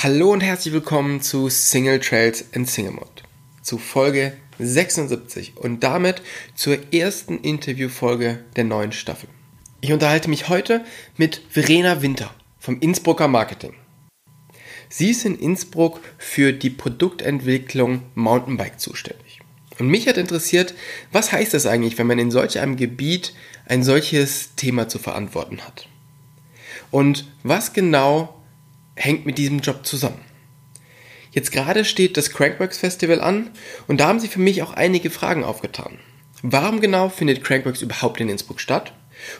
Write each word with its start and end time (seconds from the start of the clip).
Hallo 0.00 0.32
und 0.32 0.42
herzlich 0.42 0.72
willkommen 0.72 1.20
zu 1.22 1.48
Single 1.48 1.98
Trails 1.98 2.44
in 2.52 2.66
Single 2.66 2.92
Mode, 2.92 3.24
zu 3.62 3.78
Folge 3.78 4.32
76 4.60 5.56
und 5.56 5.82
damit 5.82 6.22
zur 6.54 6.78
ersten 6.94 7.40
Interviewfolge 7.40 8.38
der 8.54 8.62
neuen 8.62 8.92
Staffel. 8.92 9.28
Ich 9.80 9.90
unterhalte 9.90 10.30
mich 10.30 10.48
heute 10.48 10.84
mit 11.16 11.42
Verena 11.50 12.00
Winter 12.00 12.32
vom 12.60 12.78
Innsbrucker 12.78 13.26
Marketing. 13.26 13.74
Sie 14.88 15.10
ist 15.10 15.24
in 15.24 15.36
Innsbruck 15.36 16.00
für 16.16 16.52
die 16.52 16.70
Produktentwicklung 16.70 18.02
Mountainbike 18.14 18.78
zuständig. 18.78 19.40
Und 19.80 19.88
mich 19.88 20.06
hat 20.06 20.16
interessiert, 20.16 20.74
was 21.10 21.32
heißt 21.32 21.54
das 21.54 21.66
eigentlich, 21.66 21.98
wenn 21.98 22.06
man 22.06 22.20
in 22.20 22.30
solch 22.30 22.60
einem 22.60 22.76
Gebiet 22.76 23.34
ein 23.66 23.82
solches 23.82 24.54
Thema 24.54 24.86
zu 24.86 25.00
verantworten 25.00 25.62
hat? 25.62 25.88
Und 26.92 27.26
was 27.42 27.72
genau 27.72 28.37
hängt 28.98 29.26
mit 29.26 29.38
diesem 29.38 29.60
Job 29.60 29.86
zusammen. 29.86 30.20
Jetzt 31.30 31.52
gerade 31.52 31.84
steht 31.84 32.16
das 32.16 32.30
Crankworks 32.30 32.78
Festival 32.78 33.20
an 33.20 33.50
und 33.86 34.00
da 34.00 34.08
haben 34.08 34.20
sie 34.20 34.28
für 34.28 34.40
mich 34.40 34.62
auch 34.62 34.72
einige 34.72 35.10
Fragen 35.10 35.44
aufgetan. 35.44 35.98
Warum 36.42 36.80
genau 36.80 37.08
findet 37.08 37.44
Crankworks 37.44 37.82
überhaupt 37.82 38.20
in 38.20 38.28
Innsbruck 38.28 38.60
statt? 38.60 38.92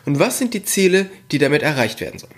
Und 0.05 0.19
was 0.19 0.39
sind 0.39 0.55
die 0.55 0.65
Ziele, 0.65 1.11
die 1.31 1.39
damit 1.39 1.63
erreicht 1.63 2.01
werden 2.01 2.19
sollen? 2.19 2.35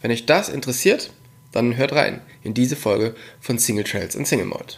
Wenn 0.00 0.10
euch 0.10 0.26
das 0.26 0.48
interessiert, 0.48 1.12
dann 1.52 1.76
hört 1.76 1.92
rein 1.92 2.20
in 2.42 2.54
diese 2.54 2.76
Folge 2.76 3.14
von 3.40 3.58
Single 3.58 3.84
Trails 3.84 4.16
und 4.16 4.26
Single 4.26 4.46
Mode. 4.46 4.74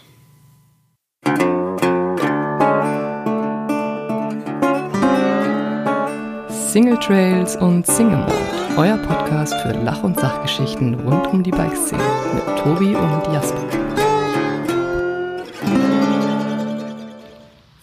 Single 6.73 6.97
Trails 6.99 7.55
und 7.55 7.85
Single 7.85 8.17
Mode, 8.17 8.62
euer 8.75 8.97
Podcast 8.97 9.53
für 9.61 9.71
Lach- 9.71 10.03
und 10.03 10.19
Sachgeschichten 10.19 10.95
rund 10.95 11.27
um 11.27 11.43
die 11.43 11.51
Bikeszene 11.51 12.01
mit 12.33 12.57
Tobi 12.57 12.95
und 12.95 13.21
Jasper. 13.31 13.61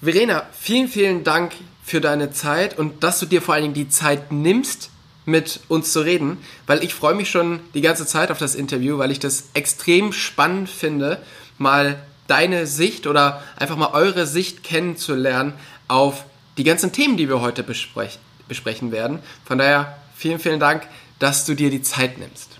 Verena, 0.02 0.42
vielen, 0.52 0.88
vielen 0.88 1.22
Dank 1.22 1.52
für 1.84 2.00
deine 2.00 2.32
Zeit 2.32 2.76
und 2.76 3.04
dass 3.04 3.20
du 3.20 3.26
dir 3.26 3.40
vor 3.40 3.54
allen 3.54 3.62
Dingen 3.64 3.74
die 3.74 3.88
Zeit 3.88 4.32
nimmst, 4.32 4.90
mit 5.26 5.60
uns 5.68 5.92
zu 5.92 6.00
reden, 6.00 6.38
weil 6.66 6.82
ich 6.82 6.92
freue 6.92 7.14
mich 7.14 7.30
schon 7.30 7.60
die 7.74 7.82
ganze 7.82 8.04
Zeit 8.04 8.32
auf 8.32 8.38
das 8.38 8.56
Interview, 8.56 8.98
weil 8.98 9.12
ich 9.12 9.20
das 9.20 9.50
extrem 9.54 10.12
spannend 10.12 10.68
finde, 10.68 11.22
mal 11.56 12.02
deine 12.26 12.66
Sicht 12.66 13.06
oder 13.06 13.44
einfach 13.56 13.76
mal 13.76 13.92
eure 13.92 14.26
Sicht 14.26 14.64
kennenzulernen 14.64 15.52
auf 15.86 16.24
die 16.56 16.64
ganzen 16.64 16.90
Themen, 16.90 17.16
die 17.16 17.28
wir 17.28 17.40
heute 17.40 17.62
besprechen 17.62 18.20
besprechen 18.50 18.90
werden. 18.90 19.20
Von 19.46 19.58
daher 19.58 19.96
vielen, 20.20 20.38
vielen 20.38 20.60
Dank, 20.60 20.86
dass 21.18 21.46
du 21.46 21.54
dir 21.54 21.70
die 21.70 21.80
Zeit 21.80 22.18
nimmst. 22.18 22.58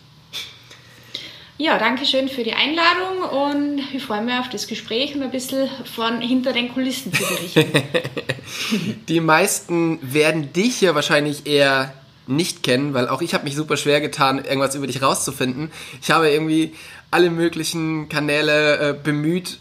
Ja, 1.58 1.76
danke 1.78 2.06
schön 2.06 2.30
für 2.30 2.42
die 2.42 2.54
Einladung 2.54 3.20
und 3.28 3.82
ich 3.92 4.02
freue 4.02 4.22
mich 4.22 4.34
auf 4.38 4.48
das 4.48 4.66
Gespräch 4.66 5.14
und 5.14 5.22
ein 5.22 5.30
bisschen 5.30 5.68
von 5.94 6.22
hinter 6.22 6.54
den 6.54 6.72
Kulissen 6.72 7.12
zu 7.12 7.22
berichten. 7.22 7.70
die 9.08 9.20
meisten 9.20 9.98
werden 10.00 10.54
dich 10.54 10.76
hier 10.76 10.94
wahrscheinlich 10.94 11.46
eher 11.46 11.92
nicht 12.26 12.62
kennen, 12.62 12.94
weil 12.94 13.08
auch 13.08 13.20
ich 13.20 13.34
habe 13.34 13.44
mich 13.44 13.56
super 13.56 13.76
schwer 13.76 14.00
getan, 14.00 14.38
irgendwas 14.38 14.74
über 14.74 14.86
dich 14.86 15.02
rauszufinden. 15.02 15.70
Ich 16.00 16.10
habe 16.10 16.30
irgendwie 16.30 16.72
alle 17.10 17.28
möglichen 17.28 18.08
Kanäle 18.08 18.78
äh, 18.78 18.94
bemüht, 18.94 19.58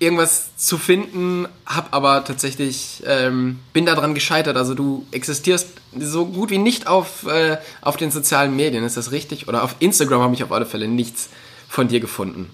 irgendwas 0.00 0.56
zu 0.56 0.78
finden, 0.78 1.48
hab 1.66 1.92
aber 1.94 2.24
tatsächlich 2.24 3.02
ähm, 3.06 3.58
bin 3.72 3.84
daran 3.84 4.14
gescheitert. 4.14 4.56
Also 4.56 4.74
du 4.74 5.06
existierst 5.10 5.68
so 5.98 6.26
gut 6.26 6.50
wie 6.50 6.58
nicht 6.58 6.86
auf 6.86 7.26
äh, 7.26 7.58
auf 7.80 7.96
den 7.96 8.10
sozialen 8.10 8.54
Medien, 8.54 8.84
ist 8.84 8.96
das 8.96 9.10
richtig? 9.10 9.48
Oder 9.48 9.64
auf 9.64 9.76
Instagram 9.80 10.22
habe 10.22 10.34
ich 10.34 10.44
auf 10.44 10.52
alle 10.52 10.66
Fälle 10.66 10.86
nichts 10.86 11.30
von 11.68 11.88
dir 11.88 12.00
gefunden. 12.00 12.50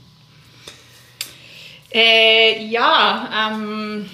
Äh, 1.92 2.64
ja, 2.66 3.52
ähm, 3.52 4.06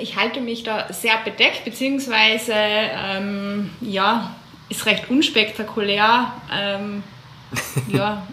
ich 0.00 0.16
halte 0.16 0.40
mich 0.40 0.62
da 0.62 0.92
sehr 0.92 1.18
bedeckt, 1.24 1.64
beziehungsweise 1.64 2.54
ähm, 2.54 3.70
ja, 3.80 4.34
ist 4.68 4.86
recht 4.86 5.10
unspektakulär. 5.10 6.32
Ähm, 6.52 7.02
ja. 7.92 8.26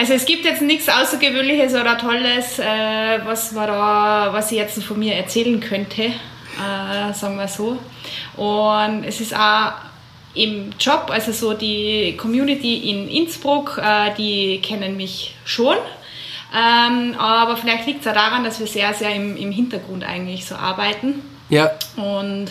Also 0.00 0.14
es 0.14 0.24
gibt 0.24 0.46
jetzt 0.46 0.62
nichts 0.62 0.88
Außergewöhnliches 0.88 1.74
oder 1.74 1.98
Tolles, 1.98 2.58
äh, 2.58 3.20
was, 3.22 3.52
man 3.52 3.66
da, 3.66 4.30
was 4.32 4.50
ich 4.50 4.56
jetzt 4.56 4.82
von 4.82 4.98
mir 4.98 5.14
erzählen 5.14 5.60
könnte, 5.60 6.04
äh, 6.04 7.12
sagen 7.12 7.36
wir 7.36 7.46
so. 7.46 7.78
Und 8.34 9.04
es 9.04 9.20
ist 9.20 9.36
auch 9.36 9.72
im 10.32 10.70
Job, 10.80 11.10
also 11.10 11.32
so 11.32 11.52
die 11.52 12.16
Community 12.16 12.90
in 12.90 13.08
Innsbruck, 13.08 13.76
äh, 13.76 14.14
die 14.16 14.62
kennen 14.62 14.96
mich 14.96 15.34
schon. 15.44 15.76
Ähm, 16.56 17.14
aber 17.18 17.58
vielleicht 17.58 17.86
liegt 17.86 18.00
es 18.00 18.06
auch 18.06 18.14
daran, 18.14 18.42
dass 18.42 18.58
wir 18.58 18.66
sehr, 18.66 18.94
sehr 18.94 19.14
im, 19.14 19.36
im 19.36 19.52
Hintergrund 19.52 20.02
eigentlich 20.02 20.46
so 20.46 20.54
arbeiten. 20.54 21.22
Ja. 21.50 21.72
Und 21.96 22.46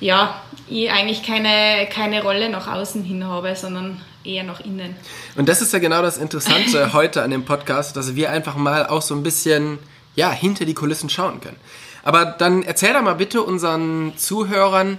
ja, 0.00 0.42
ich 0.68 0.90
eigentlich 0.90 1.22
keine, 1.22 1.86
keine 1.86 2.24
Rolle 2.24 2.48
nach 2.48 2.66
außen 2.66 3.04
hin 3.04 3.24
habe, 3.24 3.54
sondern 3.54 4.00
eher 4.26 4.44
nach 4.44 4.60
innen. 4.60 4.96
Und 5.36 5.48
das 5.48 5.62
ist 5.62 5.72
ja 5.72 5.78
genau 5.78 6.02
das 6.02 6.18
Interessante 6.18 6.92
heute 6.92 7.22
an 7.22 7.30
dem 7.30 7.44
Podcast, 7.44 7.96
dass 7.96 8.14
wir 8.14 8.30
einfach 8.30 8.56
mal 8.56 8.86
auch 8.86 9.02
so 9.02 9.14
ein 9.14 9.22
bisschen 9.22 9.78
ja, 10.14 10.30
hinter 10.32 10.64
die 10.64 10.74
Kulissen 10.74 11.08
schauen 11.08 11.40
können. 11.40 11.58
Aber 12.02 12.24
dann 12.24 12.62
erzähl 12.62 12.92
doch 12.92 13.02
mal 13.02 13.14
bitte 13.14 13.42
unseren 13.42 14.14
Zuhörern, 14.16 14.98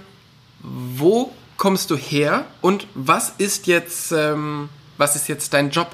wo 0.60 1.32
kommst 1.56 1.90
du 1.90 1.96
her 1.96 2.44
und 2.60 2.86
was 2.94 3.32
ist 3.38 3.66
jetzt, 3.66 4.12
ähm, 4.12 4.68
was 4.96 5.16
ist 5.16 5.28
jetzt 5.28 5.52
dein 5.52 5.70
Job? 5.70 5.88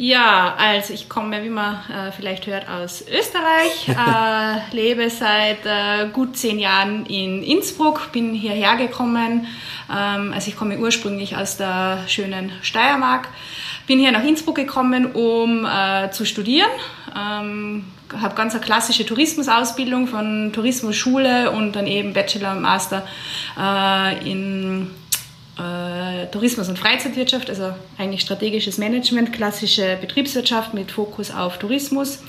Ja, 0.00 0.54
also 0.56 0.94
ich 0.94 1.08
komme, 1.08 1.42
wie 1.42 1.48
man 1.48 1.74
äh, 1.90 2.12
vielleicht 2.12 2.46
hört, 2.46 2.68
aus 2.68 3.02
Österreich, 3.02 3.88
äh, 3.88 4.74
lebe 4.74 5.10
seit 5.10 5.66
äh, 5.66 6.08
gut 6.12 6.36
zehn 6.36 6.60
Jahren 6.60 7.04
in 7.06 7.42
Innsbruck, 7.42 8.12
bin 8.12 8.32
hierher 8.32 8.76
gekommen. 8.76 9.48
Ähm, 9.90 10.32
also 10.32 10.50
ich 10.50 10.56
komme 10.56 10.78
ursprünglich 10.78 11.36
aus 11.36 11.56
der 11.56 12.04
schönen 12.06 12.52
Steiermark, 12.62 13.28
bin 13.88 13.98
hier 13.98 14.12
nach 14.12 14.22
Innsbruck 14.22 14.54
gekommen, 14.54 15.06
um 15.06 15.66
äh, 15.66 16.12
zu 16.12 16.24
studieren. 16.24 16.70
Ähm, 17.16 17.84
habe 18.16 18.36
ganz 18.36 18.54
eine 18.54 18.62
klassische 18.62 19.04
Tourismusausbildung 19.04 20.06
von 20.06 20.52
Tourismusschule 20.52 21.50
und 21.50 21.72
dann 21.74 21.88
eben 21.88 22.12
Bachelor 22.12 22.52
und 22.52 22.62
Master 22.62 23.04
äh, 23.58 24.30
in 24.30 24.92
äh, 25.58 26.26
Tourismus 26.26 26.68
und 26.68 26.78
Freizeitwirtschaft, 26.78 27.50
also 27.50 27.72
eigentlich 27.98 28.20
strategisches 28.20 28.78
Management, 28.78 29.32
klassische 29.32 29.98
Betriebswirtschaft 30.00 30.72
mit 30.74 30.90
Fokus 30.90 31.30
auf 31.30 31.58
Tourismus. 31.58 32.22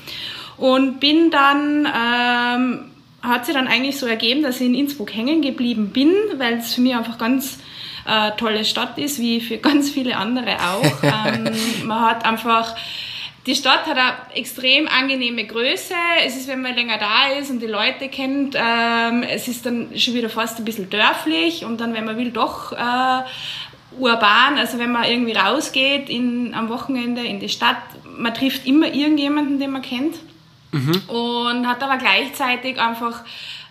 Und 0.56 1.00
bin 1.00 1.30
dann, 1.30 1.86
ähm, 1.86 2.90
hat 3.22 3.46
sich 3.46 3.54
dann 3.54 3.66
eigentlich 3.66 3.98
so 3.98 4.06
ergeben, 4.06 4.42
dass 4.42 4.60
ich 4.60 4.66
in 4.66 4.74
Innsbruck 4.74 5.14
hängen 5.14 5.42
geblieben 5.42 5.90
bin, 5.90 6.12
weil 6.36 6.58
es 6.58 6.74
für 6.74 6.80
mich 6.80 6.94
einfach 6.94 7.18
ganz 7.18 7.58
äh, 8.06 8.32
tolle 8.36 8.64
Stadt 8.64 8.98
ist, 8.98 9.18
wie 9.20 9.40
für 9.40 9.56
ganz 9.58 9.90
viele 9.90 10.16
andere 10.16 10.56
auch. 10.58 11.02
ähm, 11.02 11.50
man 11.84 12.00
hat 12.00 12.24
einfach 12.24 12.74
die 13.46 13.54
Stadt 13.54 13.86
hat 13.86 13.96
eine 13.96 14.12
extrem 14.34 14.86
angenehme 14.86 15.46
Größe. 15.46 15.94
Es 16.24 16.36
ist, 16.36 16.46
wenn 16.46 16.60
man 16.60 16.74
länger 16.74 16.98
da 16.98 17.28
ist 17.38 17.50
und 17.50 17.60
die 17.60 17.66
Leute 17.66 18.08
kennt, 18.08 18.54
ähm, 18.54 19.22
es 19.22 19.48
ist 19.48 19.64
dann 19.64 19.96
schon 19.96 20.14
wieder 20.14 20.28
fast 20.28 20.58
ein 20.58 20.64
bisschen 20.64 20.90
dörflich 20.90 21.64
und 21.64 21.80
dann, 21.80 21.94
wenn 21.94 22.04
man 22.04 22.18
will, 22.18 22.32
doch 22.32 22.72
äh, 22.72 23.22
urban. 23.98 24.58
Also 24.58 24.78
wenn 24.78 24.92
man 24.92 25.04
irgendwie 25.04 25.32
rausgeht 25.32 26.10
in, 26.10 26.52
am 26.54 26.68
Wochenende 26.68 27.22
in 27.22 27.40
die 27.40 27.48
Stadt, 27.48 27.78
man 28.04 28.34
trifft 28.34 28.66
immer 28.66 28.92
irgendjemanden, 28.92 29.58
den 29.58 29.70
man 29.70 29.82
kennt 29.82 30.16
mhm. 30.72 31.02
und 31.08 31.66
hat 31.66 31.82
aber 31.82 31.96
gleichzeitig 31.96 32.78
einfach 32.78 33.24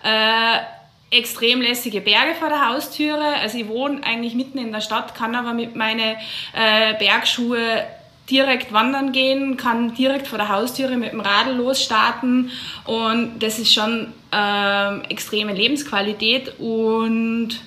äh, 0.03 1.15
extrem 1.15 1.61
lässige 1.61 2.01
Berge 2.01 2.33
vor 2.33 2.49
der 2.49 2.69
Haustüre. 2.69 3.35
Also 3.41 3.59
ich 3.59 3.67
wohne 3.67 4.03
eigentlich 4.03 4.33
mitten 4.33 4.57
in 4.57 4.71
der 4.71 4.81
Stadt, 4.81 5.13
kann 5.13 5.35
aber 5.35 5.53
mit 5.53 5.75
meinen 5.75 6.17
äh, 6.53 6.95
Bergschuhe 6.97 7.85
direkt 8.29 8.71
wandern 8.71 9.11
gehen, 9.11 9.57
kann 9.57 9.93
direkt 9.95 10.27
vor 10.27 10.37
der 10.37 10.49
Haustüre 10.49 10.97
mit 10.97 11.11
dem 11.11 11.19
Radl 11.19 11.55
losstarten 11.55 12.51
und 12.85 13.39
das 13.39 13.59
ist 13.59 13.73
schon 13.73 14.13
ähm, 14.31 15.01
extreme 15.09 15.53
Lebensqualität 15.53 16.53
und 16.59 17.59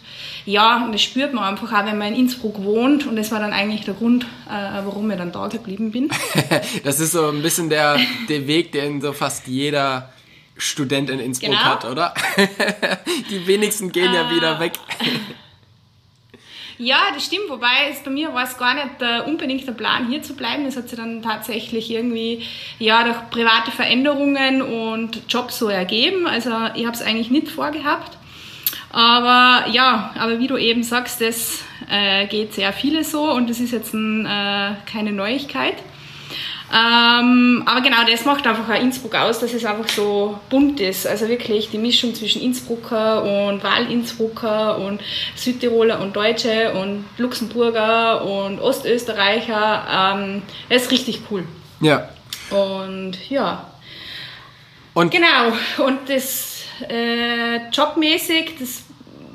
ja, 0.45 0.89
das 0.91 1.03
spürt 1.03 1.33
man 1.33 1.45
einfach 1.45 1.73
auch, 1.73 1.87
wenn 1.87 1.99
man 1.99 2.09
in 2.09 2.21
Innsbruck 2.21 2.63
wohnt 2.63 3.07
und 3.07 3.17
das 3.17 3.31
war 3.31 3.39
dann 3.39 3.53
eigentlich 3.53 3.85
der 3.85 3.95
Grund, 3.95 4.25
äh, 4.49 4.85
warum 4.85 5.11
ich 5.11 5.17
dann 5.17 5.33
da 5.33 5.49
geblieben 5.49 5.93
bin. 5.93 6.11
das 6.85 7.01
ist 7.01 7.13
so 7.13 7.29
ein 7.29 7.43
bisschen 7.43 7.69
der, 7.69 7.99
der 8.29 8.47
Weg, 8.47 8.73
den 8.73 9.01
so 9.01 9.13
fast 9.13 9.47
jeder 9.47 10.13
Student 10.57 11.11
in 11.11 11.21
Innsbruck 11.21 11.51
genau. 11.51 11.63
hat, 11.63 11.85
oder? 11.85 12.15
Die 13.31 13.47
wenigsten 13.47 13.93
gehen 13.93 14.13
äh, 14.13 14.17
ja 14.17 14.31
wieder 14.31 14.61
weg. 14.61 14.73
Ja, 16.85 16.99
das 17.15 17.27
stimmt, 17.27 17.49
wobei 17.49 17.91
es 17.93 18.01
bei 18.01 18.11
mir 18.11 18.35
war 18.35 18.43
es 18.43 18.59
gar 18.59 18.75
nicht 18.75 19.01
äh, 19.01 19.21
unbedingt 19.21 19.65
der 19.69 19.73
Plan, 19.73 20.09
hier 20.09 20.21
zu 20.21 20.35
bleiben. 20.35 20.65
Das 20.65 20.77
hat 20.77 20.89
sich 20.89 20.99
dann 20.99 21.23
tatsächlich 21.23 21.89
irgendwie 21.89 22.43
ja, 22.81 23.05
durch 23.05 23.31
private 23.31 23.71
Veränderungen 23.71 24.61
und 24.63 25.23
Jobs 25.29 25.61
so 25.61 25.69
ergeben. 25.69 26.27
Also 26.27 26.51
ich 26.75 26.85
habe 26.85 26.97
es 26.97 27.01
eigentlich 27.01 27.31
nicht 27.31 27.51
vorgehabt. 27.51 28.19
Aber 28.91 29.69
ja, 29.71 30.13
aber 30.19 30.41
wie 30.41 30.49
du 30.49 30.57
eben 30.57 30.83
sagst, 30.83 31.21
das 31.21 31.63
äh, 31.89 32.27
geht 32.27 32.53
sehr 32.53 32.73
viele 32.73 33.05
so 33.05 33.31
und 33.31 33.49
das 33.49 33.61
ist 33.61 33.71
jetzt 33.71 33.95
ein, 33.95 34.27
äh, 34.27 34.75
keine 34.91 35.13
Neuigkeit. 35.13 35.77
Ähm, 36.75 37.63
aber 37.67 37.83
genau 37.83 37.99
das 38.11 38.25
macht 38.25 38.47
einfach 38.47 38.67
auch 38.67 38.81
Innsbruck 38.81 39.15
aus, 39.15 39.41
dass 39.41 39.53
es 39.53 39.65
einfach 39.65 39.89
so 39.89 40.41
bunt 40.49 40.81
ist. 40.81 41.07
Also 41.07 41.29
wirklich 41.29 41.69
die 41.69 41.77
Mischung 41.77 42.15
zwischen 42.15 42.41
Innsbrucker 42.41 43.23
und 43.23 43.63
Wahl-Innsbrucker 43.63 44.79
und 44.79 45.03
Südtiroler 45.37 46.01
und 46.01 46.17
Deutsche 46.17 46.73
und 46.73 47.05
Luxemburger 47.19 48.25
und 48.25 48.59
Ostösterreicher. 48.59 50.15
Ähm, 50.17 50.43
das 50.71 50.85
ist 50.85 50.91
richtig 50.91 51.21
cool. 51.31 51.45
Ja. 51.81 52.09
Und 52.51 53.19
ja. 53.29 53.71
Und 54.95 55.11
genau. 55.11 55.53
Und 55.87 56.09
das 56.09 56.65
äh, 56.89 57.69
jobmäßig, 57.71 58.55
das 58.59 58.85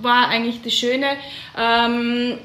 war 0.02 0.30
eigentlich 0.30 0.62
das 0.64 0.74
Schöne. 0.74 1.18
Ähm, 1.56 2.40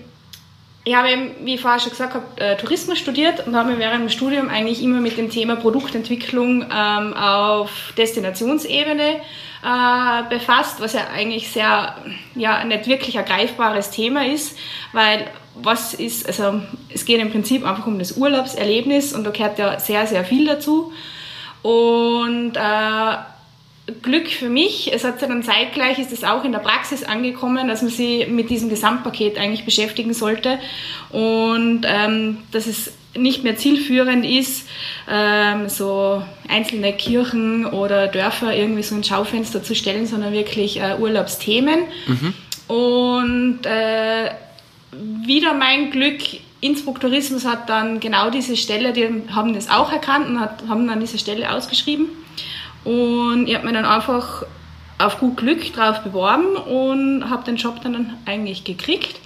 ich 0.85 0.95
habe, 0.95 1.09
wie 1.45 1.55
ich 1.55 1.61
vorher 1.61 1.79
schon 1.79 1.91
gesagt 1.91 2.15
habe, 2.15 2.25
äh, 2.37 2.57
Tourismus 2.57 2.99
studiert 2.99 3.47
und 3.47 3.55
habe 3.55 3.71
mich 3.71 3.79
während 3.79 4.03
dem 4.03 4.09
Studium 4.09 4.49
eigentlich 4.49 4.83
immer 4.83 5.01
mit 5.01 5.17
dem 5.17 5.31
Thema 5.31 5.55
Produktentwicklung 5.55 6.63
ähm, 6.63 7.15
auf 7.15 7.93
Destinationsebene 7.97 9.21
äh, 9.63 10.23
befasst, 10.29 10.81
was 10.81 10.95
ja 10.95 11.03
eigentlich 11.15 11.51
sehr, 11.51 11.97
ja, 12.35 12.65
nicht 12.65 12.89
wirklich 12.89 13.17
ein 13.17 13.25
greifbares 13.25 13.91
Thema 13.91 14.27
ist, 14.27 14.59
weil 14.93 15.29
was 15.55 15.95
ist, 15.95 16.27
also 16.27 16.63
es 16.93 17.05
geht 17.05 17.21
im 17.21 17.31
Prinzip 17.31 17.65
einfach 17.65 17.87
um 17.87 17.99
das 17.99 18.17
Urlaubserlebnis 18.17 19.13
und 19.13 19.23
da 19.25 19.31
gehört 19.31 19.59
ja 19.59 19.79
sehr, 19.79 20.07
sehr 20.07 20.25
viel 20.25 20.47
dazu. 20.47 20.93
Und 21.63 22.57
äh, 22.57 23.17
Glück 24.01 24.29
für 24.29 24.49
mich. 24.49 24.93
Es 24.93 25.05
hat 25.05 25.21
ja 25.21 25.29
dann 25.29 25.43
zeitgleich, 25.43 25.99
ist 25.99 26.13
es 26.13 26.25
auch 26.25 26.45
in 26.45 26.53
der 26.53 26.61
Praxis 26.61 27.03
angekommen, 27.05 27.69
dass 27.69 27.83
man 27.83 27.91
sich 27.91 28.29
mit 28.29 28.51
diesem 28.51 28.69
Gesamtpaket 28.69 29.39
eigentlich 29.39 29.65
beschäftigen 29.65 30.15
sollte 30.15 30.59
und 31.11 31.83
ähm, 31.85 32.39
dass 32.53 32.67
es 32.67 32.93
nicht 33.15 33.45
mehr 33.45 33.57
zielführend 33.57 34.25
ist, 34.25 34.67
ähm, 35.11 35.69
so 35.69 36.23
einzelne 36.49 36.93
Kirchen 36.95 37.67
oder 37.67 38.07
Dörfer 38.07 38.57
irgendwie 38.57 38.83
so 38.83 38.95
ein 38.95 39.05
Schaufenster 39.05 39.63
zu 39.63 39.75
stellen, 39.75 40.07
sondern 40.07 40.33
wirklich 40.33 40.81
äh, 40.81 40.97
Urlaubsthemen. 40.99 41.81
Mhm. 42.07 42.35
Und 42.69 43.67
äh, 43.67 44.31
wieder 45.27 45.55
mein 45.55 45.91
Glück, 45.91 46.21
Innsbruck 46.61 47.01
Tourismus 47.01 47.45
hat 47.45 47.69
dann 47.69 48.01
genau 48.01 48.31
diese 48.31 48.57
Stelle, 48.57 48.93
die 48.93 49.09
haben 49.35 49.53
das 49.53 49.69
auch 49.69 49.93
erkannt 49.93 50.29
und 50.29 50.41
hat, 50.41 50.63
haben 50.69 50.87
dann 50.87 51.01
diese 51.01 51.19
Stelle 51.19 51.53
ausgeschrieben. 51.53 52.07
Und 52.85 53.49
ich 53.49 53.55
habe 53.55 53.67
mich 53.67 53.75
dann 53.75 53.85
einfach 53.85 54.45
auf 54.99 55.19
gut 55.19 55.37
Glück 55.37 55.73
drauf 55.73 56.01
beworben 56.01 56.57
und 56.57 57.29
habe 57.29 57.45
den 57.45 57.57
Job 57.57 57.81
dann 57.83 58.19
eigentlich 58.27 58.65
gekriegt 58.65 59.21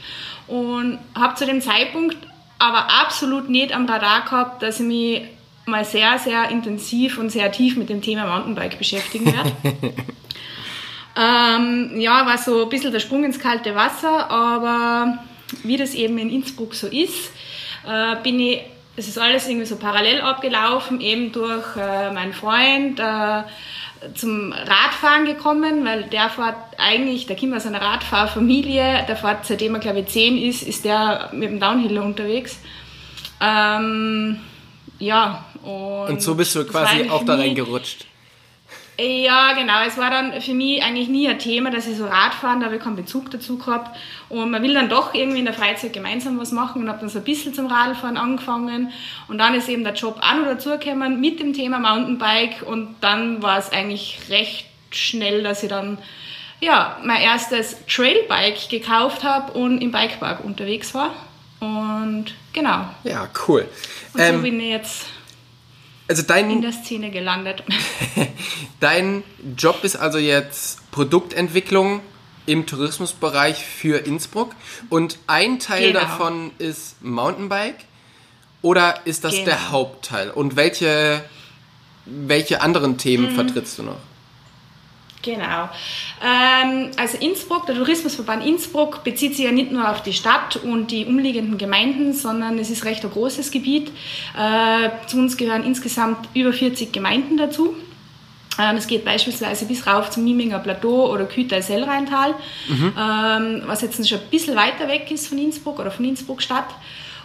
und 0.46 0.98
habe 1.14 1.34
zu 1.34 1.46
dem 1.46 1.60
Zeitpunkt 1.60 2.16
aber 2.58 2.86
absolut 3.02 3.50
nicht 3.50 3.74
am 3.74 3.86
Radar 3.86 4.22
gehabt, 4.22 4.62
dass 4.62 4.80
ich 4.80 4.86
mich 4.86 5.22
mal 5.66 5.84
sehr, 5.84 6.18
sehr 6.18 6.48
intensiv 6.50 7.18
und 7.18 7.30
sehr 7.30 7.50
tief 7.52 7.76
mit 7.76 7.88
dem 7.88 8.00
Thema 8.00 8.26
Mountainbike 8.26 8.78
beschäftigen 8.78 9.26
werde. 9.26 9.52
ähm, 11.16 12.00
ja, 12.00 12.24
war 12.24 12.38
so 12.38 12.62
ein 12.62 12.68
bisschen 12.68 12.92
der 12.92 13.00
Sprung 13.00 13.24
ins 13.24 13.38
kalte 13.38 13.74
Wasser, 13.74 14.30
aber 14.30 15.18
wie 15.64 15.76
das 15.76 15.94
eben 15.94 16.18
in 16.18 16.30
Innsbruck 16.30 16.74
so 16.74 16.86
ist, 16.86 17.32
äh, 17.86 18.16
bin 18.22 18.40
ich 18.40 18.60
es 18.96 19.08
ist 19.08 19.18
alles 19.18 19.46
irgendwie 19.46 19.66
so 19.66 19.76
parallel 19.76 20.20
abgelaufen, 20.20 21.00
eben 21.00 21.32
durch 21.32 21.76
äh, 21.76 22.12
meinen 22.12 22.32
Freund 22.32 22.98
äh, 22.98 23.42
zum 24.14 24.52
Radfahren 24.52 25.26
gekommen, 25.26 25.84
weil 25.84 26.04
der 26.04 26.30
fährt 26.30 26.56
eigentlich, 26.78 27.26
der 27.26 27.36
kommt 27.36 27.54
aus 27.54 27.66
einer 27.66 27.80
Radfahrfamilie, 27.80 29.04
der 29.06 29.16
fährt, 29.16 29.46
seitdem 29.46 29.74
er 29.74 29.80
glaube 29.80 30.00
ich 30.00 30.06
zehn 30.06 30.38
ist, 30.38 30.62
ist 30.62 30.84
der 30.84 31.30
mit 31.32 31.50
dem 31.50 31.60
Downhiller 31.60 32.04
unterwegs. 32.04 32.60
Ähm, 33.40 34.40
ja, 34.98 35.44
und, 35.62 36.08
und 36.08 36.22
so 36.22 36.34
bist 36.34 36.54
du 36.54 36.64
quasi 36.64 37.10
auch 37.10 37.24
da 37.24 37.34
reingerutscht. 37.34 38.06
Ja, 38.98 39.52
genau. 39.52 39.82
Es 39.86 39.98
war 39.98 40.10
dann 40.10 40.40
für 40.40 40.54
mich 40.54 40.82
eigentlich 40.82 41.08
nie 41.08 41.28
ein 41.28 41.38
Thema, 41.38 41.70
dass 41.70 41.86
ich 41.86 41.96
so 41.96 42.06
Radfahren, 42.06 42.60
da 42.60 42.66
habe 42.66 42.76
ich 42.76 42.82
keinen 42.82 42.96
Bezug 42.96 43.30
dazu 43.30 43.58
gehabt. 43.58 43.96
Und 44.30 44.50
man 44.50 44.62
will 44.62 44.72
dann 44.72 44.88
doch 44.88 45.12
irgendwie 45.12 45.40
in 45.40 45.44
der 45.44 45.52
Freizeit 45.52 45.92
gemeinsam 45.92 46.38
was 46.38 46.50
machen 46.50 46.82
und 46.82 46.88
habe 46.88 47.00
dann 47.00 47.10
so 47.10 47.18
ein 47.18 47.24
bisschen 47.24 47.52
zum 47.52 47.66
Radfahren 47.66 48.16
angefangen. 48.16 48.90
Und 49.28 49.38
dann 49.38 49.54
ist 49.54 49.68
eben 49.68 49.84
der 49.84 49.92
Job 49.92 50.18
auch 50.22 50.36
noch 50.36 50.46
dazugekommen 50.46 51.20
mit 51.20 51.40
dem 51.40 51.52
Thema 51.52 51.78
Mountainbike. 51.78 52.62
Und 52.62 52.96
dann 53.02 53.42
war 53.42 53.58
es 53.58 53.70
eigentlich 53.70 54.18
recht 54.30 54.66
schnell, 54.90 55.42
dass 55.42 55.62
ich 55.62 55.68
dann 55.68 55.98
ja, 56.60 56.98
mein 57.04 57.20
erstes 57.20 57.76
Trailbike 57.86 58.70
gekauft 58.70 59.24
habe 59.24 59.52
und 59.52 59.82
im 59.82 59.92
Bikepark 59.92 60.42
unterwegs 60.42 60.94
war. 60.94 61.10
Und 61.60 62.34
genau. 62.52 62.88
Ja, 63.04 63.28
cool. 63.46 63.68
Und 64.14 64.20
so 64.20 64.26
ähm, 64.26 64.42
bin 64.42 64.60
ich 64.60 64.70
jetzt 64.70 65.06
also 66.08 66.22
dein, 66.22 66.50
in 66.50 66.62
der 66.62 66.72
Szene 66.72 67.10
gelandet. 67.10 67.64
dein 68.80 69.24
Job 69.56 69.82
ist 69.82 69.96
also 69.96 70.18
jetzt 70.18 70.90
Produktentwicklung 70.90 72.00
im 72.46 72.66
Tourismusbereich 72.66 73.64
für 73.64 73.98
Innsbruck 74.06 74.54
und 74.88 75.18
ein 75.26 75.58
Teil 75.58 75.88
genau. 75.88 76.00
davon 76.00 76.52
ist 76.58 77.02
Mountainbike 77.02 77.84
oder 78.62 79.00
ist 79.04 79.24
das 79.24 79.32
genau. 79.32 79.44
der 79.46 79.70
Hauptteil? 79.70 80.30
Und 80.30 80.56
welche, 80.56 81.24
welche 82.04 82.60
anderen 82.60 82.98
Themen 82.98 83.32
mhm. 83.32 83.34
vertrittst 83.34 83.78
du 83.78 83.82
noch? 83.82 83.98
Genau. 85.26 85.68
Ähm, 86.24 86.92
also 86.96 87.18
Innsbruck, 87.18 87.66
der 87.66 87.74
Tourismusverband 87.74 88.46
Innsbruck 88.46 89.02
bezieht 89.02 89.34
sich 89.34 89.44
ja 89.44 89.50
nicht 89.50 89.72
nur 89.72 89.90
auf 89.90 90.00
die 90.00 90.12
Stadt 90.12 90.54
und 90.54 90.92
die 90.92 91.04
umliegenden 91.04 91.58
Gemeinden, 91.58 92.12
sondern 92.12 92.60
es 92.60 92.70
ist 92.70 92.84
recht 92.84 93.04
ein 93.04 93.10
großes 93.10 93.50
Gebiet. 93.50 93.90
Äh, 94.38 94.88
zu 95.08 95.18
uns 95.18 95.36
gehören 95.36 95.64
insgesamt 95.64 96.28
über 96.32 96.52
40 96.52 96.92
Gemeinden 96.92 97.36
dazu. 97.36 97.74
Ähm, 98.56 98.76
es 98.76 98.86
geht 98.86 99.04
beispielsweise 99.04 99.66
bis 99.66 99.84
rauf 99.88 100.10
zum 100.10 100.22
Mieminger 100.22 100.60
Plateau 100.60 101.12
oder 101.12 101.24
Kütai-Sellrheintal, 101.24 102.36
mhm. 102.68 102.92
ähm, 102.96 103.62
was 103.66 103.82
jetzt 103.82 104.08
schon 104.08 104.20
ein 104.20 104.30
bisschen 104.30 104.54
weiter 104.54 104.86
weg 104.86 105.10
ist 105.10 105.26
von 105.26 105.38
Innsbruck 105.38 105.80
oder 105.80 105.90
von 105.90 106.04
Innsbruck 106.04 106.40
Stadt. 106.40 106.68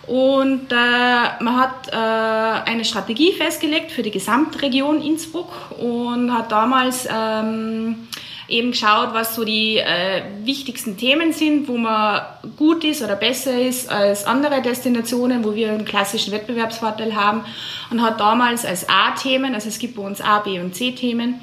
Und 0.07 0.71
äh, 0.71 1.44
man 1.44 1.57
hat 1.57 1.88
äh, 1.89 2.69
eine 2.69 2.83
Strategie 2.86 3.33
festgelegt 3.33 3.92
für 3.92 4.01
die 4.01 4.12
Gesamtregion 4.12 5.01
Innsbruck 5.01 5.51
und 5.80 6.33
hat 6.33 6.51
damals 6.51 7.07
ähm, 7.09 8.07
eben 8.51 8.71
geschaut, 8.71 9.13
was 9.13 9.36
so 9.36 9.45
die 9.45 9.77
äh, 9.77 10.24
wichtigsten 10.44 10.98
Themen 10.98 11.33
sind, 11.33 11.68
wo 11.68 11.77
man 11.77 12.21
gut 12.57 12.83
ist 12.83 13.01
oder 13.01 13.15
besser 13.15 13.59
ist 13.59 13.89
als 13.89 14.25
andere 14.25 14.62
Destinationen, 14.62 15.45
wo 15.45 15.56
wir 15.56 15.69
einen 15.69 15.86
klassischen 15.86 16.33
Wettbewerbsvorteil 16.33 17.15
haben 17.15 17.45
und 17.89 18.01
hat 18.01 18.20
damals 18.20 18.65
als 18.65 18.89
A-Themen, 18.89 19.55
also 19.55 19.70
es 19.70 19.79
gibt 19.79 19.96
bei 19.96 20.03
uns 20.03 20.20
A, 20.20 20.39
B 20.39 20.60
und 20.60 20.75
C-Themen, 20.75 21.39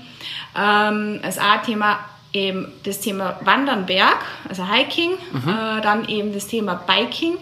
ähm, 0.57 1.21
als 1.23 1.39
A-Thema 1.39 2.01
eben 2.35 2.73
das 2.85 3.01
Thema 3.01 3.39
Wandern, 3.43 3.87
Berg, 3.87 4.19
also 4.49 4.71
Hiking, 4.71 5.13
mhm. 5.33 5.49
äh, 5.49 5.81
dann 5.81 6.07
eben 6.09 6.35
das 6.35 6.47
Thema 6.47 6.75
Biking 6.75 7.39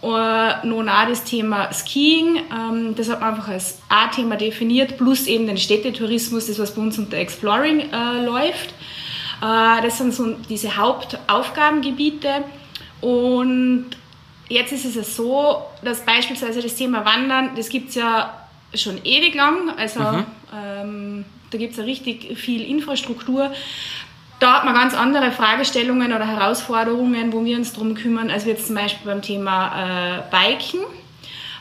Uh, 0.00 0.64
nun 0.64 0.88
auch 0.88 1.08
das 1.08 1.24
Thema 1.24 1.72
Skiing, 1.72 2.36
ähm, 2.56 2.94
das 2.94 3.08
hat 3.08 3.20
man 3.20 3.30
einfach 3.30 3.48
als 3.48 3.80
A-Thema 3.88 4.36
definiert, 4.36 4.96
plus 4.96 5.26
eben 5.26 5.48
den 5.48 5.58
Städtetourismus, 5.58 6.46
das 6.46 6.60
was 6.60 6.72
bei 6.72 6.82
uns 6.82 6.98
unter 6.98 7.16
Exploring 7.16 7.80
äh, 7.80 8.24
läuft. 8.24 8.74
Äh, 9.42 9.82
das 9.82 9.98
sind 9.98 10.14
so 10.14 10.36
diese 10.48 10.76
Hauptaufgabengebiete 10.76 12.44
und 13.00 13.86
jetzt 14.48 14.70
ist 14.70 14.84
es 14.84 15.16
so, 15.16 15.62
dass 15.82 16.04
beispielsweise 16.04 16.62
das 16.62 16.76
Thema 16.76 17.04
Wandern, 17.04 17.56
das 17.56 17.68
gibt 17.68 17.88
es 17.88 17.96
ja 17.96 18.46
schon 18.74 18.98
ewig 19.02 19.34
lang, 19.34 19.70
also 19.76 20.00
mhm. 20.00 20.24
ähm, 20.54 21.24
da 21.50 21.58
gibt 21.58 21.72
es 21.72 21.78
ja 21.78 21.84
richtig 21.84 22.38
viel 22.38 22.62
Infrastruktur 22.62 23.50
da 24.38 24.54
hat 24.54 24.64
man 24.64 24.74
ganz 24.74 24.94
andere 24.94 25.32
Fragestellungen 25.32 26.12
oder 26.12 26.26
Herausforderungen, 26.26 27.32
wo 27.32 27.44
wir 27.44 27.56
uns 27.56 27.72
darum 27.72 27.94
kümmern, 27.94 28.30
als 28.30 28.44
wir 28.44 28.52
jetzt 28.52 28.66
zum 28.66 28.76
Beispiel 28.76 29.06
beim 29.10 29.22
Thema 29.22 30.18
äh, 30.18 30.22
Biken. 30.30 30.80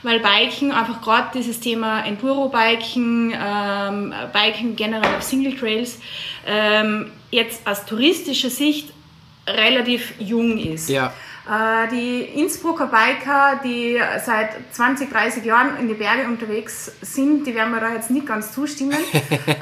Weil 0.03 0.19
Biken, 0.19 0.71
einfach 0.71 1.01
gerade 1.01 1.29
dieses 1.33 1.59
Thema 1.59 2.05
Enduro-Biken, 2.05 3.33
ähm, 3.33 4.13
Biken 4.31 4.75
generell 4.75 5.15
auf 5.15 5.23
Single 5.23 5.55
Trails, 5.57 5.99
ähm, 6.45 7.11
jetzt 7.31 7.65
aus 7.67 7.83
touristischer 7.85 8.51
Sicht 8.51 8.93
relativ 9.47 10.13
jung 10.19 10.57
ist. 10.59 10.89
Ja. 10.89 11.13
Äh, 11.49 11.87
die 11.89 12.21
Innsbrucker 12.41 12.87
Biker, 12.87 13.61
die 13.63 13.97
seit 14.25 14.49
20, 14.71 15.09
30 15.09 15.45
Jahren 15.45 15.79
in 15.79 15.87
die 15.87 15.93
Berge 15.93 16.27
unterwegs 16.27 16.91
sind, 17.01 17.47
die 17.47 17.55
werden 17.55 17.71
mir 17.71 17.79
da 17.79 17.93
jetzt 17.93 18.11
nicht 18.11 18.27
ganz 18.27 18.51
zustimmen, 18.51 18.97
äh, 19.13 19.53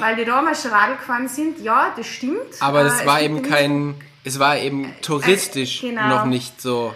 weil 0.00 0.16
die 0.16 0.26
damals 0.26 0.62
schon 0.62 0.72
Radl 0.72 0.96
gefahren 0.96 1.28
sind. 1.28 1.60
Ja, 1.60 1.94
das 1.96 2.06
stimmt. 2.06 2.60
Aber 2.60 2.82
es 2.82 3.00
äh, 3.00 3.06
war 3.06 3.22
eben 3.22 3.40
kein, 3.40 3.94
es 4.24 4.38
war 4.38 4.58
eben 4.58 4.92
touristisch 5.00 5.80
genau. 5.80 6.08
noch 6.08 6.24
nicht 6.26 6.60
so, 6.60 6.94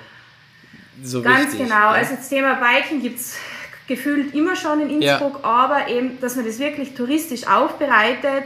so 1.02 1.22
Ganz 1.22 1.52
wichtig. 1.52 1.60
genau. 1.60 1.74
Ja? 1.74 1.90
Also 1.92 2.16
das 2.16 2.28
Thema 2.28 2.56
Biken 2.56 3.00
gibt 3.00 3.18
es 3.18 3.36
gefühlt 3.88 4.34
immer 4.34 4.54
schon 4.54 4.82
in 4.82 5.00
Innsbruck, 5.00 5.40
ja. 5.42 5.48
aber 5.48 5.88
eben, 5.88 6.20
dass 6.20 6.36
man 6.36 6.44
das 6.44 6.58
wirklich 6.58 6.94
touristisch 6.94 7.46
aufbereitet, 7.46 8.42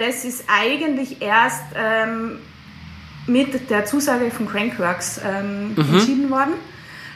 das 0.00 0.24
ist 0.24 0.44
eigentlich 0.48 1.22
erst 1.22 1.62
ähm, 1.76 2.40
mit 3.26 3.70
der 3.70 3.84
Zusage 3.84 4.30
von 4.30 4.48
Crankworks 4.48 5.20
ähm, 5.24 5.74
mhm. 5.74 5.94
entschieden 5.94 6.30
worden. 6.30 6.54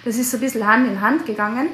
Das 0.05 0.17
ist 0.17 0.31
so 0.31 0.37
ein 0.37 0.41
bisschen 0.41 0.67
Hand 0.67 0.87
in 0.87 1.01
Hand 1.01 1.27
gegangen. 1.27 1.69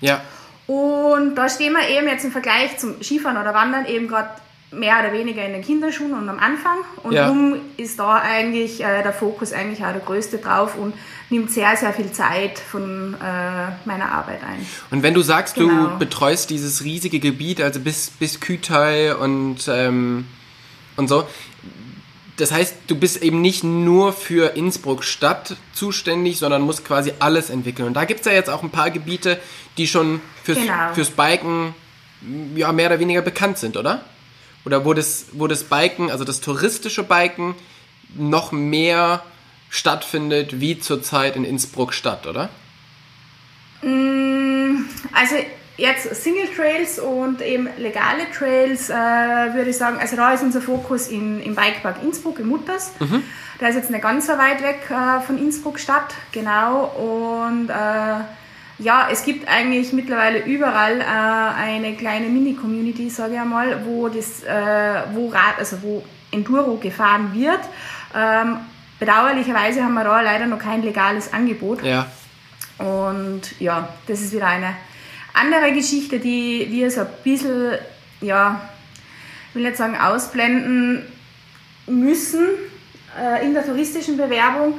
Ja. 0.00 0.22
Und 0.66 1.36
da 1.36 1.48
stehen 1.48 1.74
wir 1.74 1.88
eben 1.88 2.08
jetzt 2.08 2.24
im 2.24 2.32
Vergleich 2.32 2.78
zum 2.78 3.00
Skifahren 3.02 3.36
oder 3.36 3.54
Wandern 3.54 3.86
eben 3.86 4.08
gerade 4.08 4.30
mehr 4.72 4.98
oder 4.98 5.12
weniger 5.12 5.44
in 5.44 5.52
den 5.52 5.62
Kinderschuhen 5.62 6.12
und 6.12 6.28
am 6.28 6.38
Anfang. 6.38 6.78
Und 7.02 7.12
ja. 7.12 7.24
darum 7.24 7.54
ist 7.76 7.98
da 7.98 8.16
eigentlich 8.16 8.82
äh, 8.82 9.02
der 9.02 9.12
Fokus 9.12 9.52
eigentlich 9.52 9.84
auch 9.84 9.92
der 9.92 10.00
größte 10.00 10.38
drauf 10.38 10.76
und 10.76 10.94
nimmt 11.30 11.50
sehr, 11.50 11.76
sehr 11.76 11.92
viel 11.92 12.10
Zeit 12.12 12.58
von 12.58 13.14
äh, 13.14 13.88
meiner 13.88 14.10
Arbeit 14.10 14.40
ein. 14.42 14.66
Und 14.90 15.02
wenn 15.02 15.14
du 15.14 15.22
sagst, 15.22 15.54
genau. 15.54 15.90
du 15.90 15.98
betreust 15.98 16.50
dieses 16.50 16.82
riesige 16.82 17.20
Gebiet, 17.20 17.60
also 17.60 17.80
bis, 17.80 18.10
bis 18.10 18.40
Kütai 18.40 19.14
und, 19.14 19.68
ähm, 19.68 20.26
und 20.96 21.08
so, 21.08 21.26
das 22.36 22.52
heißt, 22.52 22.74
du 22.86 22.96
bist 22.96 23.22
eben 23.22 23.40
nicht 23.40 23.64
nur 23.64 24.12
für 24.12 24.56
Innsbruck 24.56 25.04
Stadt 25.04 25.56
zuständig, 25.72 26.38
sondern 26.38 26.62
musst 26.62 26.84
quasi 26.84 27.12
alles 27.18 27.48
entwickeln. 27.48 27.88
Und 27.88 27.94
da 27.94 28.04
gibt 28.04 28.20
es 28.20 28.26
ja 28.26 28.32
jetzt 28.32 28.50
auch 28.50 28.62
ein 28.62 28.70
paar 28.70 28.90
Gebiete, 28.90 29.40
die 29.78 29.86
schon 29.86 30.20
fürs, 30.44 30.58
genau. 30.58 30.92
fürs 30.94 31.10
Biken 31.10 31.74
ja, 32.54 32.72
mehr 32.72 32.88
oder 32.88 33.00
weniger 33.00 33.22
bekannt 33.22 33.58
sind, 33.58 33.76
oder? 33.76 34.04
Oder 34.64 34.84
wo 34.84 34.92
das, 34.92 35.26
wo 35.32 35.46
das 35.46 35.64
Biken, 35.64 36.10
also 36.10 36.24
das 36.24 36.40
touristische 36.40 37.04
Biken, 37.04 37.54
noch 38.14 38.52
mehr 38.52 39.22
stattfindet 39.70 40.60
wie 40.60 40.78
zurzeit 40.78 41.36
in 41.36 41.44
Innsbruck 41.44 41.94
Stadt, 41.94 42.26
oder? 42.26 42.50
Mm, 43.82 44.84
also 45.12 45.36
jetzt 45.76 46.22
Single 46.22 46.48
Trails 46.54 46.98
und 46.98 47.42
eben 47.42 47.68
legale 47.76 48.30
Trails, 48.36 48.88
äh, 48.88 48.94
würde 48.94 49.70
ich 49.70 49.76
sagen, 49.76 49.98
also 50.00 50.16
da 50.16 50.32
ist 50.32 50.42
unser 50.42 50.60
Fokus 50.60 51.08
in, 51.08 51.42
im 51.42 51.54
Bikepark 51.54 52.02
Innsbruck, 52.02 52.38
in 52.38 52.48
Mutters. 52.48 52.92
Mhm. 52.98 53.22
Der 53.60 53.70
ist 53.70 53.76
jetzt 53.76 53.90
nicht 53.90 54.02
ganz 54.02 54.26
so 54.26 54.32
weit 54.34 54.62
weg 54.62 54.90
äh, 54.90 55.20
von 55.20 55.38
Innsbruck 55.38 55.78
Stadt, 55.78 56.14
genau. 56.32 56.84
Und 56.86 57.68
äh, 57.68 58.24
ja, 58.78 59.08
es 59.10 59.24
gibt 59.24 59.48
eigentlich 59.48 59.92
mittlerweile 59.92 60.44
überall 60.44 61.00
äh, 61.00 61.04
eine 61.04 61.94
kleine 61.94 62.26
Mini-Community, 62.28 63.08
sage 63.10 63.34
ich 63.34 63.40
einmal, 63.40 63.84
wo, 63.86 64.08
das, 64.08 64.42
äh, 64.42 65.02
wo, 65.14 65.28
Rad, 65.28 65.58
also 65.58 65.82
wo 65.82 66.04
Enduro 66.30 66.76
gefahren 66.76 67.32
wird. 67.34 67.60
Ähm, 68.14 68.58
bedauerlicherweise 68.98 69.82
haben 69.82 69.94
wir 69.94 70.04
da 70.04 70.20
leider 70.20 70.46
noch 70.46 70.58
kein 70.58 70.82
legales 70.82 71.32
Angebot. 71.32 71.82
Ja. 71.82 72.06
Und 72.78 73.58
ja, 73.58 73.88
das 74.06 74.20
ist 74.20 74.32
wieder 74.32 74.46
eine 74.46 74.74
andere 75.36 75.72
Geschichte, 75.72 76.18
die 76.18 76.66
wir 76.70 76.90
so 76.90 77.02
ein 77.02 77.08
bisschen, 77.22 77.72
ja, 78.20 78.60
ich 79.48 79.54
will 79.54 79.62
nicht 79.62 79.76
sagen 79.76 79.96
ausblenden 79.96 81.02
müssen 81.86 82.46
äh, 83.20 83.44
in 83.44 83.54
der 83.54 83.64
touristischen 83.64 84.16
Bewerbung. 84.16 84.78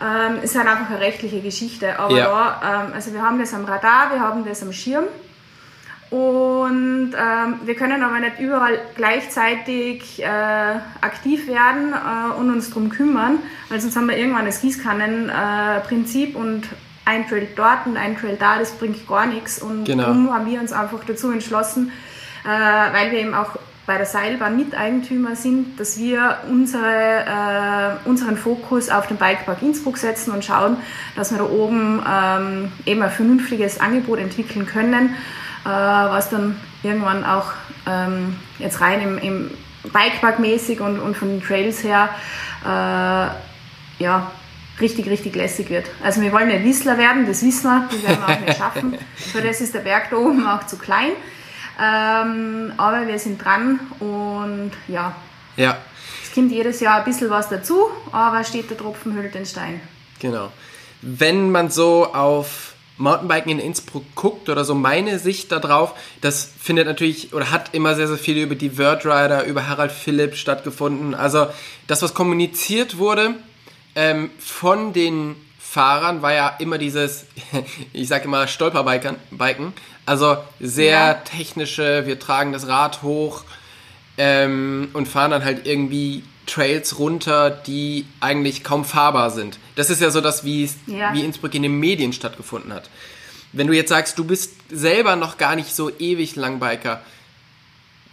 Ähm, 0.00 0.42
ist 0.42 0.56
halt 0.56 0.68
einfach 0.68 0.90
eine 0.90 1.00
rechtliche 1.00 1.40
Geschichte. 1.40 1.98
Aber 1.98 2.16
ja. 2.16 2.26
da, 2.60 2.84
ähm, 2.84 2.92
also 2.94 3.12
wir 3.12 3.20
haben 3.20 3.38
das 3.38 3.52
am 3.52 3.64
Radar, 3.64 4.12
wir 4.12 4.20
haben 4.20 4.44
das 4.44 4.62
am 4.62 4.72
Schirm. 4.72 5.04
Und 6.10 7.12
ähm, 7.14 7.60
wir 7.64 7.74
können 7.74 8.02
aber 8.02 8.18
nicht 8.20 8.40
überall 8.40 8.78
gleichzeitig 8.96 10.22
äh, 10.22 10.26
aktiv 11.02 11.46
werden 11.48 11.92
äh, 11.92 12.38
und 12.38 12.50
uns 12.50 12.70
darum 12.70 12.88
kümmern, 12.88 13.40
weil 13.68 13.78
sonst 13.80 13.94
haben 13.94 14.08
wir 14.08 14.16
irgendwann 14.16 14.46
das 14.46 14.62
Gießkannenprinzip 14.62 16.34
äh, 16.34 16.38
und 16.38 16.62
ein 17.08 17.26
Trail 17.26 17.48
dort 17.56 17.86
und 17.86 17.96
ein 17.96 18.16
Trail 18.18 18.36
da, 18.38 18.58
das 18.58 18.72
bringt 18.72 19.06
gar 19.08 19.26
nichts. 19.26 19.60
Und 19.60 19.84
genau. 19.84 20.04
darum 20.04 20.32
haben 20.32 20.46
wir 20.46 20.60
uns 20.60 20.72
einfach 20.72 21.00
dazu 21.06 21.30
entschlossen, 21.30 21.90
äh, 22.44 22.48
weil 22.48 23.10
wir 23.10 23.20
eben 23.20 23.34
auch 23.34 23.56
bei 23.86 23.96
der 23.96 24.04
Seilbahn 24.04 24.56
Miteigentümer 24.56 25.34
sind, 25.34 25.80
dass 25.80 25.98
wir 25.98 26.36
unsere, 26.50 27.24
äh, 28.04 28.08
unseren 28.08 28.36
Fokus 28.36 28.90
auf 28.90 29.06
den 29.06 29.16
Bikepark 29.16 29.62
Innsbruck 29.62 29.96
setzen 29.96 30.30
und 30.32 30.44
schauen, 30.44 30.76
dass 31.16 31.30
wir 31.30 31.38
da 31.38 31.44
oben 31.44 32.02
ähm, 32.06 32.72
eben 32.84 33.02
ein 33.02 33.10
vernünftiges 33.10 33.80
Angebot 33.80 34.18
entwickeln 34.18 34.66
können, 34.66 35.14
äh, 35.64 35.68
was 35.68 36.28
dann 36.28 36.56
irgendwann 36.82 37.24
auch 37.24 37.52
ähm, 37.86 38.36
jetzt 38.58 38.82
rein 38.82 39.00
im, 39.00 39.18
im 39.18 39.50
Bikepark 39.84 40.38
mäßig 40.38 40.82
und, 40.82 41.00
und 41.00 41.16
von 41.16 41.28
den 41.28 41.42
Trails 41.42 41.82
her 41.82 42.10
äh, 42.66 44.04
ja, 44.04 44.30
richtig, 44.80 45.08
richtig 45.08 45.34
lässig 45.34 45.70
wird. 45.70 45.86
Also 46.02 46.20
wir 46.20 46.32
wollen 46.32 46.48
nicht 46.48 46.64
Whistler 46.64 46.98
werden, 46.98 47.26
das 47.26 47.42
wissen 47.42 47.64
wir, 47.64 47.88
das 47.90 48.02
werden 48.02 48.18
wir 48.26 48.34
auch 48.34 48.40
nicht 48.40 48.58
schaffen. 48.58 48.98
Für 49.16 49.42
das 49.42 49.60
ist 49.60 49.74
der 49.74 49.80
Berg 49.80 50.10
da 50.10 50.16
oben 50.16 50.46
auch 50.46 50.66
zu 50.66 50.76
klein. 50.76 51.12
Ähm, 51.80 52.72
aber 52.76 53.06
wir 53.06 53.18
sind 53.18 53.42
dran 53.44 53.78
und 54.00 54.72
ja. 54.88 55.14
Ja. 55.56 55.78
Es 56.22 56.34
kommt 56.34 56.50
jedes 56.50 56.80
Jahr 56.80 56.98
ein 56.98 57.04
bisschen 57.04 57.30
was 57.30 57.48
dazu, 57.48 57.88
aber 58.10 58.42
steht 58.44 58.70
der 58.70 58.76
Tropfen 58.76 59.14
hüllt 59.14 59.34
den 59.34 59.46
Stein. 59.46 59.80
Genau. 60.20 60.50
Wenn 61.02 61.50
man 61.50 61.70
so 61.70 62.06
auf 62.12 62.74
Mountainbiken 62.96 63.52
in 63.52 63.58
Innsbruck 63.60 64.04
guckt 64.16 64.48
oder 64.48 64.64
so 64.64 64.74
meine 64.74 65.20
Sicht 65.20 65.52
darauf, 65.52 65.94
das 66.20 66.50
findet 66.60 66.86
natürlich 66.86 67.32
oder 67.32 67.52
hat 67.52 67.74
immer 67.74 67.94
sehr, 67.94 68.08
sehr 68.08 68.18
viel 68.18 68.38
über 68.38 68.56
die 68.56 68.76
Wordrider, 68.76 69.44
über 69.44 69.68
Harald 69.68 69.92
Philipp 69.92 70.34
stattgefunden. 70.34 71.14
Also 71.14 71.46
das, 71.86 72.02
was 72.02 72.14
kommuniziert 72.14 72.98
wurde, 72.98 73.34
ähm, 73.94 74.30
von 74.38 74.92
den 74.92 75.36
Fahrern 75.58 76.22
war 76.22 76.32
ja 76.32 76.48
immer 76.58 76.78
dieses, 76.78 77.26
ich 77.92 78.08
sage 78.08 78.24
immer 78.24 78.46
Stolperbiken, 78.48 79.16
Biken, 79.30 79.72
also 80.06 80.38
sehr 80.60 80.90
ja. 80.90 81.14
technische, 81.14 82.06
wir 82.06 82.18
tragen 82.18 82.52
das 82.52 82.66
Rad 82.66 83.02
hoch 83.02 83.44
ähm, 84.16 84.88
und 84.94 85.06
fahren 85.06 85.30
dann 85.30 85.44
halt 85.44 85.66
irgendwie 85.66 86.24
Trails 86.46 86.98
runter, 86.98 87.50
die 87.50 88.06
eigentlich 88.20 88.64
kaum 88.64 88.84
fahrbar 88.84 89.30
sind. 89.30 89.58
Das 89.76 89.90
ist 89.90 90.00
ja 90.00 90.10
so 90.10 90.20
das, 90.20 90.44
wie, 90.44 90.68
ja. 90.86 91.12
wie 91.12 91.22
Innsbruck 91.22 91.54
in 91.54 91.62
den 91.62 91.78
Medien 91.78 92.12
stattgefunden 92.12 92.72
hat. 92.72 92.88
Wenn 93.52 93.66
du 93.66 93.74
jetzt 93.74 93.90
sagst, 93.90 94.18
du 94.18 94.24
bist 94.24 94.54
selber 94.70 95.16
noch 95.16 95.38
gar 95.38 95.54
nicht 95.54 95.74
so 95.74 95.90
ewig 95.98 96.36
Langbiker, 96.36 97.02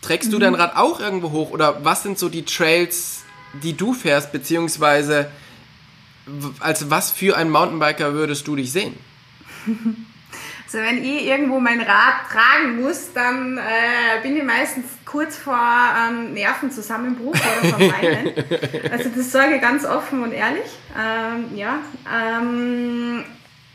trägst 0.01 0.27
mhm. 0.27 0.33
du 0.33 0.39
dein 0.39 0.55
Rad 0.55 0.75
auch 0.75 0.99
irgendwo 0.99 1.31
hoch 1.31 1.51
oder 1.51 1.83
was 1.83 2.03
sind 2.03 2.19
so 2.19 2.29
die 2.29 2.43
Trails, 2.43 3.23
die 3.63 3.77
du 3.77 3.93
fährst, 3.93 4.31
beziehungsweise 4.31 5.29
als 6.59 6.89
was 6.89 7.11
für 7.11 7.37
ein 7.37 7.49
Mountainbiker 7.49 8.13
würdest 8.13 8.47
du 8.47 8.55
dich 8.55 8.71
sehen? 8.71 8.97
Also 10.67 10.79
wenn 10.79 11.03
ich 11.03 11.25
irgendwo 11.25 11.59
mein 11.59 11.79
Rad 11.79 12.27
tragen 12.29 12.81
muss, 12.81 13.13
dann 13.13 13.57
äh, 13.57 14.21
bin 14.23 14.35
ich 14.35 14.43
meistens 14.43 14.85
kurz 15.05 15.37
vor 15.37 15.55
ähm, 15.55 16.33
Nervenzusammenbruch 16.33 17.35
oder 17.35 17.69
vor 17.69 17.79
Weinen. 17.93 18.33
also 18.91 19.09
das 19.15 19.31
sage 19.31 19.55
ich 19.55 19.61
ganz 19.61 19.85
offen 19.85 20.23
und 20.23 20.31
ehrlich. 20.31 20.65
Ähm, 20.99 21.55
ja. 21.55 21.77
Ähm, 22.11 23.23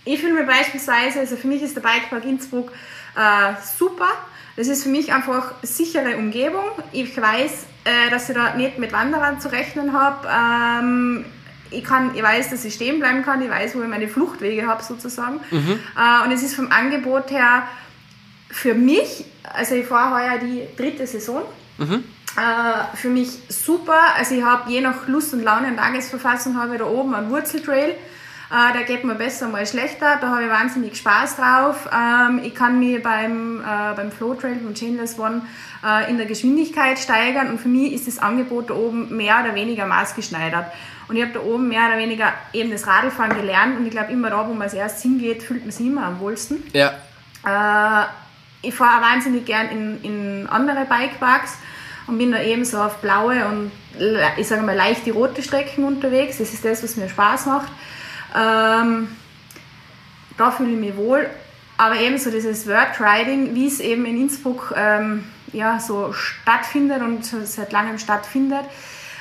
ich 0.04 0.20
fühle 0.20 0.34
mir 0.34 0.44
beispielsweise, 0.44 1.20
also 1.20 1.36
für 1.36 1.46
mich 1.46 1.62
ist 1.62 1.76
der 1.76 1.80
Bikepark 1.80 2.24
Innsbruck 2.24 2.72
äh, 3.16 3.54
super. 3.78 4.08
Das 4.56 4.66
ist 4.66 4.82
für 4.82 4.88
mich 4.88 5.12
einfach 5.12 5.54
sichere 5.62 6.16
Umgebung. 6.16 6.64
Ich 6.92 7.16
weiß, 7.16 7.66
äh, 7.84 8.10
dass 8.10 8.28
ich 8.28 8.34
da 8.34 8.56
nicht 8.56 8.78
mit 8.78 8.92
Wanderern 8.92 9.40
zu 9.40 9.50
rechnen 9.50 9.92
habe. 9.92 11.24
Ich, 11.70 11.84
kann, 11.84 12.14
ich 12.14 12.22
weiß, 12.22 12.50
dass 12.50 12.64
ich 12.64 12.74
stehen 12.74 12.98
bleiben 12.98 13.22
kann, 13.22 13.42
ich 13.42 13.50
weiß, 13.50 13.74
wo 13.76 13.82
ich 13.82 13.88
meine 13.88 14.08
Fluchtwege 14.08 14.66
habe 14.66 14.82
sozusagen. 14.82 15.40
Mhm. 15.50 15.78
Äh, 15.96 16.24
und 16.24 16.32
es 16.32 16.42
ist 16.42 16.54
vom 16.54 16.70
Angebot 16.70 17.30
her 17.30 17.64
für 18.50 18.74
mich, 18.74 19.24
also 19.54 19.74
ich 19.74 19.86
fahre 19.86 20.16
heuer 20.16 20.38
die 20.38 20.66
dritte 20.76 21.06
Saison, 21.06 21.42
mhm. 21.78 22.04
äh, 22.36 22.96
für 22.96 23.08
mich 23.08 23.28
super. 23.48 24.00
Also 24.16 24.34
ich 24.34 24.42
habe 24.42 24.70
je 24.70 24.80
nach 24.80 25.06
Lust 25.06 25.32
und 25.32 25.42
Laune 25.42 25.68
und 25.68 25.76
Tagesverfassung 25.76 26.58
habe 26.58 26.74
ich 26.74 26.80
da 26.80 26.86
oben 26.86 27.14
einen 27.14 27.30
Wurzeltrail. 27.30 27.94
Äh, 28.50 28.72
der 28.72 28.82
geht 28.82 29.04
mir 29.04 29.14
besser, 29.14 29.46
mal 29.48 29.64
schlechter. 29.64 30.18
Da 30.20 30.30
habe 30.30 30.44
ich 30.44 30.50
wahnsinnig 30.50 30.96
Spaß 30.96 31.36
drauf. 31.36 31.88
Ähm, 31.92 32.40
ich 32.42 32.54
kann 32.54 32.80
mich 32.80 33.00
beim, 33.00 33.60
äh, 33.60 33.94
beim 33.94 34.10
Flow 34.10 34.34
Trail 34.34 34.58
von 34.58 34.74
Chainless 34.74 35.16
One 35.20 35.42
äh, 35.86 36.10
in 36.10 36.16
der 36.16 36.26
Geschwindigkeit 36.26 36.98
steigern 36.98 37.48
und 37.48 37.60
für 37.60 37.68
mich 37.68 37.92
ist 37.92 38.08
das 38.08 38.18
Angebot 38.18 38.70
da 38.70 38.74
oben 38.74 39.16
mehr 39.16 39.40
oder 39.44 39.54
weniger 39.54 39.86
maßgeschneidert. 39.86 40.66
Und 41.10 41.16
ich 41.16 41.22
habe 41.24 41.32
da 41.32 41.40
oben 41.40 41.66
mehr 41.66 41.88
oder 41.88 41.98
weniger 41.98 42.32
eben 42.52 42.70
das 42.70 42.86
Radfahren 42.86 43.34
gelernt 43.34 43.76
und 43.76 43.84
ich 43.84 43.90
glaube, 43.90 44.12
immer 44.12 44.30
da, 44.30 44.46
wo 44.46 44.52
man 44.52 44.62
als 44.62 44.74
erstes 44.74 45.02
hingeht, 45.02 45.42
fühlt 45.42 45.62
man 45.62 45.72
sich 45.72 45.84
immer 45.84 46.06
am 46.06 46.20
wohlsten. 46.20 46.62
Ja. 46.72 46.92
Äh, 47.44 48.06
ich 48.62 48.72
fahre 48.72 49.02
wahnsinnig 49.02 49.44
gern 49.44 49.70
in, 49.70 50.04
in 50.04 50.46
andere 50.46 50.86
Bikeparks 50.88 51.58
und 52.06 52.16
bin 52.16 52.30
da 52.30 52.40
eben 52.40 52.64
so 52.64 52.78
auf 52.78 52.98
blaue 52.98 53.44
und 53.44 53.72
ich 54.36 54.46
sage 54.46 54.62
mal 54.62 54.76
leichte 54.76 55.10
rote 55.10 55.42
Strecken 55.42 55.82
unterwegs. 55.82 56.38
Das 56.38 56.52
ist 56.52 56.64
das, 56.64 56.80
was 56.84 56.94
mir 56.94 57.08
Spaß 57.08 57.46
macht. 57.46 57.72
Ähm, 58.36 59.08
da 60.38 60.52
fühle 60.52 60.70
ich 60.70 60.78
mich 60.78 60.96
wohl. 60.96 61.28
Aber 61.76 61.96
eben 61.96 62.18
so 62.18 62.30
dieses 62.30 62.68
Workriding, 62.68 63.56
wie 63.56 63.66
es 63.66 63.80
eben 63.80 64.04
in 64.04 64.16
Innsbruck 64.16 64.74
ähm, 64.76 65.24
ja, 65.52 65.80
so 65.80 66.12
stattfindet 66.12 67.02
und 67.02 67.24
seit 67.24 67.72
langem 67.72 67.98
stattfindet, 67.98 68.66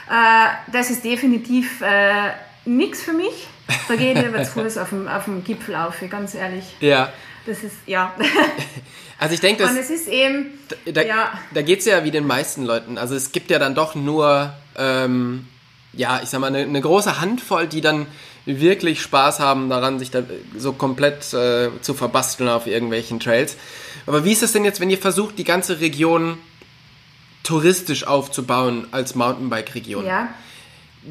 äh, 0.10 0.72
das 0.72 0.90
ist 0.90 1.04
definitiv 1.04 1.82
äh, 1.82 2.32
nichts 2.66 3.02
für 3.02 3.14
mich. 3.14 3.48
Da 3.88 3.96
gehe 3.96 4.14
ich 4.14 4.22
lieber 4.22 4.44
zu 4.44 4.52
Fuß 4.52 4.78
auf 4.78 4.90
dem, 4.90 5.08
auf 5.08 5.26
dem 5.26 5.44
Gipfel 5.44 5.76
auf, 5.76 5.96
ganz 6.10 6.36
ehrlich. 6.36 6.64
Ja. 6.80 7.12
Das 7.46 7.64
ist, 7.64 7.76
ja. 7.86 8.14
Also 9.22 9.34
ich 9.34 9.42
denke, 9.42 9.66
Und 9.66 9.78
es 9.78 9.90
ist 9.90 10.08
eben, 10.08 10.46
da, 10.86 11.02
ja. 11.02 11.34
da 11.54 11.62
geht 11.62 11.80
es 11.80 11.86
ja 11.86 12.06
wie 12.06 12.12
den 12.12 12.26
meisten 12.26 12.64
Leuten. 12.64 12.98
Also 12.98 13.16
es 13.16 13.34
gibt 13.34 13.52
ja 13.52 13.60
dann 13.60 13.76
doch 13.76 13.94
nur 13.94 14.54
ähm, 14.78 15.46
ja, 15.94 16.20
ich 16.24 16.30
sag 16.30 16.40
mal, 16.40 16.48
eine, 16.48 16.60
eine 16.60 16.82
große 16.82 17.20
Handvoll, 17.20 17.68
die 17.68 17.82
dann 17.82 18.08
wirklich 18.46 19.02
Spaß 19.02 19.40
haben 19.40 19.70
daran, 19.70 20.00
sich 20.00 20.12
da 20.12 20.24
so 20.58 20.74
komplett 20.74 21.34
äh, 21.34 21.70
zu 21.82 21.94
verbasteln 21.94 22.50
auf 22.50 22.68
irgendwelchen 22.68 23.20
Trails. 23.20 23.58
Aber 24.06 24.26
wie 24.26 24.32
ist 24.32 24.44
es 24.44 24.54
denn 24.54 24.66
jetzt, 24.66 24.80
wenn 24.80 24.90
ihr 24.90 24.98
versucht, 24.98 25.38
die 25.38 25.44
ganze 25.44 25.82
Region 25.82 26.38
touristisch 27.44 28.06
aufzubauen 28.06 28.88
als 28.92 29.16
Mountainbike-Region? 29.16 30.06
Ja. 30.06 30.30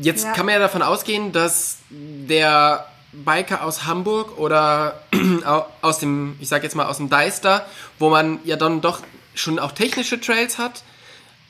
Jetzt 0.00 0.24
Ja. 0.24 0.32
kann 0.32 0.46
man 0.46 0.54
ja 0.54 0.58
davon 0.60 0.82
ausgehen, 0.82 1.32
dass 1.32 1.78
der 1.90 2.86
Biker 3.12 3.64
aus 3.64 3.86
Hamburg 3.86 4.36
oder 4.38 5.02
au- 5.46 5.64
aus 5.82 5.98
dem, 5.98 6.36
ich 6.40 6.48
sag 6.48 6.62
jetzt 6.62 6.76
mal 6.76 6.86
aus 6.86 6.98
dem 6.98 7.08
Deister, 7.08 7.66
wo 7.98 8.10
man 8.10 8.38
ja 8.44 8.56
dann 8.56 8.80
doch 8.80 9.00
schon 9.34 9.58
auch 9.58 9.72
technische 9.72 10.20
Trails 10.20 10.58
hat, 10.58 10.82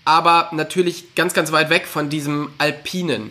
aber 0.04 0.49
natürlich 0.52 1.14
ganz, 1.16 1.35
ganz 1.35 1.50
weit 1.52 1.68
weg 1.70 1.87
von 1.87 2.08
diesem 2.11 2.50
Alpinen. 2.58 3.30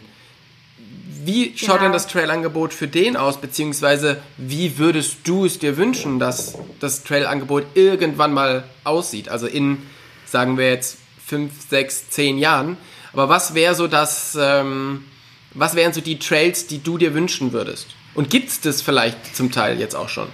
Wie 1.23 1.53
schaut 1.57 1.67
Genau. 1.77 1.83
denn 1.83 1.91
das 1.93 2.07
Trailangebot 2.07 2.73
für 2.73 2.87
den 2.87 3.17
aus, 3.17 3.37
beziehungsweise 3.41 4.21
wie 4.37 4.77
würdest 4.77 5.17
du 5.25 5.45
es 5.45 5.57
dir 5.59 5.75
wünschen, 5.77 6.19
dass 6.19 6.55
das 6.79 7.03
Trailangebot 7.03 7.65
irgendwann 7.75 8.33
mal 8.33 8.63
aussieht? 8.83 9.27
Also 9.29 9.47
in, 9.47 9.81
sagen 10.25 10.57
wir 10.57 10.69
jetzt, 10.69 10.97
fünf, 11.27 11.51
sechs, 11.69 12.10
zehn 12.10 12.38
Jahren. 12.38 12.77
Aber 13.13 13.29
was 13.29 13.53
wäre 13.53 13.75
so 13.75 13.88
das, 13.88 14.38
ähm, 14.39 15.05
was 15.53 15.75
wären 15.75 15.93
so 15.93 16.01
die 16.01 16.19
Trails, 16.19 16.67
die 16.67 16.81
du 16.81 16.98
dir 16.98 17.13
wünschen 17.13 17.51
würdest? 17.51 17.88
Und 18.15 18.29
gibt 18.29 18.50
es 18.50 18.62
das 18.62 18.81
vielleicht 18.81 19.36
zum 19.36 19.51
Teil 19.51 19.79
jetzt 19.79 19.96
auch 19.96 20.10
schon? 20.10 20.29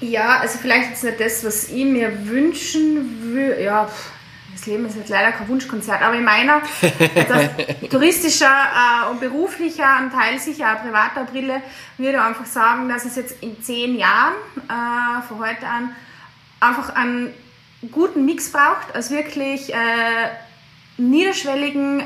Ja, 0.00 0.38
also 0.38 0.58
vielleicht 0.58 0.90
jetzt 0.90 1.04
nicht 1.04 1.20
das, 1.20 1.44
was 1.44 1.68
ich 1.68 1.84
mir 1.84 2.26
wünschen 2.28 3.32
würde. 3.32 3.62
Ja, 3.62 3.90
das 4.52 4.66
Leben 4.66 4.86
ist 4.86 4.96
jetzt 4.96 5.10
leider 5.10 5.32
kein 5.32 5.48
Wunschkonzert, 5.48 6.00
aber 6.00 6.14
in 6.14 6.24
meiner 6.24 6.62
touristischer 7.90 8.46
äh, 8.46 9.10
und 9.10 9.20
beruflicher 9.20 9.98
und 10.00 10.12
Teil 10.12 10.38
sicher 10.38 10.74
auch 10.74 10.82
privater 10.82 11.24
Brille 11.24 11.60
würde 11.98 12.12
ich 12.12 12.20
einfach 12.20 12.46
sagen, 12.46 12.88
dass 12.88 13.04
es 13.04 13.16
jetzt 13.16 13.42
in 13.42 13.60
zehn 13.62 13.96
Jahren 13.96 14.34
äh, 14.68 15.22
von 15.28 15.40
heute 15.40 15.66
an 15.66 15.94
einfach 16.60 16.94
einen 16.94 17.34
guten 17.90 18.24
Mix 18.24 18.52
braucht, 18.52 18.94
als 18.94 19.10
wirklich 19.10 19.72
äh, 19.72 19.76
niederschwelligen 20.98 22.02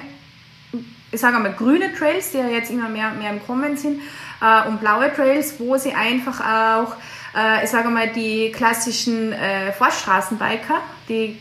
ich 1.12 1.20
sage 1.20 1.38
mal, 1.38 1.52
grüne 1.52 1.92
Trails, 1.94 2.30
die 2.30 2.38
ja 2.38 2.48
jetzt 2.48 2.70
immer 2.70 2.88
mehr, 2.88 3.10
mehr 3.10 3.30
im 3.30 3.44
Kommen 3.44 3.76
sind, 3.76 4.00
äh, 4.40 4.68
und 4.68 4.80
blaue 4.80 5.12
Trails, 5.12 5.54
wo 5.58 5.76
sie 5.76 5.92
einfach 5.92 6.40
auch, 6.40 6.94
äh, 7.36 7.64
ich 7.64 7.70
sage 7.70 7.88
mal, 7.88 8.08
die 8.08 8.52
klassischen 8.52 9.32
äh, 9.32 9.72
Forststraßenbiker, 9.72 10.80
die, 11.08 11.38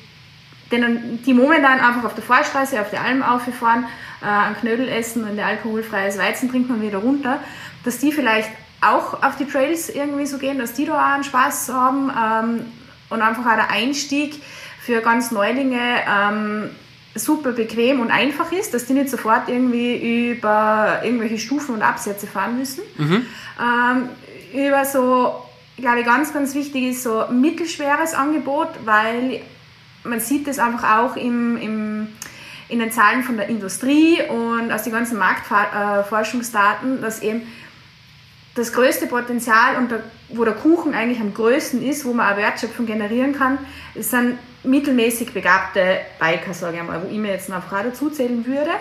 denen, 0.72 1.22
die 1.24 1.34
momentan 1.34 1.79
einfach 1.79 2.03
auf 2.03 2.15
der 2.15 2.24
Forststraße, 2.24 2.79
auf 2.81 2.89
der 2.89 3.03
Alm 3.03 3.22
auffahren, 3.22 3.86
äh, 4.22 4.25
einen 4.25 4.55
Knödel 4.55 4.88
essen 4.88 5.24
und 5.24 5.39
alkoholfreies 5.39 6.17
Weizen 6.17 6.50
trinken 6.50 6.74
und 6.74 6.81
wieder 6.81 7.00
runter, 7.00 7.39
dass 7.84 8.00
die 8.00 8.12
vielleicht 8.12 8.50
auch 8.81 9.22
auf 9.24 9.36
die 9.36 9.46
Trails 9.46 9.89
irgendwie 9.89 10.25
so 10.25 10.38
gehen, 10.38 10.58
dass 10.58 10.74
die 10.74 10.86
da 10.86 10.93
auch 10.93 11.13
einen 11.13 11.24
Spaß 11.24 11.69
haben 11.69 12.10
ähm, 12.10 12.65
und 13.10 13.22
einfach 13.22 13.46
auch 13.46 13.56
der 13.56 13.72
Einstieg 13.72 14.42
für 14.82 15.01
ganz 15.01 15.32
Neulinge 15.32 15.80
ähm, 16.08 16.70
super 17.16 17.51
bequem 17.51 18.00
und 18.00 18.12
einfach 18.12 18.51
ist, 18.51 18.74
dass 18.74 18.86
die 18.86 18.94
nicht 18.94 19.10
sofort 19.10 19.50
irgendwie 19.50 20.32
über 20.32 21.01
irgendwelche 21.04 21.38
Stufen 21.38 21.75
und 21.75 21.82
Absätze 21.82 22.28
fahren 22.28 22.58
müssen. 22.58 22.82
Ähm, 23.60 24.10
über 24.54 24.86
so, 24.86 25.44
ich 25.75 25.84
glaube, 25.84 26.04
ganz, 26.04 26.34
ganz 26.34 26.56
wichtig 26.56 26.84
ist 26.84 27.04
so 27.04 27.25
mittelschweres 27.32 28.13
Angebot, 28.13 28.70
weil 28.86 29.42
man 30.04 30.20
sieht 30.20 30.48
das 30.48 30.60
einfach 30.60 31.00
auch 31.00 31.16
im, 31.16 31.58
im, 31.58 32.08
in 32.70 32.80
den 32.80 32.92
Zahlen 32.92 33.24
von 33.24 33.38
der 33.38 33.50
Industrie 33.50 34.20
und 34.30 34.72
aus 34.72 34.84
den 34.84 34.94
ganzen 34.94 35.18
Marktforschungsdaten, 35.18 37.01
dass 37.01 37.22
eben 37.22 37.42
das 38.60 38.74
größte 38.74 39.08
Potenzial 39.08 39.78
und 39.78 39.92
der, 39.92 40.04
wo 40.30 40.44
der 40.46 40.54
Kuchen 40.54 40.94
eigentlich 40.94 41.20
am 41.20 41.34
größten 41.34 41.82
ist, 41.82 42.06
wo 42.06 42.13
man 42.13 42.32
auch 42.32 42.38
Wertschöpfung 42.38 42.86
generieren 42.86 43.34
kann, 43.34 43.58
sind 43.96 44.38
mittelmäßig 44.63 45.34
begabte 45.34 46.00
Biker, 46.19 46.54
sage 46.54 46.78
ich 46.78 46.84
mal, 46.84 47.02
wo 47.02 47.08
ich 47.10 47.17
mir 47.17 47.32
jetzt 47.32 47.52
einfach 47.52 47.80
auch 47.80 47.84
dazu 47.84 48.10
zählen 48.10 48.45
würde. 48.45 48.72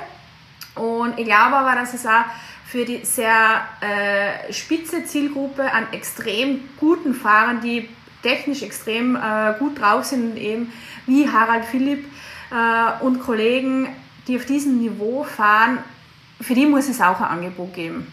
Und 0.75 1.19
ich 1.19 1.25
glaube 1.25 1.57
aber, 1.57 1.75
dass 1.81 1.95
es 1.95 2.07
auch 2.07 2.25
für 2.67 2.85
die 2.85 3.05
sehr 3.05 3.63
äh, 3.81 4.53
spitze 4.53 5.05
Zielgruppe 5.05 5.73
an 5.73 5.87
extrem 5.93 6.61
guten 6.77 7.15
Fahrern, 7.15 7.61
die 7.61 7.89
technisch 8.23 8.63
extrem 8.63 9.17
äh, 9.17 9.55
gut 9.59 9.81
drauf 9.81 10.05
sind, 10.05 10.37
eben 10.37 10.73
wie 11.07 11.31
Harald 11.31 11.65
Philipp 11.65 12.05
äh, 12.51 13.05
und 13.05 13.21
Kollegen, 13.21 13.89
die 14.27 14.37
auf 14.37 14.45
diesem 14.45 14.79
Niveau 14.79 15.25
fahren, 15.25 15.79
für 16.41 16.55
die 16.55 16.67
muss 16.67 16.89
es 16.89 17.01
auch 17.01 17.21
ein 17.21 17.39
Angebot 17.39 17.75
geben. 17.75 18.07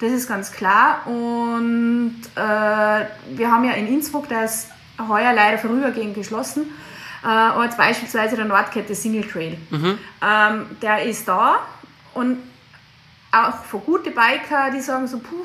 Das 0.00 0.12
ist 0.12 0.28
ganz 0.28 0.52
klar. 0.52 1.06
Und 1.06 2.20
äh, 2.34 2.40
wir 2.40 3.50
haben 3.50 3.64
ja 3.64 3.72
in 3.72 3.88
Innsbruck, 3.88 4.28
der 4.28 4.44
ist 4.44 4.68
heuer 4.98 5.32
leider 5.32 5.58
vorübergehend 5.58 6.14
geschlossen, 6.14 6.66
äh, 7.22 7.28
aber 7.28 7.64
jetzt 7.64 7.76
beispielsweise 7.76 8.36
der 8.36 8.44
Nordkette 8.44 8.94
Single 8.94 9.24
Trail. 9.24 9.58
Ähm, 10.22 10.66
der 10.82 11.02
ist 11.04 11.26
da 11.26 11.60
und 12.14 12.38
auch 13.32 13.64
für 13.64 13.78
gute 13.78 14.10
Biker, 14.10 14.70
die 14.74 14.80
sagen 14.80 15.06
so, 15.06 15.18
puh, 15.18 15.44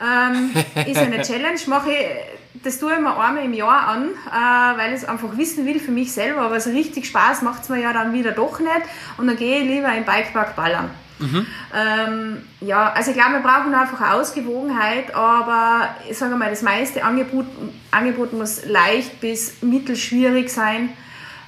ähm, 0.00 0.50
ist 0.86 0.98
eine 0.98 1.22
Challenge, 1.22 1.58
mache 1.66 1.90
ich, 1.90 2.62
das 2.62 2.78
tue 2.78 2.92
ich 2.94 3.00
mir 3.00 3.16
einmal 3.16 3.44
im 3.44 3.52
Jahr 3.52 3.88
an, 3.88 4.08
äh, 4.08 4.78
weil 4.78 4.92
ich 4.92 5.02
es 5.02 5.04
einfach 5.04 5.36
wissen 5.36 5.66
will 5.66 5.80
für 5.80 5.90
mich 5.90 6.12
selber, 6.12 6.42
aber 6.42 6.60
so 6.60 6.70
richtig 6.70 7.06
Spaß 7.06 7.42
macht 7.42 7.62
es 7.62 7.68
mir 7.68 7.80
ja 7.80 7.92
dann 7.92 8.12
wieder 8.12 8.32
doch 8.32 8.58
nicht 8.58 8.70
und 9.16 9.26
dann 9.26 9.36
gehe 9.36 9.60
ich 9.60 9.68
lieber 9.68 9.92
im 9.94 10.04
Bikepark 10.04 10.56
ballern. 10.56 10.90
Ähm, 11.20 12.42
ja, 12.60 12.92
also 12.92 13.10
ich 13.10 13.16
glaube, 13.16 13.34
wir 13.34 13.40
brauchen 13.40 13.74
einfach 13.74 14.00
eine 14.00 14.14
Ausgewogenheit, 14.14 15.14
aber 15.14 15.88
ich 16.08 16.16
sage 16.16 16.36
mal, 16.36 16.50
das 16.50 16.62
meiste 16.62 17.02
Angebot, 17.04 17.46
Angebot 17.90 18.32
muss 18.32 18.64
leicht 18.64 19.20
bis 19.20 19.62
mittelschwierig 19.62 20.52
sein, 20.52 20.90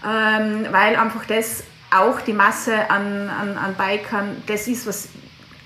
ähm, 0.04 0.66
weil 0.70 0.96
einfach 0.96 1.24
das 1.26 1.62
auch 1.90 2.20
die 2.20 2.33
Masse 2.33 2.90
an, 2.90 3.28
an, 3.28 3.56
an 3.56 3.74
Bikern, 3.74 4.42
das 4.46 4.68
ist, 4.68 4.87
was, 4.87 5.09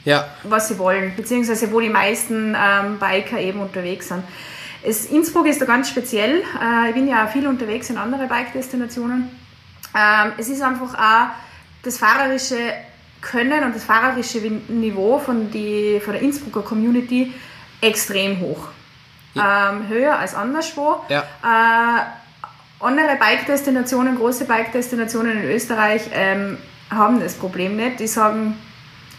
Ja, 0.04 0.26
was 0.42 0.68
sie 0.68 0.78
wollen, 0.78 1.14
beziehungsweise 1.16 1.70
wo 1.72 1.80
die 1.80 1.90
meisten 1.90 2.56
ähm, 2.56 2.98
Biker 2.98 3.38
eben 3.38 3.60
unterwegs 3.60 4.08
sind. 4.08 4.22
Es, 4.82 5.06
Innsbruck 5.06 5.46
ist 5.46 5.60
da 5.62 5.64
ganz 5.64 5.88
speziell. 5.88 6.42
Äh, 6.62 6.88
ich 6.88 6.94
bin 6.94 7.08
ja 7.08 7.24
auch 7.24 7.30
viel 7.30 7.46
unterwegs 7.46 7.88
in 7.90 7.96
andere 7.96 8.26
Bike-Destinationen. 8.26 9.30
Ähm, 9.94 10.32
es 10.36 10.48
ist 10.48 10.60
einfach 10.62 10.94
auch 10.94 11.28
das 11.82 11.98
fahrerische 11.98 12.74
Können 13.30 13.64
und 13.64 13.74
das 13.74 13.84
fahrerische 13.84 14.38
Niveau 14.38 15.18
von, 15.18 15.50
die, 15.50 16.00
von 16.04 16.12
der 16.12 16.22
Innsbrucker 16.22 16.62
Community 16.62 17.32
extrem 17.80 18.40
hoch. 18.40 18.68
Ähm, 19.36 19.88
höher 19.88 20.16
als 20.16 20.34
anderswo. 20.34 21.00
ja. 21.08 21.24
Äh, 21.42 22.02
andere 22.80 23.16
Bike-Destinationen, 23.18 24.16
große 24.16 24.44
Bike-Destinationen 24.44 25.42
in 25.42 25.50
Österreich 25.50 26.02
ähm, 26.12 26.58
haben 26.90 27.18
das 27.18 27.34
Problem 27.34 27.76
nicht. 27.76 27.98
Die 27.98 28.06
sagen, 28.06 28.58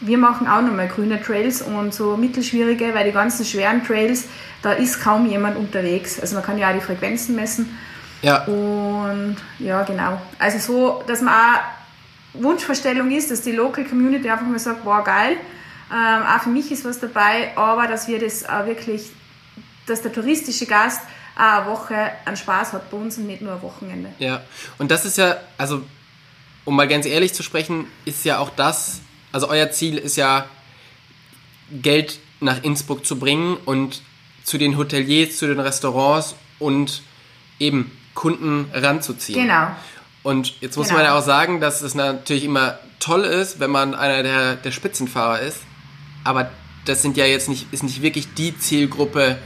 wir 0.02 0.18
machen 0.18 0.48
auch 0.48 0.62
nochmal 0.62 0.88
grüne 0.88 1.22
Trails 1.22 1.62
und 1.62 1.94
so 1.94 2.16
mittelschwierige, 2.16 2.94
weil 2.94 3.06
die 3.06 3.12
ganzen 3.12 3.44
schweren 3.44 3.84
Trails, 3.84 4.26
da 4.62 4.74
ist 4.74 5.02
kaum 5.02 5.26
jemand 5.28 5.58
unterwegs. 5.58 6.20
Also 6.20 6.36
man 6.36 6.44
kann 6.44 6.58
ja 6.58 6.70
auch 6.70 6.74
die 6.74 6.82
Frequenzen 6.82 7.36
messen. 7.36 7.78
Ja, 8.22 8.44
Und 8.46 9.38
ja, 9.60 9.84
genau. 9.84 10.22
Also 10.40 10.60
so, 10.60 11.04
dass 11.08 11.22
man 11.22 11.34
auch 11.34 11.60
Wunschvorstellung 12.42 13.12
ist, 13.12 13.32
dass 13.32 13.42
die 13.42 13.52
Local 13.52 13.86
Community 13.86 14.30
einfach 14.30 14.46
mal 14.46 14.60
sagt, 14.60 14.86
wow, 14.86 15.04
geil, 15.04 15.38
ähm, 15.92 16.24
auch 16.24 16.42
für 16.42 16.50
mich 16.50 16.72
ist 16.72 16.86
was 16.86 17.00
dabei, 17.00 17.56
aber 17.56 17.88
dass 17.88 18.08
wir 18.08 18.20
das 18.20 18.48
auch 18.48 18.66
wirklich, 18.66 19.12
dass 19.86 20.02
der 20.02 20.12
touristische 20.12 20.66
Gast 20.66 21.02
auch 21.36 21.42
eine 21.42 21.66
Woche 21.68 22.12
an 22.26 22.38
Spaß 22.38 22.74
hat 22.74 22.90
bei 22.90 22.98
uns 22.98 23.18
und 23.18 23.28
nicht 23.28 23.42
nur 23.42 23.54
ein 23.54 23.62
Wochenende. 23.62 24.10
Ja, 24.20 24.44
und 24.78 24.90
das 24.90 25.06
ist 25.06 25.18
ja, 25.18 25.38
also 25.58 25.84
um 26.64 26.76
mal 26.76 26.88
ganz 26.88 27.06
ehrlich 27.06 27.34
zu 27.34 27.44
sprechen, 27.44 27.88
ist 28.06 28.26
ja 28.26 28.40
auch 28.40 28.50
das, 28.50 29.02
also 29.32 29.50
euer 29.50 29.72
Ziel 29.72 29.98
ist 29.98 30.16
ja, 30.16 30.46
Geld 31.72 32.20
nach 32.40 32.64
Innsbruck 32.64 33.06
zu 33.06 33.18
bringen 33.18 33.58
und 33.66 34.02
zu 34.44 34.58
den 34.58 34.78
Hoteliers, 34.78 35.38
zu 35.38 35.48
den 35.48 35.60
Restaurants 35.60 36.36
und 36.60 37.02
eben 37.60 37.92
Kunden 38.14 38.70
ranzuziehen. 38.74 39.42
Genau. 39.42 39.68
Und 40.26 40.56
jetzt 40.60 40.76
muss 40.76 40.88
Genau. 40.88 40.98
man 41.02 41.06
ja 41.06 41.16
auch 41.20 41.24
sagen, 41.24 41.60
dass 41.62 41.84
es 41.84 41.94
natürlich 41.94 42.46
immer 42.46 42.80
toll 43.00 43.26
ist, 43.26 43.60
wenn 43.60 43.70
man 43.70 43.94
einer 43.94 44.24
der, 44.24 44.56
der 44.56 44.72
Spitzenfahrer 44.72 45.40
ist. 45.42 45.60
Aber 46.24 46.50
das 46.86 47.04
sind 47.04 47.16
ja 47.16 47.26
jetzt 47.28 47.48
nicht, 47.48 47.68
ist 47.72 47.84
nicht 47.84 48.02
wirklich 48.02 48.34
die 48.34 48.58
Zielgruppe, 48.58 49.38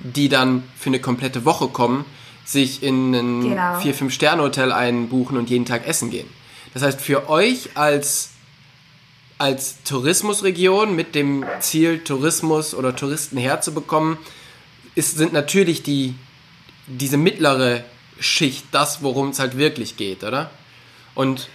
die 0.00 0.28
dann 0.28 0.64
für 0.76 0.88
eine 0.88 0.98
komplette 0.98 1.44
Woche 1.44 1.68
kommen, 1.68 2.04
sich 2.44 2.82
in 2.82 3.14
ein 3.14 3.40
Genau. 3.50 3.78
4-5-Sterne-Hotel 3.78 4.72
einbuchen 4.72 5.36
und 5.38 5.50
jeden 5.50 5.66
Tag 5.66 5.86
essen 5.86 6.10
gehen. 6.10 6.26
Das 6.72 6.82
heißt, 6.82 7.00
für 7.00 7.28
euch 7.28 7.70
als, 7.76 8.30
als 9.38 9.84
Tourismusregion 9.84 10.96
mit 10.96 11.14
dem 11.14 11.44
Ziel, 11.60 12.00
Tourismus 12.00 12.74
oder 12.74 12.96
Touristen 12.96 13.36
herzubekommen, 13.38 14.18
ist, 14.96 15.16
sind 15.16 15.32
natürlich 15.32 15.84
die, 15.84 16.16
diese 16.88 17.18
mittlere 17.18 17.84
Schicht 18.24 18.66
das, 18.72 19.02
worum 19.02 19.30
es 19.30 19.38
halt 19.38 19.56
wirklich 19.56 19.96
geht, 19.96 20.24
oder? 20.24 20.50
Und 21.14 21.48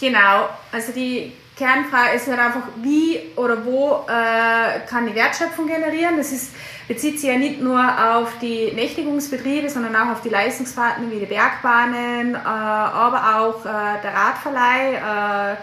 Genau, 0.00 0.48
also 0.72 0.92
die 0.92 1.32
Kernfrage 1.56 2.16
ist 2.16 2.26
halt 2.26 2.38
einfach, 2.38 2.62
wie 2.82 3.20
oder 3.36 3.64
wo 3.64 4.04
äh, 4.08 4.80
kann 4.88 5.06
die 5.06 5.14
Wertschöpfung 5.14 5.66
generieren. 5.66 6.16
Das 6.16 6.32
ist, 6.32 6.52
bezieht 6.88 7.20
sich 7.20 7.28
ja 7.28 7.36
nicht 7.36 7.60
nur 7.60 7.80
auf 7.80 8.38
die 8.40 8.72
Nächtigungsbetriebe, 8.72 9.68
sondern 9.68 9.94
auch 9.94 10.12
auf 10.12 10.22
die 10.22 10.30
Leistungspartner 10.30 11.10
wie 11.10 11.20
die 11.20 11.26
Bergbahnen, 11.26 12.34
äh, 12.34 12.38
aber 12.38 13.38
auch 13.38 13.64
äh, 13.64 14.02
der 14.02 14.14
Radverleih, 14.14 15.52
äh, 15.52 15.56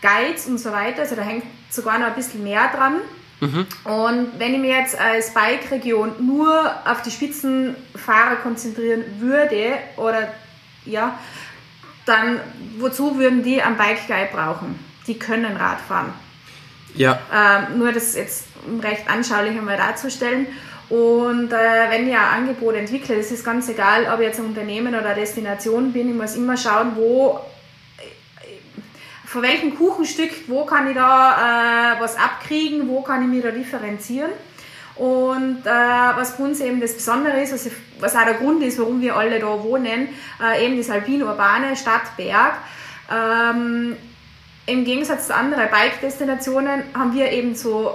Guides 0.00 0.46
und 0.46 0.58
so 0.58 0.72
weiter. 0.72 1.02
Also 1.02 1.16
da 1.16 1.22
hängt 1.22 1.44
sogar 1.70 1.98
noch 1.98 2.06
ein 2.06 2.14
bisschen 2.14 2.42
mehr 2.42 2.70
dran. 2.74 3.00
Mhm. 3.40 3.66
Und 3.84 4.38
wenn 4.38 4.54
ich 4.54 4.60
mich 4.60 4.70
jetzt 4.70 4.98
als 4.98 5.34
Bike-Region 5.34 6.12
nur 6.20 6.72
auf 6.84 7.02
die 7.02 7.10
Spitzenfahrer 7.10 8.36
konzentrieren 8.36 9.04
würde, 9.18 9.74
oder 9.96 10.28
ja, 10.84 11.18
dann 12.06 12.40
wozu 12.78 13.18
würden 13.18 13.42
die 13.42 13.62
am 13.62 13.76
Bike 13.76 14.06
Guide 14.06 14.30
brauchen? 14.32 14.78
Die 15.06 15.18
können 15.18 15.56
Rad 15.56 15.80
fahren. 15.80 16.12
Ja. 16.94 17.18
Ähm, 17.32 17.78
nur 17.78 17.92
das 17.92 18.14
jetzt 18.14 18.46
recht 18.82 19.08
anschaulich 19.08 19.56
einmal 19.56 19.76
darzustellen. 19.76 20.46
Und 20.88 21.52
äh, 21.52 21.90
wenn 21.90 22.08
ich 22.08 22.14
ein 22.14 22.46
Angebot 22.46 22.74
entwickle, 22.74 23.16
das 23.16 23.32
ist 23.32 23.44
ganz 23.44 23.68
egal, 23.68 24.06
ob 24.12 24.20
ich 24.20 24.26
jetzt 24.26 24.38
ein 24.38 24.46
Unternehmen 24.46 24.94
oder 24.94 25.04
eine 25.06 25.14
Destination 25.16 25.92
bin, 25.92 26.08
ich 26.08 26.14
muss 26.14 26.36
immer 26.36 26.56
schauen, 26.56 26.92
wo 26.94 27.40
von 29.36 29.42
welchem 29.42 29.76
Kuchenstück, 29.76 30.30
wo 30.46 30.64
kann 30.64 30.88
ich 30.88 30.94
da 30.94 31.92
äh, 31.92 32.00
was 32.00 32.16
abkriegen, 32.16 32.88
wo 32.88 33.02
kann 33.02 33.20
ich 33.20 33.28
mich 33.28 33.42
da 33.42 33.50
differenzieren. 33.50 34.30
Und 34.94 35.58
äh, 35.66 35.68
was 35.68 36.38
bei 36.38 36.44
uns 36.44 36.58
eben 36.60 36.80
das 36.80 36.94
Besondere 36.94 37.42
ist, 37.42 37.52
was, 37.52 37.70
was 38.00 38.16
auch 38.16 38.24
der 38.24 38.32
Grund 38.32 38.62
ist, 38.62 38.78
warum 38.78 39.02
wir 39.02 39.14
alle 39.14 39.38
da 39.38 39.62
wohnen, 39.62 40.08
äh, 40.42 40.64
eben 40.64 40.78
das 40.78 40.88
alpin-urbane 40.88 41.76
Stadtberg. 41.76 42.54
Ähm, 43.12 43.96
Im 44.64 44.84
Gegensatz 44.86 45.26
zu 45.26 45.34
anderen 45.34 45.68
Bike-Destinationen 45.70 46.84
haben 46.94 47.12
wir 47.12 47.30
eben 47.30 47.54
so 47.54 47.92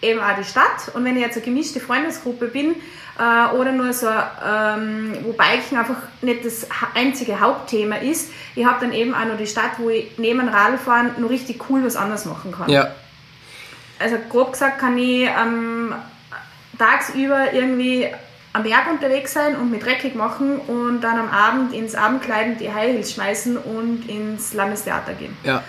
eben 0.00 0.20
auch 0.20 0.38
die 0.38 0.44
Stadt. 0.44 0.94
Und 0.94 1.04
wenn 1.04 1.16
ich 1.16 1.22
jetzt 1.22 1.36
eine 1.36 1.44
gemischte 1.44 1.80
Freundesgruppe 1.80 2.46
bin 2.46 2.76
äh, 3.18 3.54
oder 3.54 3.72
nur 3.72 3.92
so, 3.92 4.06
ähm, 4.08 5.16
wo 5.22 5.32
Biken 5.32 5.76
einfach 5.76 5.96
nicht 6.22 6.44
das 6.44 6.66
einzige 6.94 7.40
Hauptthema 7.40 7.96
ist, 7.96 8.30
ich 8.54 8.64
habe 8.64 8.78
dann 8.80 8.92
eben 8.92 9.14
auch 9.14 9.24
noch 9.24 9.36
die 9.36 9.46
Stadt, 9.46 9.72
wo 9.78 9.90
ich 9.90 10.18
neben 10.18 10.48
Radfahren 10.48 11.20
noch 11.20 11.30
richtig 11.30 11.68
cool 11.68 11.84
was 11.84 11.96
anderes 11.96 12.24
machen 12.24 12.52
kann. 12.52 12.70
Ja. 12.70 12.92
Also 13.98 14.16
grob 14.28 14.52
gesagt 14.52 14.78
kann 14.78 14.96
ich 14.96 15.28
ähm, 15.28 15.94
tagsüber 16.78 17.52
irgendwie 17.52 18.08
am 18.52 18.62
Berg 18.62 18.90
unterwegs 18.90 19.32
sein 19.32 19.56
und 19.56 19.70
mit 19.70 19.84
dreckig 19.84 20.14
machen 20.14 20.58
und 20.60 21.00
dann 21.00 21.18
am 21.18 21.30
Abend 21.30 21.72
ins 21.72 21.94
Abendkleiden 21.94 22.58
die 22.58 22.72
High 22.72 22.92
Heels 22.92 23.12
schmeißen 23.12 23.56
und 23.56 24.08
ins 24.08 24.54
Landestheater 24.54 25.14
gehen. 25.14 25.36
Ja. 25.44 25.62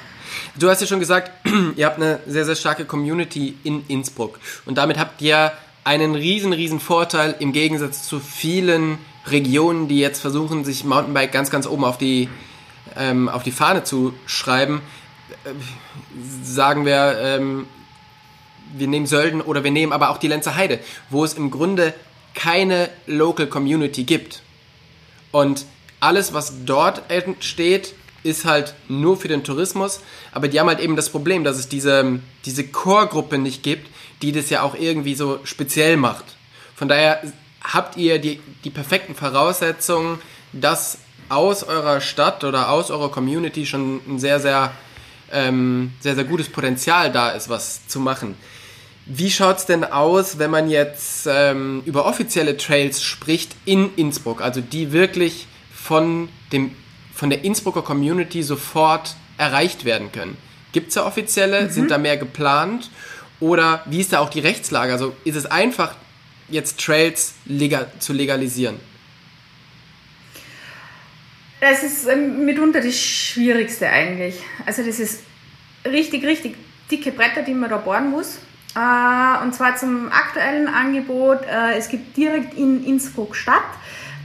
Du 0.57 0.69
hast 0.69 0.81
ja 0.81 0.87
schon 0.87 0.99
gesagt, 0.99 1.31
ihr 1.75 1.85
habt 1.85 1.97
eine 1.97 2.19
sehr, 2.27 2.45
sehr 2.45 2.55
starke 2.55 2.85
Community 2.85 3.57
in 3.63 3.83
Innsbruck. 3.87 4.39
Und 4.65 4.77
damit 4.77 4.99
habt 4.99 5.21
ihr 5.21 5.51
einen 5.89 6.13
riesen, 6.13 6.53
riesen 6.53 6.79
Vorteil 6.79 7.35
im 7.39 7.51
Gegensatz 7.51 8.03
zu 8.03 8.19
vielen 8.19 8.99
Regionen, 9.25 9.87
die 9.87 9.97
jetzt 9.97 10.21
versuchen, 10.21 10.63
sich 10.63 10.83
Mountainbike 10.83 11.31
ganz, 11.31 11.49
ganz 11.49 11.65
oben 11.65 11.83
auf 11.83 11.97
die, 11.97 12.29
ähm, 12.95 13.27
auf 13.27 13.41
die 13.41 13.51
Fahne 13.51 13.83
zu 13.83 14.13
schreiben. 14.27 14.83
Äh, 15.45 15.49
sagen 16.43 16.85
wir, 16.85 17.17
ähm, 17.19 17.65
wir 18.71 18.87
nehmen 18.87 19.07
Sölden 19.07 19.41
oder 19.41 19.63
wir 19.63 19.71
nehmen 19.71 19.91
aber 19.91 20.11
auch 20.11 20.19
die 20.19 20.27
Lenzer 20.27 20.55
Heide, 20.55 20.79
wo 21.09 21.23
es 21.23 21.33
im 21.33 21.49
Grunde 21.49 21.95
keine 22.35 22.91
Local 23.07 23.47
Community 23.47 24.03
gibt. 24.03 24.43
Und 25.31 25.65
alles, 25.99 26.33
was 26.33 26.65
dort 26.65 27.09
entsteht, 27.09 27.95
ist 28.21 28.45
halt 28.45 28.75
nur 28.89 29.17
für 29.17 29.27
den 29.27 29.43
Tourismus, 29.43 30.01
aber 30.33 30.49
die 30.49 30.59
haben 30.59 30.67
halt 30.67 30.81
eben 30.81 30.95
das 30.95 31.09
Problem, 31.09 31.43
dass 31.43 31.57
es 31.57 31.67
diese, 31.67 32.19
diese 32.45 32.67
Core-Gruppe 32.67 33.39
nicht 33.39 33.63
gibt, 33.63 33.88
die 34.21 34.31
das 34.31 34.49
ja 34.49 34.61
auch 34.61 34.75
irgendwie 34.75 35.15
so 35.15 35.39
speziell 35.43 35.97
macht. 35.97 36.25
Von 36.75 36.87
daher 36.87 37.21
habt 37.61 37.97
ihr 37.97 38.19
die, 38.19 38.39
die 38.63 38.69
perfekten 38.69 39.15
Voraussetzungen, 39.15 40.19
dass 40.53 40.99
aus 41.29 41.63
eurer 41.63 42.01
Stadt 42.01 42.43
oder 42.43 42.69
aus 42.69 42.89
eurer 42.91 43.11
Community 43.11 43.65
schon 43.65 44.01
ein 44.07 44.19
sehr, 44.19 44.39
sehr, 44.39 44.71
ähm, 45.31 45.93
sehr, 45.99 46.15
sehr 46.15 46.23
gutes 46.23 46.49
Potenzial 46.49 47.11
da 47.11 47.29
ist, 47.29 47.49
was 47.49 47.87
zu 47.87 47.99
machen. 47.99 48.35
Wie 49.05 49.31
schaut 49.31 49.57
es 49.57 49.65
denn 49.65 49.83
aus, 49.83 50.37
wenn 50.37 50.51
man 50.51 50.69
jetzt 50.69 51.27
ähm, 51.27 51.81
über 51.85 52.05
offizielle 52.05 52.57
Trails 52.57 53.01
spricht 53.03 53.55
in 53.65 53.95
Innsbruck, 53.95 54.41
also 54.41 54.61
die 54.61 54.91
wirklich 54.91 55.47
von 55.73 56.29
dem 56.51 56.75
von 57.13 57.29
der 57.29 57.43
Innsbrucker 57.43 57.81
Community 57.81 58.43
sofort 58.43 59.15
erreicht 59.37 59.83
werden 59.83 60.11
können? 60.11 60.37
Gibt 60.71 60.89
es 60.89 60.93
da 60.93 61.05
offizielle? 61.05 61.63
Mhm. 61.63 61.69
Sind 61.71 61.91
da 61.91 61.97
mehr 61.97 62.17
geplant? 62.17 62.91
Oder 63.39 63.83
wie 63.85 64.01
ist 64.01 64.13
da 64.13 64.19
auch 64.19 64.29
die 64.29 64.39
Rechtslage? 64.39 64.91
Also 64.91 65.15
ist 65.23 65.35
es 65.35 65.45
einfach, 65.45 65.95
jetzt 66.49 66.79
Trails 66.79 67.35
legal, 67.45 67.91
zu 67.99 68.13
legalisieren? 68.13 68.79
Das 71.61 71.83
ist 71.83 72.07
ähm, 72.07 72.45
mitunter 72.45 72.81
das 72.81 72.97
Schwierigste 72.97 73.87
eigentlich. 73.87 74.35
Also 74.65 74.83
das 74.83 74.99
ist 74.99 75.23
richtig, 75.85 76.23
richtig 76.23 76.55
dicke 76.89 77.11
Bretter, 77.11 77.41
die 77.41 77.53
man 77.53 77.69
da 77.69 77.77
bohren 77.77 78.11
muss. 78.11 78.39
Äh, 78.75 79.43
und 79.43 79.53
zwar 79.53 79.75
zum 79.75 80.11
aktuellen 80.11 80.67
Angebot. 80.67 81.41
Äh, 81.43 81.77
es 81.77 81.89
gibt 81.89 82.15
direkt 82.15 82.57
in 82.57 82.85
Innsbruck 82.85 83.35
Stadt 83.35 83.63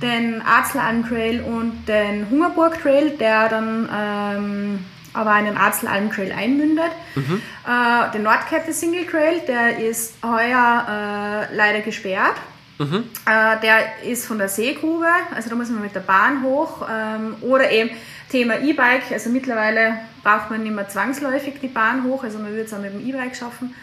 den 0.02 0.42
Arzelalm 0.42 1.06
Trail 1.08 1.40
und 1.40 1.86
den 1.86 2.28
Hungerburg 2.28 2.80
Trail, 2.80 3.10
der 3.10 3.48
dann 3.48 3.88
ähm, 3.92 4.84
aber 5.14 5.38
in 5.38 5.46
den 5.46 5.56
Arzelalm 5.56 6.12
Trail 6.12 6.32
einmündet. 6.32 6.90
Mhm. 7.14 7.40
Äh, 7.66 8.10
den 8.12 8.22
Nordkette 8.22 8.72
Single 8.72 9.06
Trail, 9.06 9.40
der 9.46 9.78
ist 9.78 10.14
heuer 10.22 11.48
äh, 11.50 11.54
leider 11.54 11.80
gesperrt. 11.80 12.36
Mhm. 12.78 13.04
Äh, 13.24 13.60
der 13.60 14.02
ist 14.04 14.26
von 14.26 14.38
der 14.38 14.48
Seegrube, 14.48 15.06
also 15.34 15.48
da 15.48 15.54
muss 15.54 15.70
man 15.70 15.82
mit 15.82 15.94
der 15.94 16.00
Bahn 16.00 16.42
hoch. 16.42 16.86
Ähm, 16.90 17.36
oder 17.40 17.70
eben 17.70 17.90
Thema 18.30 18.58
E-Bike, 18.58 19.12
also 19.12 19.30
mittlerweile 19.30 19.98
braucht 20.24 20.50
man 20.50 20.62
nicht 20.62 20.74
mehr 20.74 20.88
zwangsläufig 20.88 21.54
die 21.62 21.68
Bahn 21.68 22.04
hoch, 22.04 22.24
also 22.24 22.38
man 22.38 22.50
würde 22.50 22.64
es 22.64 22.74
auch 22.74 22.80
mit 22.80 22.92
dem 22.92 23.06
E-Bike 23.06 23.36
schaffen. 23.36 23.74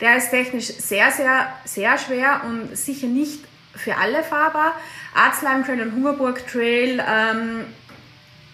Der 0.00 0.16
ist 0.16 0.30
technisch 0.30 0.66
sehr, 0.66 1.10
sehr, 1.10 1.52
sehr 1.64 1.98
schwer 1.98 2.42
und 2.46 2.76
sicher 2.76 3.08
nicht 3.08 3.44
für 3.74 3.96
alle 3.96 4.22
fahrbar. 4.22 4.72
Arzleim 5.14 5.64
Trail 5.64 5.80
und 5.82 5.92
Hungerburg 5.92 6.46
Trail, 6.46 7.02
ähm, 7.06 7.64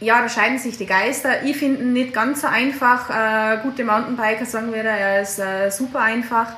ja, 0.02 0.20
da 0.20 0.28
scheiden 0.28 0.58
sich 0.58 0.76
die 0.76 0.86
Geister. 0.86 1.42
Ich 1.44 1.56
finde 1.56 1.82
ihn 1.82 1.92
nicht 1.92 2.12
ganz 2.12 2.42
so 2.42 2.48
einfach. 2.48 3.08
Äh, 3.08 3.58
gute 3.62 3.84
Mountainbiker 3.84 4.44
sagen 4.44 4.72
wieder, 4.72 4.90
er 4.90 5.22
ist 5.22 5.38
äh, 5.38 5.70
super 5.70 6.00
einfach. 6.00 6.48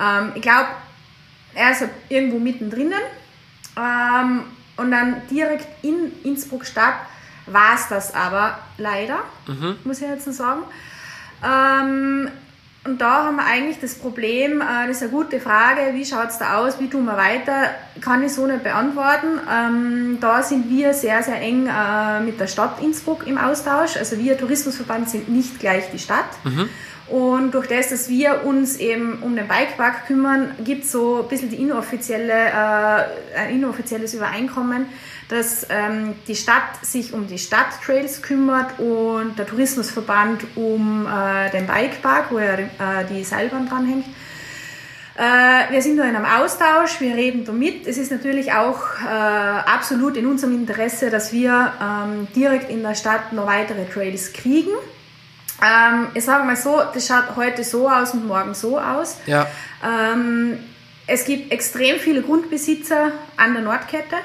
Ähm, 0.00 0.32
ich 0.34 0.42
glaube, 0.42 0.68
er 1.54 1.72
ist 1.72 1.84
irgendwo 2.08 2.38
mittendrin. 2.38 2.92
Ähm, 3.76 4.44
und 4.76 4.90
dann 4.90 5.22
direkt 5.30 5.66
in 5.82 6.12
Innsbruck 6.22 6.64
Stadt 6.64 6.94
war 7.46 7.74
es 7.74 7.88
das 7.88 8.14
aber 8.14 8.58
leider, 8.78 9.20
mhm. 9.46 9.76
muss 9.84 10.00
ich 10.00 10.08
jetzt 10.08 10.32
sagen. 10.32 10.62
Ähm, 11.42 12.30
und 12.86 13.00
da 13.00 13.24
haben 13.24 13.36
wir 13.36 13.44
eigentlich 13.44 13.78
das 13.80 13.94
Problem, 13.94 14.60
äh, 14.60 14.86
das 14.86 14.98
ist 14.98 15.02
eine 15.02 15.12
gute 15.12 15.40
Frage, 15.40 15.94
wie 15.94 16.04
schaut 16.04 16.28
es 16.28 16.38
da 16.38 16.58
aus, 16.58 16.78
wie 16.78 16.88
tun 16.88 17.04
wir 17.04 17.16
weiter, 17.16 17.70
kann 18.00 18.22
ich 18.22 18.32
so 18.32 18.46
nicht 18.46 18.62
beantworten. 18.62 19.40
Ähm, 19.52 20.18
da 20.20 20.42
sind 20.42 20.70
wir 20.70 20.94
sehr, 20.94 21.22
sehr 21.22 21.40
eng 21.40 21.66
äh, 21.66 22.20
mit 22.20 22.38
der 22.38 22.46
Stadt 22.46 22.82
Innsbruck 22.82 23.26
im 23.26 23.38
Austausch. 23.38 23.96
Also 23.96 24.18
wir 24.18 24.38
Tourismusverband 24.38 25.10
sind 25.10 25.28
nicht 25.28 25.58
gleich 25.58 25.90
die 25.92 25.98
Stadt. 25.98 26.26
Mhm. 26.44 26.68
Und 27.08 27.54
durch 27.54 27.68
das, 27.68 27.90
dass 27.90 28.08
wir 28.08 28.44
uns 28.44 28.78
eben 28.78 29.20
um 29.22 29.36
den 29.36 29.46
Bikepark 29.46 30.06
kümmern, 30.06 30.50
gibt 30.64 30.84
es 30.84 30.92
so 30.92 31.22
ein 31.22 31.28
bisschen 31.28 31.50
die 31.50 31.56
inoffizielle, 31.56 32.32
äh, 32.32 33.38
ein 33.38 33.50
inoffizielles 33.50 34.14
Übereinkommen, 34.14 34.86
dass 35.28 35.66
ähm, 35.70 36.14
die 36.28 36.36
Stadt 36.36 36.84
sich 36.84 37.12
um 37.12 37.26
die 37.26 37.38
Stadttrails 37.38 38.22
kümmert 38.22 38.78
und 38.78 39.38
der 39.38 39.46
Tourismusverband 39.46 40.44
um 40.56 41.06
äh, 41.06 41.50
den 41.50 41.66
Bikepark, 41.66 42.30
wo 42.30 42.38
ja 42.38 42.54
äh, 42.54 42.68
die 43.10 43.24
Seilbahn 43.24 43.68
dranhängt. 43.68 44.06
Äh, 45.16 45.72
wir 45.72 45.80
sind 45.82 45.96
da 45.96 46.04
in 46.04 46.14
einem 46.14 46.26
Austausch, 46.26 47.00
wir 47.00 47.14
reden 47.14 47.44
da 47.44 47.52
mit. 47.52 47.86
Es 47.86 47.96
ist 47.96 48.12
natürlich 48.12 48.52
auch 48.52 48.82
äh, 49.02 49.08
absolut 49.08 50.16
in 50.16 50.26
unserem 50.26 50.54
Interesse, 50.54 51.10
dass 51.10 51.32
wir 51.32 51.72
ähm, 51.82 52.28
direkt 52.36 52.70
in 52.70 52.82
der 52.82 52.94
Stadt 52.94 53.32
noch 53.32 53.46
weitere 53.46 53.86
Trails 53.86 54.32
kriegen. 54.32 54.70
Ähm, 55.62 56.08
ich 56.12 56.24
sage 56.24 56.44
mal 56.44 56.56
so, 56.56 56.82
das 56.92 57.06
schaut 57.06 57.34
heute 57.34 57.64
so 57.64 57.88
aus 57.88 58.12
und 58.12 58.26
morgen 58.26 58.54
so 58.54 58.78
aus. 58.78 59.16
Ja. 59.26 59.46
Ähm, 59.82 60.58
es 61.06 61.24
gibt 61.24 61.50
extrem 61.50 61.98
viele 61.98 62.20
Grundbesitzer 62.20 63.12
an 63.36 63.54
der 63.54 63.62
Nordkette. 63.62 64.16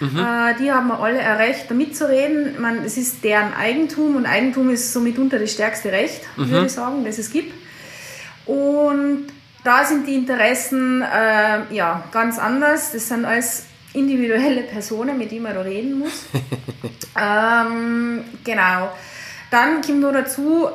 Mhm. 0.00 0.18
Äh, 0.18 0.54
die 0.60 0.70
haben 0.70 0.90
alle 0.92 1.18
ein 1.20 1.36
Recht, 1.36 1.70
mitzureden. 1.70 2.60
Man, 2.60 2.84
es 2.84 2.96
ist 2.96 3.24
deren 3.24 3.54
Eigentum 3.54 4.16
und 4.16 4.26
Eigentum 4.26 4.70
ist 4.70 4.92
somit 4.92 5.18
unter 5.18 5.38
das 5.38 5.52
stärkste 5.52 5.92
Recht, 5.92 6.22
mhm. 6.36 6.50
würde 6.50 6.66
ich 6.66 6.72
sagen, 6.72 7.04
das 7.04 7.18
es 7.18 7.30
gibt. 7.30 7.52
Und 8.46 9.26
da 9.64 9.84
sind 9.84 10.06
die 10.06 10.14
Interessen 10.14 11.02
äh, 11.02 11.74
ja, 11.74 12.04
ganz 12.12 12.38
anders. 12.38 12.92
Das 12.92 13.08
sind 13.08 13.24
alles 13.24 13.64
individuelle 13.92 14.62
Personen, 14.62 15.18
mit 15.18 15.30
denen 15.30 15.42
man 15.42 15.54
da 15.54 15.62
reden 15.62 15.98
muss. 15.98 16.26
ähm, 17.20 18.24
genau. 18.44 18.90
Dann 19.50 19.80
kommt 19.82 20.00
noch 20.00 20.12
dazu, 20.12 20.68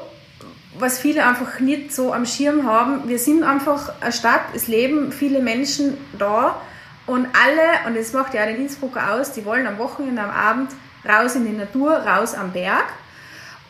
was 0.77 0.99
viele 0.99 1.25
einfach 1.25 1.59
nicht 1.59 1.93
so 1.93 2.13
am 2.13 2.25
Schirm 2.25 2.65
haben, 2.65 3.07
wir 3.07 3.19
sind 3.19 3.43
einfach 3.43 3.93
eine 4.01 4.11
Stadt, 4.11 4.41
es 4.53 4.67
leben 4.67 5.11
viele 5.11 5.41
Menschen 5.41 5.97
da 6.17 6.59
und 7.05 7.27
alle, 7.33 7.87
und 7.87 7.97
das 7.97 8.13
macht 8.13 8.33
ja 8.33 8.43
auch 8.43 8.47
den 8.47 8.57
Innsbrucker 8.57 9.13
aus, 9.13 9.33
die 9.33 9.45
wollen 9.45 9.67
am 9.67 9.77
Wochenende, 9.77 10.21
am 10.21 10.29
Abend 10.29 10.71
raus 11.07 11.35
in 11.35 11.45
die 11.45 11.51
Natur, 11.51 11.91
raus 11.91 12.33
am 12.33 12.53
Berg. 12.53 12.85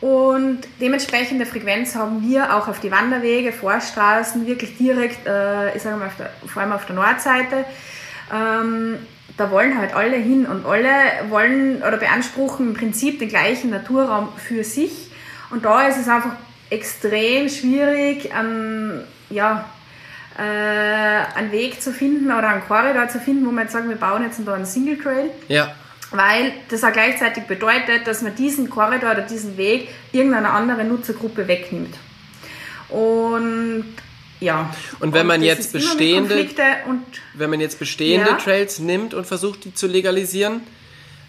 Und 0.00 0.60
dementsprechende 0.80 1.46
Frequenz 1.46 1.94
haben 1.94 2.22
wir 2.28 2.54
auch 2.54 2.68
auf 2.68 2.78
die 2.78 2.90
Wanderwege, 2.90 3.52
Vorstraßen, 3.52 4.46
wirklich 4.46 4.76
direkt, 4.76 5.26
äh, 5.26 5.74
ich 5.74 5.82
sage 5.82 5.96
mal, 5.96 6.10
der, 6.18 6.30
vor 6.46 6.62
allem 6.62 6.72
auf 6.72 6.84
der 6.86 6.94
Nordseite. 6.94 7.64
Ähm, 8.32 8.98
da 9.36 9.50
wollen 9.50 9.78
halt 9.78 9.94
alle 9.94 10.16
hin 10.16 10.46
und 10.46 10.66
alle 10.66 10.90
wollen 11.30 11.78
oder 11.78 11.96
beanspruchen 11.96 12.68
im 12.68 12.74
Prinzip 12.74 13.18
den 13.18 13.28
gleichen 13.28 13.70
Naturraum 13.70 14.28
für 14.36 14.62
sich. 14.62 15.10
Und 15.50 15.64
da 15.64 15.88
ist 15.88 15.98
es 15.98 16.08
einfach 16.08 16.36
extrem 16.70 17.48
schwierig, 17.48 18.32
einen, 18.34 19.04
ja, 19.30 19.64
äh, 20.38 20.40
einen 21.36 21.52
Weg 21.52 21.80
zu 21.80 21.92
finden 21.92 22.26
oder 22.26 22.48
einen 22.48 22.64
Korridor 22.66 23.08
zu 23.08 23.20
finden, 23.20 23.46
wo 23.46 23.50
man 23.50 23.64
jetzt 23.64 23.72
sagen, 23.72 23.88
wir 23.88 23.96
bauen 23.96 24.22
jetzt 24.22 24.40
da 24.44 24.54
einen 24.54 24.66
Single 24.66 24.98
Trail. 24.98 25.30
Ja. 25.48 25.74
Weil 26.10 26.52
das 26.68 26.84
auch 26.84 26.92
gleichzeitig 26.92 27.44
bedeutet, 27.44 28.06
dass 28.06 28.22
man 28.22 28.34
diesen 28.34 28.70
Korridor 28.70 29.12
oder 29.12 29.22
diesen 29.22 29.56
Weg 29.56 29.88
irgendeiner 30.12 30.52
anderen 30.52 30.88
Nutzergruppe 30.88 31.48
wegnimmt. 31.48 31.96
Und 32.88 33.84
ja. 34.40 34.70
Und 35.00 35.14
wenn 35.14 35.26
man 35.26 35.40
das 35.40 35.48
jetzt 35.48 35.72
bestehende, 35.72 36.46
und 36.86 37.02
wenn 37.34 37.50
man 37.50 37.60
jetzt 37.60 37.78
bestehende 37.78 38.30
Ja. 38.30 38.36
Trails 38.36 38.78
nimmt 38.78 39.14
und 39.14 39.26
versucht, 39.26 39.64
die 39.64 39.74
zu 39.74 39.86
legalisieren, 39.86 40.60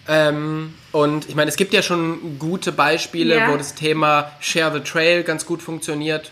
ähm, 0.08 0.74
und 0.92 1.28
ich 1.30 1.36
meine, 1.36 1.50
es 1.50 1.56
gibt 1.56 1.74
ja 1.74 1.82
schon 1.82 2.38
gute 2.38 2.72
Beispiele, 2.72 3.38
Ja. 3.38 3.52
wo 3.52 3.58
das 3.58 3.74
Thema 3.74 4.32
Share 4.40 4.72
the 4.74 4.80
Trail 4.82 5.24
ganz 5.24 5.46
gut 5.46 5.62
funktioniert, 5.64 6.32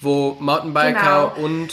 wo 0.00 0.36
Mountainbiker 0.40 1.32
Genau. 1.36 1.46
und 1.46 1.68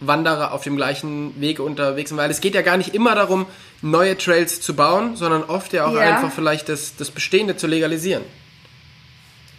Wanderer 0.00 0.52
auf 0.52 0.62
dem 0.62 0.76
gleichen 0.76 1.40
Weg 1.40 1.58
unterwegs 1.60 2.10
sind, 2.10 2.18
weil 2.18 2.30
es 2.30 2.40
geht 2.40 2.54
ja 2.54 2.62
gar 2.62 2.76
nicht 2.76 2.94
immer 2.94 3.14
darum, 3.14 3.46
neue 3.82 4.16
Trails 4.16 4.60
zu 4.60 4.74
bauen, 4.76 5.16
sondern 5.16 5.42
oft 5.44 5.72
ja 5.72 5.86
auch 5.86 5.94
Ja. 5.94 6.00
einfach 6.00 6.32
vielleicht 6.32 6.68
das, 6.68 6.94
das 6.96 7.10
Bestehende 7.10 7.56
zu 7.56 7.66
legalisieren. 7.66 8.22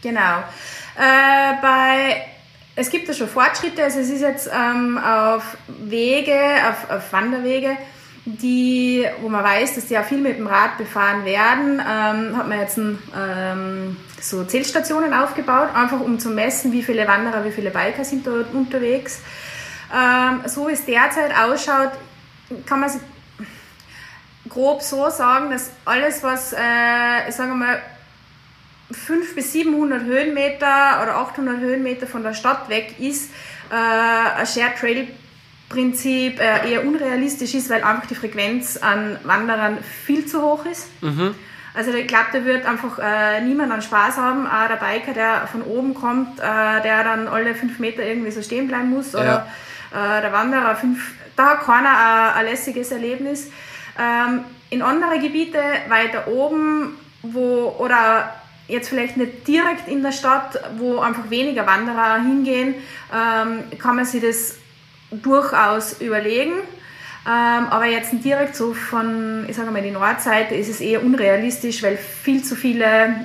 Genau. 0.02 0.40
Äh, 0.98 1.62
bei, 1.62 2.26
es 2.76 2.90
gibt 2.90 3.08
ja 3.08 3.14
schon 3.14 3.28
Fortschritte, 3.28 3.84
also 3.84 4.00
es 4.00 4.10
ist 4.10 4.22
jetzt 4.22 4.50
ähm, 4.54 4.98
auf 4.98 5.58
Wege, 5.68 6.40
auf, 6.70 6.90
auf 6.90 7.14
Wanderwege, 7.14 7.78
die, 8.26 9.06
wo 9.22 9.30
man 9.30 9.44
weiß, 9.44 9.76
dass 9.76 9.88
die 9.88 9.98
auch 9.98 10.04
viel 10.06 10.20
mit 10.20 10.38
dem 10.38 10.48
Rad 10.48 10.78
befahren 10.78 11.26
werden, 11.26 11.80
ähm, 11.80 12.38
hat 12.38 12.48
man 12.48 12.60
jetzt 12.60 12.78
ein, 12.78 13.00
ähm, 13.18 13.98
so 14.22 14.44
Zählstationen 14.44 15.14
aufgebaut, 15.14 15.70
einfach 15.74 16.00
um 16.00 16.20
zu 16.20 16.30
messen, 16.30 16.72
wie 16.72 16.84
viele 16.84 17.08
Wanderer, 17.08 17.44
wie 17.44 17.52
viele 17.52 17.72
Biker 17.72 18.06
sind 18.06 18.28
dort 18.28 18.54
unterwegs. 18.54 19.22
Ähm, 19.94 20.42
so 20.46 20.68
wie 20.68 20.74
es 20.74 20.86
derzeit 20.86 21.32
ausschaut, 21.36 21.92
kann 22.66 22.80
man 22.80 22.92
grob 24.50 24.82
so 24.82 25.10
sagen, 25.10 25.52
dass 25.52 25.72
alles, 25.86 26.24
was, 26.24 26.54
äh, 26.54 27.28
ich 27.28 27.36
sage 27.36 27.54
mal, 27.54 27.82
500 28.92 29.36
bis 29.36 29.54
700 29.54 30.04
Höhenmeter 30.04 31.02
oder 31.04 31.16
800 31.18 31.60
Höhenmeter 31.60 32.08
von 32.08 32.24
der 32.24 32.34
Stadt 32.34 32.70
weg 32.70 32.96
ist, 33.00 33.32
äh, 33.72 34.40
ein 34.40 34.48
Shared 34.48 34.78
Trail 34.80 35.08
Prinzip 35.70 36.40
äh, 36.40 36.72
eher 36.72 36.84
unrealistisch 36.84 37.54
ist, 37.54 37.70
weil 37.70 37.84
einfach 37.84 38.08
die 38.08 38.16
Frequenz 38.16 38.78
an 38.78 39.20
Wanderern 39.24 39.78
viel 39.84 40.26
zu 40.26 40.42
hoch 40.42 40.66
ist. 40.66 40.88
Also 41.76 41.94
ich 41.94 42.08
glaube, 42.08 42.26
da 42.34 42.44
wird 42.44 42.66
einfach 42.66 42.98
äh, 42.98 43.42
niemand 43.42 43.72
an 43.72 43.84
Spaß 43.84 44.18
haben. 44.18 44.48
Auch 44.48 44.68
der 44.68 44.78
Biker, 44.78 45.14
der 45.14 45.48
von 45.48 45.62
oben 45.62 45.94
kommt, 45.94 46.40
äh, 46.40 46.82
der 46.82 47.04
dann 47.04 47.28
alle 47.28 47.54
fünf 47.54 47.78
Meter 47.78 48.04
irgendwie 48.04 48.32
so 48.32 48.42
stehen 48.42 48.68
bleiben 48.68 48.90
muss. 48.90 49.14
Oder 49.14 49.48
äh, 49.92 50.22
der 50.22 50.32
Wanderer, 50.32 50.76
fünf, 50.76 51.14
da 51.36 51.52
hat 51.52 51.62
keiner 51.62 51.90
äh, 51.90 52.40
ein 52.40 52.46
lässiges 52.46 52.92
Erlebnis. 52.92 53.52
Ähm, 54.00 54.46
in 54.70 54.82
andere 54.82 55.20
Gebiete 55.20 55.60
weiter 55.88 56.28
oben, 56.28 56.98
wo 57.22 57.76
oder 57.80 58.34
jetzt 58.68 58.90
vielleicht 58.90 59.18
nicht 59.18 59.48
direkt 59.48 59.88
in 59.88 60.04
der 60.04 60.12
Stadt, 60.12 60.60
wo 60.78 61.00
einfach 61.00 61.30
weniger 61.30 61.66
Wanderer 61.66 62.22
hingehen, 62.22 62.76
ähm, 63.12 63.64
kann 63.80 63.96
man 63.96 64.06
sich 64.06 64.22
das 64.22 64.58
durchaus 65.12 66.00
überlegen. 66.02 66.54
Ähm, 67.28 67.68
aber 67.70 67.86
jetzt 67.86 68.12
direkt 68.24 68.56
so 68.56 68.74
von, 68.74 69.46
ich 69.50 69.56
sage 69.56 69.72
mal, 69.72 69.82
die 69.82 69.92
Nordseite 69.92 70.56
ist 70.56 70.70
es 70.70 70.80
eher 70.80 71.04
unrealistisch, 71.04 71.84
weil 71.84 71.98
viel 71.98 72.44
zu 72.44 72.56
viele 72.56 73.16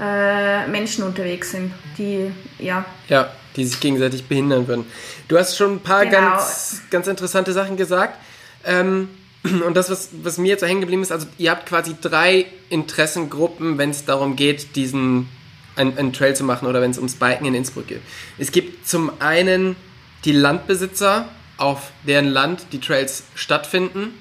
äh, 0.00 0.66
Menschen 0.66 1.04
unterwegs 1.04 1.52
sind, 1.52 1.72
die, 1.98 2.32
ja, 2.58 2.84
Ja, 3.08 3.30
die 3.56 3.64
sich 3.64 3.80
gegenseitig 3.80 4.24
behindern 4.26 4.68
würden. 4.68 4.84
Du 5.28 5.38
hast 5.38 5.56
schon 5.56 5.74
ein 5.74 5.80
paar 5.80 6.04
Genau. 6.06 6.30
ganz, 6.30 6.82
ganz 6.90 7.06
interessante 7.06 7.52
Sachen 7.52 7.76
gesagt. 7.76 8.18
Ähm, 8.64 9.08
und 9.66 9.74
das, 9.74 9.90
was, 9.90 10.10
was 10.22 10.38
mir 10.38 10.48
jetzt 10.48 10.62
hängen 10.62 10.80
geblieben 10.80 11.02
ist, 11.02 11.12
also 11.12 11.26
ihr 11.38 11.50
habt 11.50 11.66
quasi 11.66 11.96
drei 12.00 12.46
Interessengruppen, 12.68 13.78
wenn 13.78 13.90
es 13.90 14.04
darum 14.04 14.36
geht, 14.36 14.76
diesen 14.76 15.28
einen, 15.76 15.96
einen 15.96 16.12
Trail 16.12 16.36
zu 16.36 16.44
machen 16.44 16.66
oder 16.66 16.80
wenn 16.80 16.90
es 16.90 16.98
ums 16.98 17.14
Biken 17.14 17.46
in 17.46 17.54
Innsbruck 17.54 17.86
geht. 17.86 18.02
Es 18.38 18.52
gibt 18.52 18.86
zum 18.86 19.10
einen 19.20 19.76
die 20.24 20.32
Landbesitzer, 20.32 21.28
auf 21.56 21.92
deren 22.06 22.26
Land 22.26 22.66
die 22.72 22.80
Trails 22.80 23.24
stattfinden, 23.34 24.14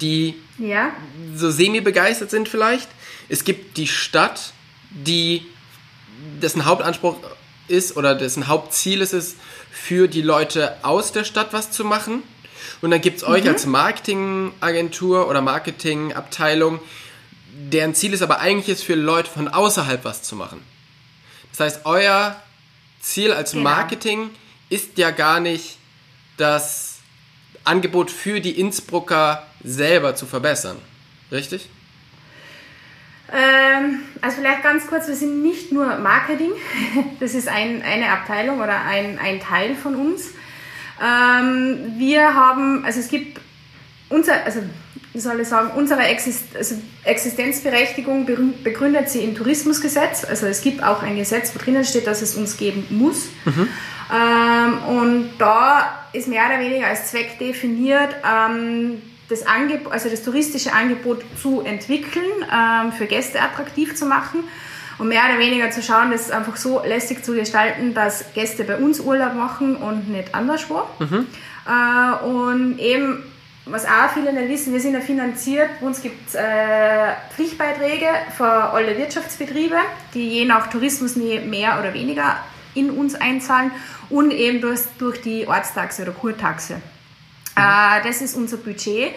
die 0.00 0.36
ja, 0.58 0.92
so 1.34 1.50
semi-begeistert 1.50 2.30
sind 2.30 2.48
vielleicht. 2.48 2.88
Es 3.28 3.44
gibt 3.44 3.76
die 3.76 3.86
Stadt, 3.86 4.52
die 4.90 5.46
dessen 6.40 6.64
Hauptanspruch 6.64 7.16
ist 7.68 7.96
oder 7.96 8.14
dessen 8.14 8.46
Hauptziel 8.46 9.02
es 9.02 9.12
ist, 9.12 9.36
für 9.70 10.08
die 10.08 10.22
Leute 10.22 10.76
aus 10.82 11.12
der 11.12 11.24
Stadt 11.24 11.52
was 11.52 11.70
zu 11.70 11.84
machen. 11.84 12.22
Und 12.80 12.90
dann 12.90 13.00
gibt 13.00 13.18
es 13.18 13.24
euch 13.24 13.48
als 13.48 13.66
Marketingagentur 13.66 15.28
oder 15.28 15.40
Marketingabteilung, 15.40 16.80
deren 17.70 17.94
Ziel 17.94 18.12
ist 18.12 18.22
aber 18.22 18.40
eigentlich 18.40 18.68
ist, 18.68 18.84
für 18.84 18.94
Leute 18.94 19.30
von 19.30 19.48
außerhalb 19.48 20.04
was 20.04 20.22
zu 20.22 20.36
machen. 20.36 20.62
Das 21.50 21.60
heißt, 21.60 21.80
euer 21.84 22.40
Ziel 23.00 23.32
als 23.32 23.52
Genau. 23.52 23.64
Marketing 23.64 24.30
ist 24.68 24.98
ja 24.98 25.10
gar 25.10 25.40
nicht 25.40 25.78
das 26.36 26.96
Angebot 27.64 28.10
für 28.10 28.40
die 28.40 28.58
Innsbrucker 28.60 29.46
selber 29.62 30.14
zu 30.14 30.26
verbessern. 30.26 30.76
Richtig? 31.32 31.68
Ähm, 33.32 34.00
also 34.20 34.38
vielleicht 34.38 34.62
ganz 34.62 34.86
kurz, 34.86 35.08
wir 35.08 35.16
sind 35.16 35.42
nicht 35.42 35.72
nur 35.72 35.96
Marketing, 35.96 36.52
das 37.20 37.34
ist 37.34 37.48
ein, 37.48 37.82
eine 37.82 38.10
Abteilung 38.10 38.60
oder 38.60 38.82
ein, 38.82 39.18
ein 39.18 39.40
Teil 39.40 39.74
von 39.74 39.96
uns. 39.96 40.30
Ähm, 41.02 41.94
wir 41.98 42.34
haben, 42.34 42.84
also 42.84 43.00
es 43.00 43.08
gibt 43.08 43.40
unser, 44.08 44.44
also 44.44 44.60
wie 45.12 45.20
soll 45.20 45.40
ich 45.40 45.48
sagen, 45.48 45.70
unsere 45.74 46.02
also 46.02 46.74
Existenzberechtigung 47.04 48.26
begründet 48.62 49.08
sie 49.08 49.20
im 49.20 49.34
Tourismusgesetz. 49.34 50.24
Also 50.24 50.46
es 50.46 50.60
gibt 50.60 50.82
auch 50.82 51.02
ein 51.02 51.16
Gesetz, 51.16 51.54
wo 51.54 51.58
drinnen 51.58 51.84
steht, 51.84 52.06
dass 52.06 52.20
es 52.20 52.34
uns 52.34 52.58
geben 52.58 52.86
muss. 52.90 53.28
Ähm, 54.14 54.78
und 54.84 55.30
da 55.38 56.06
ist 56.12 56.28
mehr 56.28 56.46
oder 56.46 56.60
weniger 56.60 56.86
als 56.86 57.10
Zweck 57.10 57.38
definiert, 57.38 58.14
das, 59.28 59.46
Angeb 59.46 59.90
also 59.90 60.08
das 60.08 60.22
touristische 60.22 60.72
Angebot 60.72 61.24
zu 61.40 61.62
entwickeln, 61.62 62.24
ähm, 62.52 62.92
für 62.92 63.06
Gäste 63.06 63.40
attraktiv 63.40 63.94
zu 63.94 64.06
machen 64.06 64.44
und 64.98 65.08
mehr 65.08 65.22
oder 65.28 65.38
weniger 65.38 65.70
zu 65.70 65.82
schauen, 65.82 66.10
das 66.10 66.30
einfach 66.30 66.56
so 66.56 66.82
lästig 66.84 67.24
zu 67.24 67.34
gestalten, 67.34 67.94
dass 67.94 68.32
Gäste 68.34 68.64
bei 68.64 68.76
uns 68.76 69.00
Urlaub 69.00 69.34
machen 69.34 69.76
und 69.76 70.08
nicht 70.08 70.34
anderswo. 70.34 70.82
Äh, 71.66 72.24
und 72.24 72.78
eben, 72.78 73.22
was 73.66 73.84
auch 73.84 74.10
viele 74.14 74.32
nicht 74.32 74.48
wissen, 74.48 74.72
wir 74.72 74.80
sind 74.80 74.94
ja 74.94 75.00
finanziert, 75.00 75.68
bei 75.80 75.86
uns 75.86 76.00
gibt 76.00 76.28
es 76.28 76.34
äh, 76.36 77.12
Pflichtbeiträge 77.34 78.06
für 78.36 78.44
alle 78.46 78.96
Wirtschaftsbetriebe, 78.96 79.76
die 80.14 80.28
je 80.28 80.44
nach 80.44 80.68
Tourismus 80.68 81.16
mehr 81.16 81.78
oder 81.80 81.92
weniger 81.92 82.36
in 82.74 82.90
uns 82.90 83.14
einzahlen 83.14 83.72
und 84.08 84.30
eben 84.30 84.60
durch, 84.60 84.80
durch 84.98 85.20
die 85.20 85.48
Ortstaxe 85.48 86.02
oder 86.02 86.12
Kurtaxe. 86.12 86.80
Äh, 87.56 88.02
das 88.04 88.20
ist 88.20 88.36
unser 88.36 88.58
Budget. 88.58 89.12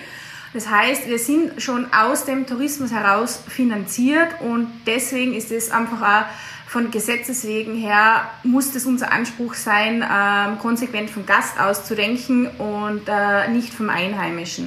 Das 0.54 0.68
heißt, 0.68 1.08
wir 1.08 1.20
sind 1.20 1.62
schon 1.62 1.94
aus 1.94 2.26
dem 2.26 2.48
Tourismus 2.48 2.92
heraus 2.92 3.44
finanziert 3.48 4.30
und 4.42 4.68
deswegen 4.88 5.36
ist 5.36 5.52
es 5.52 5.70
einfach 5.70 6.02
auch 6.02 6.26
von 6.66 6.92
Gesetzes 6.92 7.46
wegen 7.46 7.76
her, 7.76 8.30
muss 8.44 8.74
das 8.74 8.86
unser 8.86 9.12
Anspruch 9.12 9.54
sein, 9.54 10.04
ähm, 10.04 10.60
konsequent 10.60 11.10
vom 11.10 11.26
Gast 11.26 11.60
auszudenken 11.60 12.48
und 12.58 13.08
äh, 13.08 13.48
nicht 13.50 13.74
vom 13.74 13.90
Einheimischen. 13.90 14.66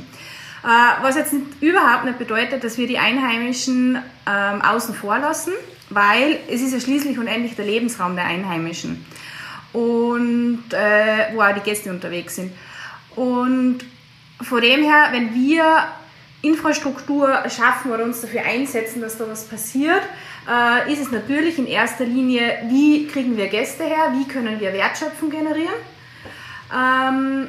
Äh, 0.64 1.02
was 1.02 1.16
jetzt 1.16 1.32
nicht, 1.32 1.46
überhaupt 1.60 2.04
nicht 2.04 2.18
bedeutet, 2.18 2.62
dass 2.62 2.78
wir 2.78 2.86
die 2.86 2.98
Einheimischen 2.98 3.98
ähm, 4.26 4.62
außen 4.62 4.94
vor 4.94 5.18
lassen, 5.18 5.52
weil 5.90 6.38
es 6.48 6.60
ist 6.60 6.72
ja 6.72 6.80
schließlich 6.80 7.18
und 7.18 7.26
endlich 7.26 7.56
der 7.56 7.66
Lebensraum 7.66 8.14
der 8.14 8.24
Einheimischen 8.24 9.04
und 9.72 10.64
wo 10.70 11.40
auch 11.40 11.54
die 11.54 11.60
Gäste 11.60 11.90
unterwegs 11.90 12.36
sind. 12.36 12.52
Und 13.16 13.80
von 14.40 14.60
dem 14.60 14.82
her, 14.82 15.08
wenn 15.12 15.34
wir 15.34 15.84
Infrastruktur 16.42 17.44
schaffen 17.48 17.92
oder 17.92 18.04
uns 18.04 18.20
dafür 18.20 18.42
einsetzen, 18.42 19.00
dass 19.00 19.16
da 19.16 19.28
was 19.28 19.44
passiert, 19.44 20.02
äh, 20.48 20.92
ist 20.92 21.00
es 21.00 21.12
natürlich 21.12 21.58
in 21.58 21.66
erster 21.66 22.04
Linie, 22.04 22.58
wie 22.68 23.06
kriegen 23.06 23.36
wir 23.36 23.46
Gäste 23.46 23.84
her, 23.84 24.12
wie 24.18 24.26
können 24.26 24.58
wir 24.58 24.72
Wertschöpfung 24.72 25.30
generieren. 25.30 25.74
Ähm, 26.74 27.46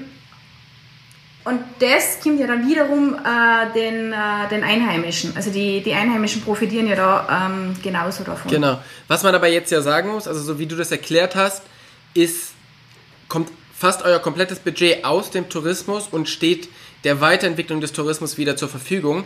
und 1.46 1.60
das 1.80 2.20
kommt 2.22 2.40
ja 2.40 2.48
dann 2.48 2.68
wiederum 2.70 3.16
äh, 3.16 3.74
den, 3.74 4.14
äh, 4.14 4.48
den 4.50 4.64
Einheimischen. 4.64 5.36
Also 5.36 5.50
die, 5.50 5.82
die 5.82 5.94
Einheimischen 5.94 6.42
profitieren 6.42 6.88
ja 6.88 6.96
da 6.96 7.48
ähm, 7.48 7.76
genauso 7.82 8.24
davon. 8.24 8.50
Genau. 8.50 8.80
Was 9.08 9.24
man 9.24 9.36
aber 9.36 9.48
jetzt 9.48 9.72
ja 9.72 9.82
sagen 9.82 10.10
muss, 10.10 10.28
also 10.28 10.42
so 10.42 10.58
wie 10.60 10.68
du 10.68 10.76
das 10.76 10.92
erklärt 10.92 11.36
hast, 11.36 11.64
ist, 12.14 12.54
kommt 13.28 13.50
fast 13.76 14.04
euer 14.04 14.20
komplettes 14.20 14.60
Budget 14.60 15.04
aus 15.04 15.32
dem 15.32 15.50
Tourismus 15.50 16.08
und 16.10 16.30
steht 16.30 16.70
der 17.04 17.22
Weiterentwicklung 17.22 17.82
des 17.82 17.94
Tourismus 17.94 18.38
wieder 18.38 18.56
zur 18.56 18.70
Verfügung. 18.70 19.26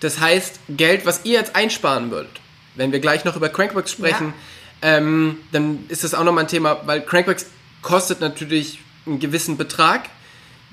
Das 0.00 0.20
heißt, 0.20 0.60
Geld, 0.68 1.06
was 1.06 1.24
ihr 1.24 1.38
jetzt 1.38 1.56
einsparen 1.56 2.10
würdet, 2.10 2.40
wenn 2.74 2.92
wir 2.92 3.00
gleich 3.00 3.24
noch 3.24 3.36
über 3.36 3.48
Crankworks 3.48 3.90
sprechen, 3.90 4.34
ja. 4.82 4.98
ähm, 4.98 5.38
dann 5.52 5.84
ist 5.88 6.04
das 6.04 6.12
auch 6.12 6.24
nochmal 6.24 6.44
ein 6.44 6.48
Thema, 6.48 6.82
weil 6.84 7.00
Crankworks 7.00 7.46
kostet 7.80 8.20
natürlich 8.20 8.80
einen 9.06 9.18
gewissen 9.20 9.56
Betrag 9.56 10.10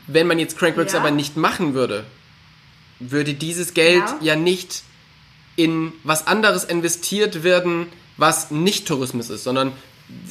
wenn 0.07 0.27
man 0.27 0.39
jetzt 0.39 0.57
Crankworks 0.57 0.93
ja. 0.93 0.99
aber 0.99 1.11
nicht 1.11 1.37
machen 1.37 1.73
würde, 1.73 2.05
würde 2.99 3.33
dieses 3.33 3.73
Geld 3.73 4.03
ja. 4.21 4.33
ja 4.33 4.35
nicht 4.35 4.83
in 5.55 5.93
was 6.03 6.27
anderes 6.27 6.63
investiert 6.63 7.43
werden, 7.43 7.87
was 8.17 8.51
nicht 8.51 8.87
Tourismus 8.87 9.29
ist, 9.29 9.43
sondern 9.43 9.71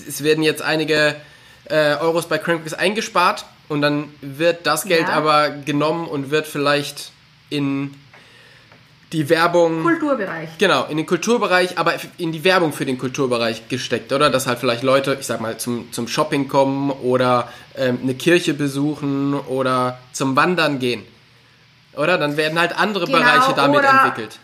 es 0.07 0.23
werden 0.23 0.42
jetzt 0.42 0.62
einige 0.62 1.16
äh, 1.64 1.96
Euros 1.96 2.27
bei 2.27 2.38
Crankworks 2.38 2.75
eingespart 2.75 3.44
und 3.68 3.83
dann 3.83 4.12
wird 4.20 4.66
das 4.66 4.85
Geld 4.85 5.09
ja. 5.09 5.14
aber 5.14 5.51
genommen 5.51 6.07
und 6.07 6.31
wird 6.31 6.46
vielleicht 6.46 7.12
in 7.51 7.94
die 9.12 9.29
Werbung. 9.29 9.83
Kulturbereich. 9.83 10.48
Genau, 10.59 10.87
in 10.87 10.96
den 10.96 11.07
Kulturbereich, 11.07 11.79
aber 11.79 11.94
in 12.18 12.33
die 12.33 12.44
Werbung 12.44 12.72
für 12.72 12.87
den 12.87 12.98
Kulturbereich 12.98 13.68
gesteckt, 13.68 14.12
oder? 14.12 14.31
Dass 14.31 14.46
halt 14.46 14.59
vielleicht 14.59 14.83
Leute, 14.83 15.16
ich 15.20 15.27
sag 15.27 15.40
mal, 15.40 15.59
zum, 15.59 15.92
zum 15.92 16.09
Shopping 16.09 16.48
kommen 16.48 16.90
oder 16.90 17.48
ähm, 17.77 17.98
eine 18.03 18.14
Kirche 18.14 18.55
besuchen 18.55 19.35
oder 19.35 19.98
zum 20.12 20.35
Wandern 20.35 20.79
gehen. 20.79 21.03
Oder? 21.94 22.16
Dann 22.16 22.37
werden 22.37 22.59
halt 22.59 22.79
andere 22.79 23.07
genau, 23.07 23.18
Bereiche 23.18 23.53
damit 23.55 23.85
entwickelt. 23.85 24.38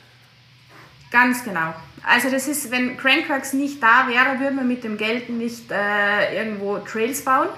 Ganz 1.11 1.43
genau. 1.45 1.75
Also 2.09 2.31
das 2.31 2.49
ist, 2.49 2.71
wenn 2.71 2.97
Crankworks 2.97 3.53
nicht 3.53 3.83
da 3.83 4.09
wäre, 4.09 4.41
würde 4.41 4.57
man 4.57 4.67
mit 4.67 4.83
dem 4.83 4.97
Geld 4.97 5.29
nicht 5.29 5.71
äh, 5.71 6.39
irgendwo 6.39 6.79
Trails 6.79 7.25
bauen, 7.25 7.49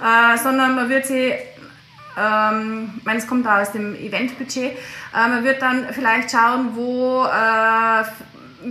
äh, 0.00 0.38
sondern 0.38 0.74
man 0.74 0.88
würde 0.88 1.06
sie 1.06 1.32
ähm, 2.18 2.94
ich 2.98 3.04
meine, 3.04 3.18
es 3.18 3.26
kommt 3.26 3.46
da 3.46 3.62
aus 3.62 3.72
dem 3.72 3.94
Eventbudget. 3.94 4.72
Äh, 4.72 4.74
man 5.14 5.44
wird 5.44 5.62
dann 5.62 5.86
vielleicht 5.92 6.30
schauen, 6.30 6.70
wo, 6.74 7.24
äh, 7.24 8.04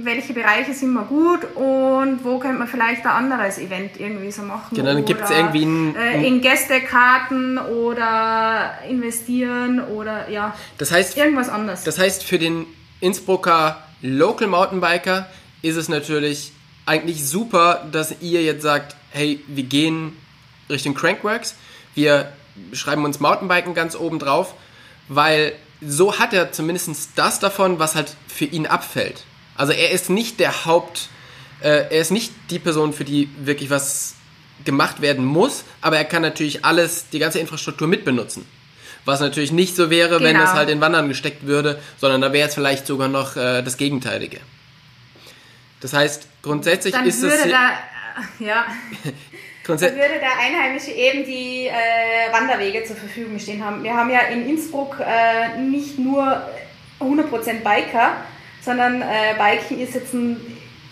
welche 0.03 0.33
Bereiche 0.33 0.73
sind 0.73 0.91
wir 0.93 1.03
gut 1.03 1.45
und 1.55 2.23
wo 2.23 2.39
könnte 2.39 2.59
man 2.59 2.67
vielleicht 2.67 3.05
ein 3.05 3.11
anderes 3.11 3.57
Event 3.57 3.99
irgendwie 3.99 4.31
so 4.31 4.41
machen. 4.41 4.75
Genau, 4.75 4.93
dann 4.93 5.05
gibt 5.05 5.21
es 5.23 5.29
irgendwie 5.29 5.65
ein 5.65 5.95
äh, 5.95 6.27
in 6.27 6.41
Gästekarten 6.41 7.57
oder 7.57 8.73
investieren 8.87 9.81
oder 9.81 10.29
ja, 10.29 10.53
das 10.77 10.91
heißt, 10.91 11.17
irgendwas 11.17 11.47
anderes. 11.47 11.83
Das 11.83 11.97
heißt, 11.97 12.23
für 12.23 12.37
den 12.37 12.65
Innsbrucker 12.99 13.86
Local 14.01 14.47
Mountainbiker 14.47 15.27
ist 15.61 15.75
es 15.75 15.89
natürlich 15.89 16.51
eigentlich 16.85 17.25
super, 17.25 17.85
dass 17.91 18.21
ihr 18.21 18.43
jetzt 18.43 18.61
sagt, 18.61 18.95
hey, 19.11 19.43
wir 19.47 19.63
gehen 19.63 20.15
Richtung 20.69 20.93
Crankworks, 20.93 21.55
wir 21.95 22.31
schreiben 22.73 23.05
uns 23.05 23.19
Mountainbiken 23.19 23.73
ganz 23.73 23.95
oben 23.95 24.19
drauf, 24.19 24.53
weil 25.07 25.53
so 25.81 26.19
hat 26.19 26.33
er 26.33 26.51
zumindest 26.51 27.09
das 27.15 27.39
davon, 27.39 27.79
was 27.79 27.95
halt 27.95 28.15
für 28.27 28.45
ihn 28.45 28.65
abfällt. 28.65 29.23
Also 29.55 29.73
er 29.73 29.91
ist 29.91 30.09
nicht 30.09 30.39
der 30.39 30.65
Haupt, 30.65 31.09
äh, 31.61 31.85
er 31.89 32.01
ist 32.01 32.11
nicht 32.11 32.31
die 32.49 32.59
Person, 32.59 32.93
für 32.93 33.05
die 33.05 33.29
wirklich 33.43 33.69
was 33.69 34.15
gemacht 34.65 35.01
werden 35.01 35.25
muss, 35.25 35.63
aber 35.81 35.97
er 35.97 36.05
kann 36.05 36.21
natürlich 36.21 36.65
alles, 36.65 37.09
die 37.09 37.19
ganze 37.19 37.39
Infrastruktur 37.39 37.87
mitbenutzen. 37.87 38.45
Was 39.07 39.21
natürlich 39.21 39.53
nicht 39.53 39.73
so 39.73 39.89
wäre, 39.89 40.17
genau. 40.17 40.23
wenn 40.25 40.35
es 40.35 40.51
halt 40.51 40.69
in 40.69 40.81
Wandern 40.81 41.07
gesteckt 41.07 41.47
würde, 41.47 41.79
sondern 41.97 42.19
da 42.19 42.33
wäre 42.33 42.49
es 42.49 42.53
vielleicht 42.53 42.85
sogar 42.85 43.07
noch 43.07 43.37
äh, 43.37 43.61
das 43.61 43.77
Gegenteilige. 43.77 44.41
Das 45.79 45.93
heißt, 45.93 46.27
grundsätzlich 46.41 46.93
Dann 46.93 47.05
ist 47.05 47.21
würde 47.21 47.35
es. 47.35 47.49
Da, 47.49 47.69
ja. 48.39 48.65
Dann 49.65 49.79
würde 49.79 49.95
der 49.95 50.39
Einheimische 50.39 50.91
eben 50.91 51.25
die 51.25 51.67
äh, 51.67 52.33
Wanderwege 52.33 52.83
zur 52.83 52.97
Verfügung 52.97 53.39
stehen 53.39 53.63
haben. 53.63 53.81
Wir 53.81 53.93
haben 53.93 54.09
ja 54.09 54.19
in 54.31 54.47
Innsbruck 54.47 54.97
äh, 54.99 55.57
nicht 55.57 55.97
nur 55.97 56.41
100% 56.99 57.63
Biker, 57.63 58.17
sondern 58.61 59.01
äh, 59.01 59.35
Biken 59.37 59.79
ist 59.79 59.95
jetzt 59.95 60.13
ein, 60.13 60.37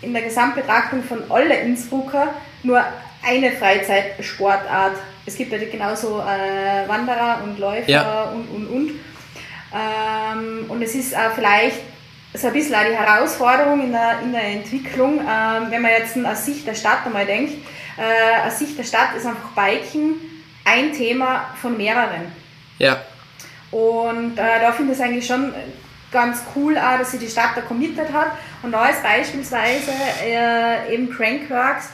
in 0.01 0.13
der 0.13 0.21
Gesamtbetrachtung 0.21 1.03
von 1.03 1.29
allen 1.29 1.51
Innsbrucker 1.51 2.33
nur 2.63 2.81
eine 3.23 3.51
Freizeitsportart. 3.51 4.95
Es 5.25 5.35
gibt 5.35 5.51
ja 5.51 5.57
genauso 5.57 6.19
äh, 6.19 6.87
Wanderer 6.87 7.41
und 7.43 7.57
Läufer 7.59 7.89
ja. 7.89 8.23
und 8.25 8.47
und 8.47 8.67
und. 8.67 8.91
Ähm, 9.73 10.65
und 10.69 10.81
es 10.81 10.95
ist 10.95 11.15
auch 11.15 11.31
vielleicht 11.33 11.81
so 12.33 12.47
ein 12.47 12.53
bisschen 12.53 12.75
auch 12.75 12.85
die 12.85 12.95
Herausforderung 12.95 13.81
in 13.81 13.91
der, 13.91 14.19
in 14.23 14.31
der 14.31 14.43
Entwicklung, 14.43 15.19
ähm, 15.19 15.67
wenn 15.69 15.81
man 15.81 15.91
jetzt 15.91 16.17
aus 16.23 16.45
Sicht 16.45 16.67
der 16.67 16.75
Stadt 16.75 17.05
einmal 17.05 17.25
denkt, 17.25 17.53
äh, 17.97 18.47
aus 18.47 18.59
Sicht 18.59 18.77
der 18.77 18.83
Stadt 18.83 19.15
ist 19.17 19.25
einfach 19.25 19.49
Biken 19.55 20.15
ein 20.65 20.93
Thema 20.93 21.53
von 21.61 21.77
mehreren. 21.77 22.31
Ja. 22.77 23.01
Und 23.71 24.37
äh, 24.37 24.59
da 24.61 24.71
finde 24.71 24.93
ich 24.93 24.99
es 24.99 25.03
eigentlich 25.03 25.25
schon 25.25 25.53
ganz 26.11 26.39
cool, 26.55 26.77
auch, 26.77 26.97
dass 26.97 27.11
sich 27.11 27.19
die 27.19 27.27
Stadt 27.27 27.51
da 27.55 27.61
committed 27.61 28.11
hat. 28.11 28.31
Und 28.63 28.71
da 28.71 28.87
ist 28.87 29.03
beispielsweise 29.03 29.91
äh, 30.23 30.93
eben 30.93 31.09
Crankworks. 31.09 31.89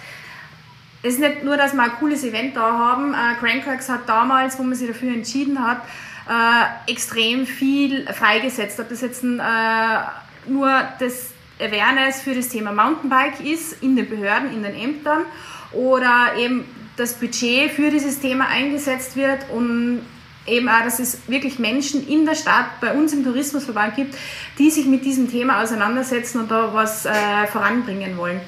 Es 1.04 1.16
ist 1.16 1.20
nicht 1.20 1.44
nur, 1.44 1.58
dass 1.58 1.74
wir 1.74 1.82
ein 1.82 1.94
cooles 2.00 2.24
Event 2.24 2.56
da 2.56 2.78
haben. 2.78 3.14
Äh, 3.14 3.36
Crankworks 3.40 3.90
hat 3.90 4.08
damals, 4.08 4.60
wo 4.60 4.64
man 4.64 4.76
sich 4.76 4.88
dafür 4.88 5.14
entschieden 5.14 5.66
hat, 5.66 5.82
äh, 6.30 6.92
extrem 6.92 7.48
viel 7.48 8.06
freigesetzt. 8.08 8.80
Ob 8.80 8.90
das 8.90 9.02
jetzt 9.02 9.24
ein, 9.24 9.40
äh, 9.40 10.50
nur 10.50 10.70
das 11.00 11.32
Awareness 11.60 12.22
für 12.22 12.36
das 12.36 12.50
Thema 12.50 12.72
Mountainbike 12.72 13.40
ist 13.42 13.82
in 13.82 13.96
den 13.96 14.10
Behörden, 14.10 14.54
in 14.54 14.64
den 14.64 14.76
Ämtern 14.76 15.26
oder 15.72 16.34
eben 16.38 16.66
das 16.98 17.14
Budget 17.14 17.72
für 17.72 17.90
dieses 17.90 18.20
Thema 18.20 18.48
eingesetzt 18.48 19.16
wird 19.16 19.50
und 19.50 20.02
eben 20.48 20.68
auch, 20.70 20.84
dass 20.84 21.00
es 21.00 21.20
wirklich 21.28 21.60
Menschen 21.60 22.08
in 22.08 22.26
der 22.26 22.36
Stadt, 22.36 22.80
bei 22.82 22.94
uns 22.94 23.14
im 23.14 23.24
Tourismusverband 23.24 23.96
gibt, 23.96 24.16
die 24.58 24.72
sich 24.72 24.86
mit 24.86 25.06
diesem 25.06 25.30
Thema 25.30 25.62
auseinandersetzen 25.62 26.40
und 26.40 26.52
da 26.52 26.74
was 26.74 27.06
äh, 27.06 27.12
voranbringen 27.52 28.18
wollen. 28.18 28.42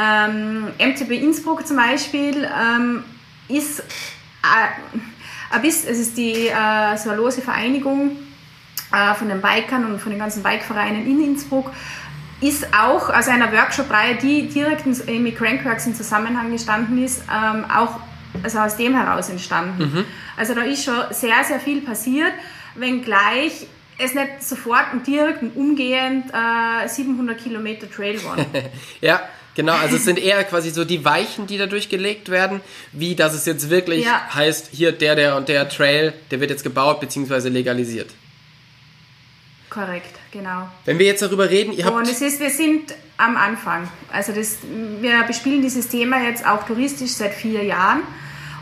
Ähm, 0.00 0.68
MTB 0.78 1.12
Innsbruck 1.22 1.66
zum 1.66 1.76
Beispiel 1.76 2.44
ähm, 2.44 3.04
ist, 3.48 3.80
äh, 3.80 5.68
es 5.68 5.84
ist 5.84 6.16
die 6.16 6.48
äh, 6.48 6.96
so 6.96 7.10
eine 7.10 7.18
lose 7.18 7.40
Vereinigung 7.40 8.16
äh, 8.92 9.14
von 9.14 9.28
den 9.28 9.40
Bikern 9.40 9.84
und 9.84 10.00
von 10.00 10.10
den 10.10 10.18
ganzen 10.18 10.42
Bikevereinen 10.42 11.06
in 11.06 11.22
Innsbruck 11.22 11.70
ist 12.40 12.66
auch 12.74 13.08
aus 13.08 13.28
einer 13.28 13.50
Workshop-Reihe, 13.50 14.16
die 14.16 14.48
direkt 14.48 14.84
mit 14.84 15.38
Crankworks 15.38 15.86
in 15.86 15.94
Zusammenhang 15.94 16.50
gestanden 16.52 17.02
ist, 17.02 17.22
ähm, 17.32 17.64
auch 17.70 17.98
also 18.42 18.58
aus 18.58 18.76
dem 18.76 18.94
heraus 18.94 19.28
entstanden. 19.28 19.92
Mhm. 19.92 20.04
Also 20.36 20.54
da 20.54 20.62
ist 20.62 20.84
schon 20.84 20.94
sehr, 21.10 21.44
sehr 21.44 21.60
viel 21.60 21.80
passiert, 21.80 22.32
wenngleich 22.74 23.66
es 23.98 24.14
nicht 24.14 24.42
sofort 24.42 24.92
und 24.92 25.06
direkt 25.06 25.42
und 25.42 25.56
umgehend 25.56 26.26
äh, 26.32 26.88
700 26.88 27.38
Kilometer 27.38 27.90
Trail 27.90 28.22
waren. 28.24 28.44
ja, 29.00 29.22
genau. 29.54 29.72
Also 29.72 29.96
es 29.96 30.04
sind 30.04 30.18
eher 30.18 30.44
quasi 30.44 30.70
so 30.70 30.84
die 30.84 31.04
Weichen, 31.04 31.46
die 31.46 31.58
dadurch 31.58 31.88
gelegt 31.88 32.28
werden, 32.28 32.60
wie 32.92 33.14
dass 33.14 33.34
es 33.34 33.46
jetzt 33.46 33.70
wirklich 33.70 34.04
ja. 34.04 34.22
heißt, 34.34 34.68
hier 34.72 34.92
der, 34.92 35.16
der 35.16 35.36
und 35.36 35.48
der 35.48 35.68
Trail, 35.68 36.12
der 36.30 36.40
wird 36.40 36.50
jetzt 36.50 36.62
gebaut 36.62 37.00
bzw. 37.00 37.48
legalisiert. 37.48 38.10
Korrekt, 39.70 40.14
genau. 40.30 40.68
Wenn 40.84 40.98
wir 40.98 41.06
jetzt 41.06 41.22
darüber 41.22 41.50
reden, 41.50 41.72
ihr 41.72 41.84
habt... 41.84 41.96
Und 41.96 42.08
es 42.08 42.20
ist, 42.22 42.40
wir 42.40 42.50
sind 42.50 42.94
am 43.16 43.36
Anfang. 43.36 43.88
Also 44.12 44.32
das, 44.32 44.58
wir 45.00 45.22
bespielen 45.24 45.60
dieses 45.60 45.88
Thema 45.88 46.22
jetzt 46.22 46.46
auch 46.46 46.66
touristisch 46.66 47.10
seit 47.10 47.34
vier 47.34 47.64
Jahren. 47.64 48.02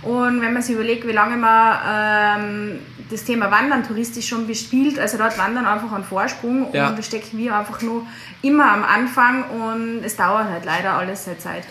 Und 0.04 0.40
wenn 0.40 0.52
man 0.52 0.62
sich 0.62 0.74
überlegt, 0.74 1.06
wie 1.06 1.12
lange 1.12 1.36
man 1.36 1.78
ähm, 1.88 2.78
das 3.10 3.24
Thema 3.24 3.50
Wandern 3.50 3.86
touristisch 3.86 4.28
schon 4.28 4.46
bespielt, 4.46 4.98
also 4.98 5.18
dort 5.18 5.38
Wandern 5.38 5.66
einfach 5.66 5.92
einen 5.92 6.04
Vorsprung 6.04 6.72
ja. 6.72 6.88
und 6.88 6.98
da 6.98 7.02
stecken 7.02 7.38
wir 7.38 7.56
einfach 7.56 7.80
nur 7.82 8.06
immer 8.42 8.70
am 8.70 8.84
Anfang 8.84 9.44
und 9.50 10.04
es 10.04 10.16
dauert 10.16 10.48
halt 10.48 10.64
leider 10.64 10.94
alles 10.94 11.24
seit 11.24 11.40
Zeit. 11.40 11.64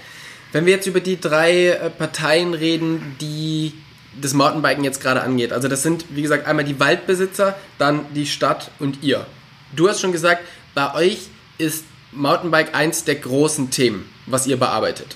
Wenn 0.51 0.65
wir 0.65 0.73
jetzt 0.73 0.88
über 0.88 0.99
die 0.99 1.19
drei 1.19 1.69
äh, 1.69 1.89
Parteien 1.89 2.53
reden, 2.53 3.15
die 3.19 3.73
das 4.19 4.34
Mountainbiken 4.34 4.84
jetzt 4.84 5.01
gerade 5.01 5.21
angeht. 5.21 5.51
Also 5.51 5.67
das 5.67 5.81
sind, 5.81 6.05
wie 6.11 6.21
gesagt, 6.21 6.47
einmal 6.47 6.65
die 6.65 6.79
Waldbesitzer, 6.79 7.55
dann 7.77 8.05
die 8.13 8.25
Stadt 8.27 8.69
und 8.79 9.01
ihr. 9.01 9.25
Du 9.75 9.89
hast 9.89 10.01
schon 10.01 10.11
gesagt, 10.11 10.43
bei 10.75 10.93
euch 10.93 11.27
ist 11.57 11.86
Mountainbike 12.11 12.75
eins 12.75 13.03
der 13.03 13.15
großen 13.15 13.71
Themen, 13.71 14.07
was 14.27 14.45
ihr 14.45 14.57
bearbeitet. 14.57 15.15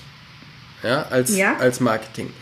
Ja, 0.82 1.06
als, 1.10 1.36
ja. 1.36 1.56
als 1.58 1.80
Marketing. 1.80 2.32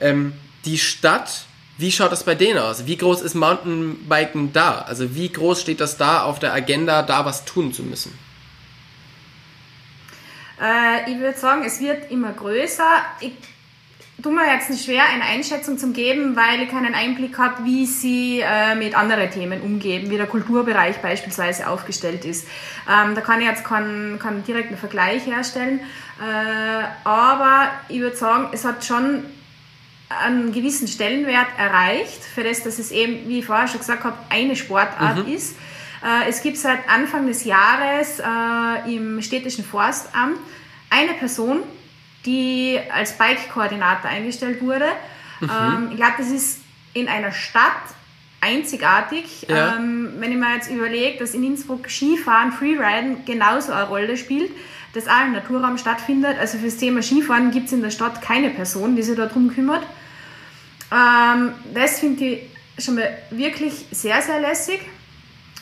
Ähm, 0.00 0.32
die 0.64 0.78
Stadt 0.78 1.46
Wie 1.80 1.90
schaut 1.90 2.12
das 2.12 2.24
bei 2.24 2.34
denen 2.34 2.58
aus? 2.58 2.84
Wie 2.84 2.98
groß 2.98 3.22
ist 3.22 3.34
Mountainbiken 3.34 4.52
da? 4.52 4.82
Also 4.82 5.14
wie 5.14 5.32
groß 5.32 5.62
steht 5.62 5.80
das 5.80 5.96
da 5.96 6.24
auf 6.24 6.38
der 6.38 6.52
Agenda, 6.52 7.00
da 7.02 7.24
was 7.24 7.46
tun 7.46 7.72
zu 7.72 7.82
müssen? 7.82 8.12
Äh, 10.60 11.10
ich 11.10 11.18
würde 11.18 11.38
sagen, 11.38 11.62
es 11.64 11.80
wird 11.80 12.10
immer 12.10 12.32
größer. 12.32 12.84
Ich 13.20 13.32
tue 14.22 14.30
mir 14.30 14.52
jetzt 14.52 14.68
nicht 14.68 14.84
schwer, 14.84 15.04
eine 15.08 15.24
Einschätzung 15.24 15.78
zu 15.78 15.90
geben, 15.92 16.36
weil 16.36 16.60
ich 16.60 16.68
keinen 16.68 16.94
Einblick 16.94 17.38
habe, 17.38 17.64
wie 17.64 17.86
sie 17.86 18.40
äh, 18.40 18.74
mit 18.74 18.94
anderen 18.94 19.30
Themen 19.30 19.62
umgehen, 19.62 20.10
wie 20.10 20.18
der 20.18 20.26
Kulturbereich 20.26 20.98
beispielsweise 20.98 21.66
aufgestellt 21.66 22.26
ist. 22.26 22.46
Ähm, 22.86 23.14
da 23.14 23.22
kann 23.22 23.40
ich 23.40 23.46
jetzt 23.46 23.64
keinen, 23.64 24.18
keinen 24.18 24.44
direkten 24.44 24.76
Vergleich 24.76 25.24
herstellen, 25.24 25.80
äh, 26.20 26.84
aber 27.04 27.70
ich 27.88 28.00
würde 28.00 28.16
sagen, 28.16 28.48
es 28.52 28.66
hat 28.66 28.84
schon 28.84 29.24
einen 30.10 30.52
gewissen 30.52 30.88
Stellenwert 30.88 31.46
erreicht, 31.56 32.22
für 32.22 32.42
das, 32.42 32.62
dass 32.62 32.78
es 32.78 32.90
eben, 32.90 33.28
wie 33.28 33.38
ich 33.38 33.46
vorher 33.46 33.68
schon 33.68 33.78
gesagt 33.78 34.02
habe, 34.04 34.18
eine 34.28 34.56
Sportart 34.56 35.26
mhm. 35.26 35.32
ist. 35.32 35.56
Äh, 36.04 36.28
es 36.28 36.42
gibt 36.42 36.58
seit 36.58 36.88
Anfang 36.88 37.26
des 37.26 37.44
Jahres 37.44 38.18
äh, 38.18 38.94
im 38.94 39.22
städtischen 39.22 39.64
Forstamt 39.64 40.38
eine 40.90 41.12
Person, 41.14 41.62
die 42.26 42.78
als 42.92 43.16
Bike-Koordinator 43.16 44.10
eingestellt 44.10 44.60
wurde. 44.60 44.86
Mhm. 45.40 45.50
Ähm, 45.50 45.88
ich 45.92 45.96
glaube, 45.96 46.14
das 46.18 46.28
ist 46.28 46.60
in 46.92 47.08
einer 47.08 47.30
Stadt 47.30 47.70
einzigartig. 48.40 49.46
Ja. 49.48 49.76
Ähm, 49.76 50.14
wenn 50.18 50.32
ich 50.32 50.38
mir 50.38 50.54
jetzt 50.54 50.70
überlege, 50.70 51.18
dass 51.18 51.34
in 51.34 51.44
Innsbruck 51.44 51.88
Skifahren, 51.88 52.52
Freeriden 52.52 53.24
genauso 53.24 53.72
eine 53.72 53.86
Rolle 53.86 54.16
spielt, 54.16 54.50
dass 54.94 55.06
auch 55.06 55.24
im 55.24 55.32
Naturraum 55.32 55.78
stattfindet. 55.78 56.36
Also 56.38 56.58
für 56.58 56.64
das 56.64 56.78
Thema 56.78 57.00
Skifahren 57.02 57.52
gibt 57.52 57.66
es 57.66 57.72
in 57.72 57.82
der 57.82 57.90
Stadt 57.90 58.22
keine 58.22 58.50
Person, 58.50 58.96
die 58.96 59.02
sich 59.02 59.16
darum 59.16 59.54
kümmert. 59.54 59.86
Ähm, 60.92 61.52
das 61.74 62.00
finde 62.00 62.24
ich 62.24 62.84
schon 62.84 62.96
mal 62.96 63.10
wirklich 63.30 63.86
sehr, 63.90 64.20
sehr 64.22 64.40
lässig. 64.40 64.80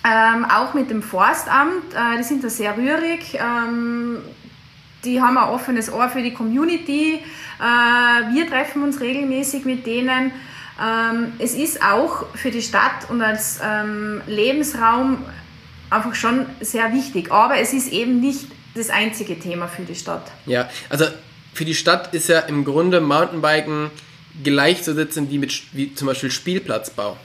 Ähm, 0.04 0.44
auch 0.44 0.74
mit 0.74 0.90
dem 0.90 1.02
Forstamt, 1.02 1.92
äh, 1.92 2.16
die 2.18 2.22
sind 2.22 2.44
da 2.44 2.48
sehr 2.48 2.76
rührig. 2.76 3.34
Ähm, 3.34 4.18
die 5.04 5.20
haben 5.20 5.36
ein 5.36 5.48
offenes 5.48 5.92
Ohr 5.92 6.08
für 6.08 6.22
die 6.22 6.32
Community. 6.32 7.14
Äh, 7.14 8.34
wir 8.34 8.48
treffen 8.48 8.82
uns 8.82 9.00
regelmäßig 9.00 9.64
mit 9.64 9.86
denen. 9.86 10.32
Ähm, 10.80 11.32
es 11.38 11.54
ist 11.54 11.82
auch 11.82 12.26
für 12.34 12.50
die 12.50 12.62
Stadt 12.62 13.10
und 13.10 13.20
als 13.20 13.60
ähm, 13.62 14.22
Lebensraum 14.26 15.24
einfach 15.90 16.14
schon 16.14 16.46
sehr 16.60 16.92
wichtig. 16.92 17.32
Aber 17.32 17.58
es 17.58 17.72
ist 17.72 17.92
eben 17.92 18.20
nicht 18.20 18.46
das 18.74 18.90
einzige 18.90 19.38
Thema 19.38 19.66
für 19.66 19.82
die 19.82 19.94
Stadt. 19.94 20.30
Ja, 20.46 20.68
also 20.88 21.06
für 21.52 21.64
die 21.64 21.74
Stadt 21.74 22.14
ist 22.14 22.28
ja 22.28 22.40
im 22.40 22.64
Grunde 22.64 23.00
Mountainbiken 23.00 23.90
gleichzusetzen 24.42 25.30
wie 25.30 25.38
mit 25.38 25.62
wie 25.72 25.94
zum 25.94 26.06
Beispiel 26.06 26.30
Spielplatzbau. 26.30 27.16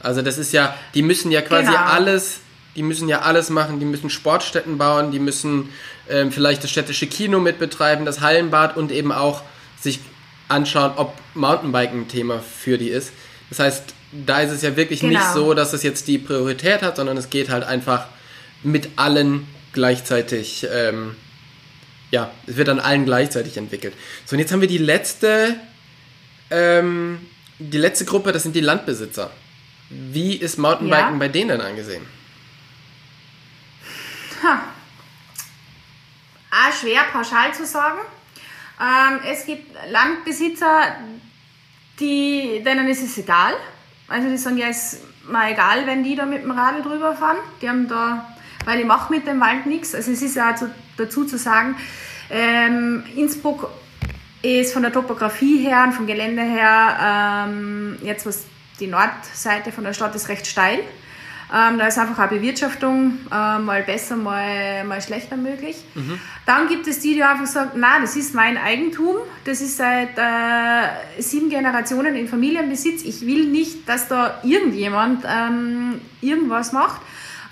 Also 0.00 0.22
das 0.22 0.38
ist 0.38 0.52
ja, 0.52 0.74
die 0.94 1.02
müssen 1.02 1.30
ja 1.30 1.42
quasi 1.42 1.66
genau. 1.66 1.78
alles, 1.78 2.40
die 2.74 2.82
müssen 2.82 3.08
ja 3.08 3.20
alles 3.20 3.50
machen, 3.50 3.78
die 3.78 3.86
müssen 3.86 4.10
Sportstätten 4.10 4.78
bauen, 4.78 5.12
die 5.12 5.20
müssen 5.20 5.68
ähm, 6.08 6.32
vielleicht 6.32 6.64
das 6.64 6.70
städtische 6.70 7.06
Kino 7.06 7.38
mitbetreiben, 7.38 8.04
das 8.04 8.20
Hallenbad 8.20 8.76
und 8.76 8.90
eben 8.90 9.12
auch 9.12 9.42
sich 9.80 10.00
anschauen, 10.48 10.92
ob 10.96 11.14
Mountainbiken 11.34 12.02
ein 12.02 12.08
Thema 12.08 12.40
für 12.40 12.78
die 12.78 12.88
ist. 12.88 13.12
Das 13.48 13.60
heißt, 13.60 13.94
da 14.26 14.40
ist 14.40 14.50
es 14.50 14.62
ja 14.62 14.76
wirklich 14.76 15.00
genau. 15.00 15.18
nicht 15.18 15.32
so, 15.32 15.54
dass 15.54 15.72
es 15.72 15.82
jetzt 15.82 16.08
die 16.08 16.18
Priorität 16.18 16.82
hat, 16.82 16.96
sondern 16.96 17.16
es 17.16 17.30
geht 17.30 17.48
halt 17.48 17.64
einfach 17.64 18.06
mit 18.62 18.90
allen 18.96 19.46
gleichzeitig, 19.72 20.66
ähm, 20.70 21.16
ja, 22.10 22.30
es 22.46 22.56
wird 22.56 22.68
an 22.68 22.80
allen 22.80 23.04
gleichzeitig 23.04 23.56
entwickelt. 23.56 23.94
So, 24.26 24.34
und 24.34 24.40
jetzt 24.40 24.52
haben 24.52 24.60
wir 24.60 24.68
die 24.68 24.78
letzte, 24.78 25.56
ähm, 26.52 27.26
die 27.58 27.78
letzte 27.78 28.04
Gruppe, 28.04 28.32
das 28.32 28.42
sind 28.42 28.54
die 28.54 28.60
Landbesitzer. 28.60 29.30
Wie 29.88 30.36
ist 30.36 30.58
Mountainbiken 30.58 31.12
ja. 31.12 31.18
bei 31.18 31.28
denen 31.28 31.60
angesehen? 31.60 32.06
Ha. 34.42 34.60
Auch 36.50 36.72
schwer 36.72 37.02
pauschal 37.12 37.52
zu 37.54 37.64
sagen. 37.66 37.98
Ähm, 38.80 39.20
es 39.30 39.46
gibt 39.46 39.74
Landbesitzer, 39.90 40.96
die, 41.98 42.62
denen 42.64 42.88
ist 42.88 43.02
es 43.02 43.18
egal. 43.18 43.54
Also 44.08 44.28
die 44.28 44.36
sagen, 44.36 44.58
ja, 44.58 44.68
ist 44.68 45.00
mir 45.26 45.50
egal, 45.50 45.86
wenn 45.86 46.02
die 46.02 46.16
da 46.16 46.26
mit 46.26 46.42
dem 46.42 46.50
Radl 46.50 46.82
drüber 46.82 47.14
fahren. 47.14 47.38
Die 47.60 47.68
haben 47.68 47.88
da 47.88 48.32
weil 48.64 48.80
ich 48.80 48.86
mache 48.86 49.12
mit 49.12 49.26
dem 49.26 49.40
Wald 49.40 49.66
nichts. 49.66 49.94
Also 49.94 50.12
es 50.12 50.22
ist 50.22 50.36
ja 50.36 50.54
zu, 50.54 50.70
dazu 50.96 51.24
zu 51.24 51.38
sagen, 51.38 51.76
ähm, 52.30 53.04
Innsbruck 53.16 53.70
ist 54.42 54.72
von 54.72 54.82
der 54.82 54.92
Topografie 54.92 55.58
her 55.58 55.84
und 55.86 55.92
vom 55.92 56.06
Gelände 56.06 56.42
her, 56.42 57.46
ähm, 57.46 57.98
jetzt 58.02 58.26
was 58.26 58.44
die 58.80 58.88
Nordseite 58.88 59.72
von 59.72 59.84
der 59.84 59.92
Stadt 59.92 60.14
ist 60.14 60.28
recht 60.28 60.46
steil. 60.46 60.80
Ähm, 61.54 61.78
da 61.78 61.86
ist 61.86 61.98
einfach 61.98 62.18
eine 62.18 62.28
Bewirtschaftung 62.28 63.18
äh, 63.30 63.58
mal 63.58 63.82
besser, 63.82 64.16
mal, 64.16 64.84
mal 64.84 65.02
schlechter 65.02 65.36
möglich. 65.36 65.76
Mhm. 65.94 66.18
Dann 66.46 66.66
gibt 66.66 66.86
es 66.86 67.00
die, 67.00 67.14
die 67.14 67.22
einfach 67.22 67.46
sagen, 67.46 67.72
na, 67.76 68.00
das 68.00 68.16
ist 68.16 68.34
mein 68.34 68.56
Eigentum, 68.56 69.16
das 69.44 69.60
ist 69.60 69.76
seit 69.76 70.16
äh, 70.16 71.20
sieben 71.20 71.50
Generationen 71.50 72.16
in 72.16 72.26
Familienbesitz. 72.26 73.02
Ich 73.02 73.26
will 73.26 73.48
nicht, 73.48 73.86
dass 73.86 74.08
da 74.08 74.40
irgendjemand 74.42 75.24
ähm, 75.28 76.00
irgendwas 76.22 76.72
macht. 76.72 77.02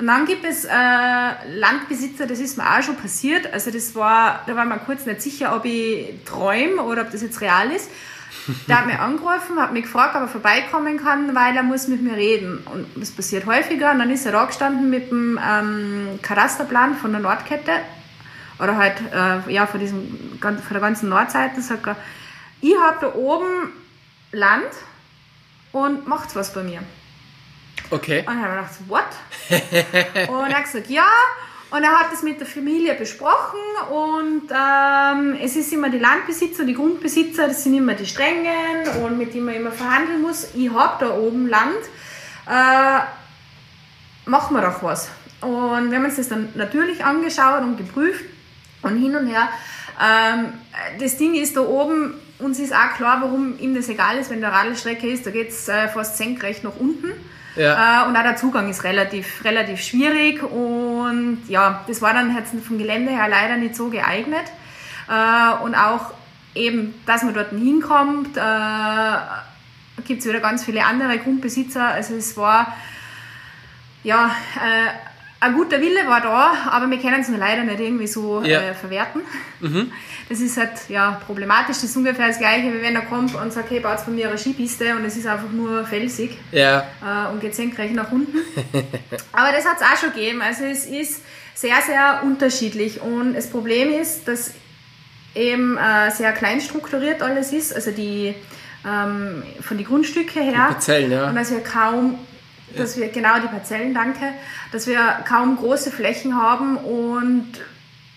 Und 0.01 0.07
dann 0.07 0.25
gibt 0.25 0.47
es 0.47 0.65
äh, 0.65 0.71
Landbesitzer, 0.71 2.27
das 2.27 2.39
ist 2.39 2.57
mir 2.57 2.65
auch 2.65 2.83
schon 2.83 2.97
passiert. 2.97 3.53
Also 3.53 3.71
das 3.71 3.95
war, 3.95 4.43
da 4.47 4.57
war 4.57 4.65
man 4.65 4.83
kurz 4.87 5.05
nicht 5.05 5.21
sicher, 5.21 5.55
ob 5.55 5.67
ich 5.67 6.15
träume 6.25 6.83
oder 6.83 7.03
ob 7.03 7.11
das 7.11 7.21
jetzt 7.21 7.43
real 7.43 7.71
ist. 7.71 7.91
Der 8.67 8.79
hat 8.79 8.87
mich 8.87 8.99
angerufen, 8.99 9.61
hat 9.61 9.75
mich 9.75 9.83
gefragt, 9.83 10.17
ob 10.17 10.23
er 10.23 10.29
vorbeikommen 10.29 10.97
kann, 10.97 11.35
weil 11.35 11.55
er 11.55 11.63
muss 11.63 11.87
mit 11.87 12.01
mir 12.01 12.15
reden. 12.15 12.67
Und 12.73 12.87
das 12.97 13.11
passiert 13.11 13.45
häufiger. 13.45 13.91
Und 13.91 13.99
dann 13.99 14.11
ist 14.11 14.25
er 14.25 14.33
da 14.33 14.47
gestanden 14.47 14.89
mit 14.89 15.11
dem 15.11 15.39
ähm, 15.47 16.19
Katasterplan 16.23 16.97
von 16.97 17.13
der 17.13 17.21
Nordkette 17.21 17.73
oder 18.59 18.79
halt 18.79 19.03
äh, 19.13 19.53
ja, 19.53 19.67
von, 19.67 19.81
diesem, 19.81 20.39
von 20.41 20.57
der 20.71 20.81
ganzen 20.81 21.11
Nordseite. 21.11 21.61
Sagt 21.61 21.87
er, 21.87 21.97
ich 22.63 22.75
habe 22.75 22.97
da 23.03 23.15
oben 23.15 23.71
Land 24.33 24.71
und 25.73 26.09
macht 26.09 26.35
was 26.35 26.55
bei 26.55 26.63
mir. 26.63 26.81
Okay. 27.91 28.20
Und 28.20 28.26
dann 28.26 28.43
habe 28.43 28.66
ich 28.70 28.78
gedacht, 28.78 29.09
what? 30.28 30.28
und 30.28 30.51
er 30.51 30.57
hat 30.57 30.64
gesagt, 30.64 30.91
ja. 30.91 31.07
Und 31.70 31.85
er 31.85 32.01
hat 32.01 32.12
das 32.12 32.22
mit 32.24 32.41
der 32.41 32.49
Familie 32.49 32.95
besprochen 32.95 33.61
und 33.91 34.51
ähm, 34.51 35.39
es 35.41 35.55
ist 35.55 35.72
immer 35.72 35.89
die 35.89 36.01
Landbesitzer, 36.01 36.64
die 36.64 36.74
Grundbesitzer, 36.74 37.47
das 37.47 37.62
sind 37.62 37.74
immer 37.74 37.95
die 37.95 38.07
Strengen 38.07 38.89
und 39.05 39.16
mit 39.16 39.35
denen 39.35 39.47
man 39.47 39.55
immer 39.55 39.70
verhandeln 39.70 40.20
muss. 40.20 40.49
Ich 40.55 40.68
habe 40.68 41.05
da 41.05 41.16
oben 41.16 41.49
Land, 41.49 41.78
äh, 42.49 43.01
machen 44.28 44.57
wir 44.57 44.62
doch 44.62 44.83
was. 44.83 45.11
Und 45.43 45.91
wir 45.91 45.99
haben 45.99 46.05
uns 46.05 46.16
das 46.16 46.28
dann 46.28 46.49
natürlich 46.57 47.05
angeschaut 47.05 47.62
und 47.62 47.76
geprüft 47.76 48.24
und 48.83 48.97
hin 48.97 49.14
und 49.14 49.28
her. 49.28 49.49
Ähm, 50.01 50.53
das 50.99 51.18
Ding 51.18 51.35
ist 51.35 51.57
da 51.57 51.61
oben, 51.61 52.14
uns 52.41 52.59
ist 52.59 52.74
auch 52.74 52.95
klar, 52.97 53.20
warum 53.22 53.59
ihm 53.59 53.74
das 53.74 53.89
egal 53.89 54.18
ist, 54.18 54.31
wenn 54.31 54.41
der 54.41 54.53
Radlstrecke 54.53 55.07
ist, 55.07 55.24
da 55.24 55.31
geht 55.31 55.51
es 55.51 55.68
äh, 55.68 55.89
fast 55.89 56.16
senkrecht 56.16 56.64
nach 56.64 56.76
unten. 56.78 57.12
Ja. 57.57 58.05
Äh, 58.05 58.09
und 58.09 58.17
auch 58.17 58.23
der 58.23 58.37
Zugang 58.37 58.69
ist 58.71 58.85
relativ, 58.85 59.45
relativ 59.45 59.81
schwierig 59.81 60.43
und 60.43 61.43
ja, 61.49 61.85
das 61.87 62.01
war 62.01 62.15
dann 62.15 62.35
jetzt 62.35 62.55
vom 62.65 62.79
Gelände 62.79 63.13
her 63.13 63.29
leider 63.29 63.57
nicht 63.57 63.75
so 63.77 63.91
geeignet. 63.91 64.45
Äh, 65.09 65.63
und 65.63 65.75
auch 65.75 66.13
eben, 66.55 66.95
dass 67.07 67.23
man 67.23 67.35
dort 67.35 67.51
hinkommt, 67.51 68.37
äh, 68.37 70.03
gibt 70.05 70.21
es 70.21 70.29
wieder 70.29 70.41
ganz 70.41 70.65
viele 70.65 70.85
andere 70.85 71.19
Grundbesitzer. 71.19 71.87
Also 71.87 72.15
es 72.15 72.37
war 72.37 72.77
ja 74.03 74.31
ein 75.43 75.55
guter 75.55 75.80
Wille 75.80 76.07
war 76.07 76.20
da, 76.20 76.70
aber 76.70 76.91
wir 76.91 76.99
können 76.99 77.22
es 77.22 77.28
nur 77.28 77.38
leider 77.38 77.64
nicht 77.64 77.80
irgendwie 77.80 78.07
so 78.07 78.43
ja. 78.43 78.61
äh, 78.61 78.74
verwerten. 78.74 79.22
Mhm. 79.61 79.93
Das 80.28 80.38
ist 80.38 80.57
halt 80.57 80.70
ja, 80.88 81.20
problematisch. 81.26 81.78
Das 81.78 81.82
ist 81.82 81.97
ungefähr 81.97 82.28
das 82.28 82.38
Gleiche, 82.38 82.72
wie 82.72 82.82
wenn 82.82 82.95
er 82.95 83.03
kommt 83.03 83.34
und 83.34 83.53
sagt, 83.53 83.68
hey, 83.70 83.80
baut 83.80 83.99
von 83.99 84.14
mir 84.14 84.28
eine 84.28 84.38
Skipiste 84.38 84.95
und 84.95 85.05
es 85.05 85.16
ist 85.16 85.26
einfach 85.26 85.51
nur 85.51 85.84
felsig 85.84 86.38
ja. 86.53 86.86
äh, 87.05 87.32
und 87.32 87.41
geht 87.41 87.57
senkrecht 87.57 87.97
nach 87.97 88.12
unten. 88.12 88.38
aber 89.32 89.51
das 89.51 89.66
hat 89.66 89.78
es 89.78 89.82
auch 89.82 90.01
schon 90.01 90.12
gegeben. 90.12 90.41
Also 90.41 90.62
es 90.62 90.86
ist 90.86 91.22
sehr, 91.53 91.82
sehr 91.84 92.20
unterschiedlich 92.22 93.01
und 93.01 93.34
das 93.34 93.51
Problem 93.51 93.91
ist, 93.91 94.28
dass 94.28 94.53
eben 95.34 95.76
äh, 95.76 96.12
sehr 96.12 96.30
klein 96.30 96.61
strukturiert 96.61 97.22
alles 97.22 97.53
ist, 97.53 97.74
also 97.74 97.91
die 97.91 98.32
ähm, 98.86 99.43
von 99.61 99.78
den 99.78 99.86
Grundstücke 99.86 100.41
her. 100.41 100.53
Die 100.53 100.74
Parzellen, 100.74 101.11
ja. 101.11 101.28
Und 101.28 101.34
wir 101.34 101.61
kaum 101.61 102.20
dass 102.77 102.97
wir, 102.97 103.09
genau 103.09 103.41
die 103.41 103.49
Parzellen, 103.49 103.95
danke, 103.95 104.33
dass 104.73 104.87
wir 104.87 105.25
kaum 105.29 105.57
große 105.57 105.91
Flächen 105.91 106.37
haben 106.37 106.77
und 106.77 107.49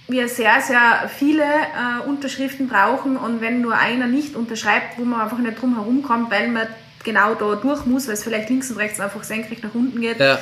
wir 0.07 0.27
sehr, 0.27 0.61
sehr 0.61 1.09
viele 1.17 1.43
äh, 1.43 2.07
Unterschriften 2.07 2.67
brauchen 2.67 3.17
und 3.17 3.41
wenn 3.41 3.61
nur 3.61 3.75
einer 3.77 4.07
nicht 4.07 4.35
unterschreibt, 4.35 4.97
wo 4.97 5.05
man 5.05 5.21
einfach 5.21 5.37
nicht 5.37 5.61
drum 5.61 5.75
herum 5.75 6.03
kommt, 6.03 6.29
weil 6.29 6.49
man 6.49 6.67
genau 7.03 7.35
da 7.35 7.55
durch 7.55 7.85
muss, 7.85 8.07
weil 8.07 8.15
es 8.15 8.23
vielleicht 8.23 8.49
links 8.49 8.69
und 8.69 8.77
rechts 8.77 8.99
einfach 8.99 9.23
senkrecht 9.23 9.63
nach 9.63 9.73
unten 9.73 10.01
geht, 10.01 10.19
ja. 10.19 10.39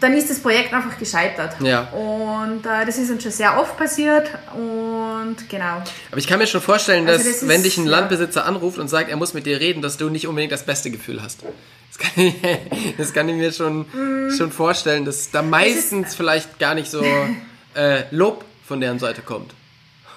Dann 0.00 0.14
ist 0.14 0.30
das 0.30 0.38
Projekt 0.40 0.72
einfach 0.72 0.98
gescheitert. 0.98 1.56
Ja. 1.60 1.88
Und 1.90 2.64
äh, 2.64 2.86
das 2.86 2.96
ist 2.98 3.10
uns 3.10 3.22
schon 3.22 3.32
sehr 3.32 3.58
oft 3.60 3.76
passiert 3.76 4.30
und 4.54 5.36
genau. 5.48 5.82
Aber 6.10 6.18
ich 6.18 6.26
kann 6.26 6.38
mir 6.38 6.46
schon 6.46 6.60
vorstellen, 6.62 7.06
Also 7.08 7.18
dass 7.18 7.26
das 7.32 7.42
ist- 7.42 7.48
wenn 7.48 7.62
dich 7.62 7.76
ein 7.78 7.84
ja. 7.86 7.90
Landbesitzer 7.90 8.46
anruft 8.46 8.78
und 8.78 8.88
sagt, 8.88 9.10
er 9.10 9.16
muss 9.16 9.34
mit 9.34 9.46
dir 9.46 9.60
reden, 9.60 9.82
dass 9.82 9.96
du 9.96 10.08
nicht 10.08 10.26
unbedingt 10.26 10.52
das 10.52 10.64
beste 10.64 10.90
Gefühl 10.90 11.22
hast. 11.22 11.40
Das 11.42 11.98
kann 11.98 12.24
ich, 12.24 12.34
das 12.98 13.12
kann 13.12 13.28
ich 13.28 13.34
mir 13.36 13.52
schon, 13.52 13.86
Mm. 13.92 14.30
schon 14.36 14.52
vorstellen, 14.52 15.04
dass 15.04 15.30
da 15.30 15.42
meistens 15.42 16.14
vielleicht 16.14 16.58
gar 16.58 16.74
nicht 16.74 16.90
so 16.90 17.04
äh, 17.74 18.04
Lob 18.12 18.44
von 18.66 18.80
deren 18.80 18.98
Seite 18.98 19.22
kommt. 19.22 19.52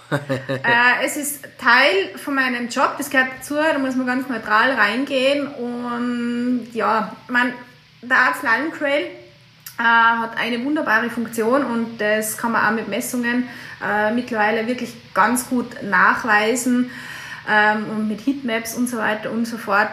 Äh, 0.13 1.05
es 1.05 1.17
ist 1.17 1.39
Teil 1.59 2.15
von 2.23 2.35
meinem 2.35 2.67
Job, 2.69 2.95
das 2.99 3.09
gehört 3.09 3.29
dazu, 3.39 3.55
da 3.55 3.79
muss 3.79 3.95
man 3.95 4.05
ganz 4.05 4.29
neutral 4.29 4.71
reingehen 4.71 5.47
und 5.47 6.67
ja, 6.73 7.15
man, 7.29 7.51
der 8.03 8.17
Arzneimittel 8.17 9.07
äh, 9.79 9.83
hat 9.83 10.37
eine 10.37 10.63
wunderbare 10.63 11.09
Funktion 11.09 11.65
und 11.65 11.99
das 11.99 12.37
kann 12.37 12.51
man 12.51 12.65
auch 12.65 12.71
mit 12.71 12.87
Messungen 12.87 13.47
äh, 13.83 14.11
mittlerweile 14.11 14.67
wirklich 14.67 14.93
ganz 15.13 15.49
gut 15.49 15.81
nachweisen 15.83 16.91
ähm, 17.49 17.85
und 17.89 18.07
mit 18.07 18.25
Heatmaps 18.25 18.75
und 18.75 18.87
so 18.87 18.97
weiter 18.97 19.31
und 19.31 19.45
so 19.45 19.57
fort. 19.57 19.89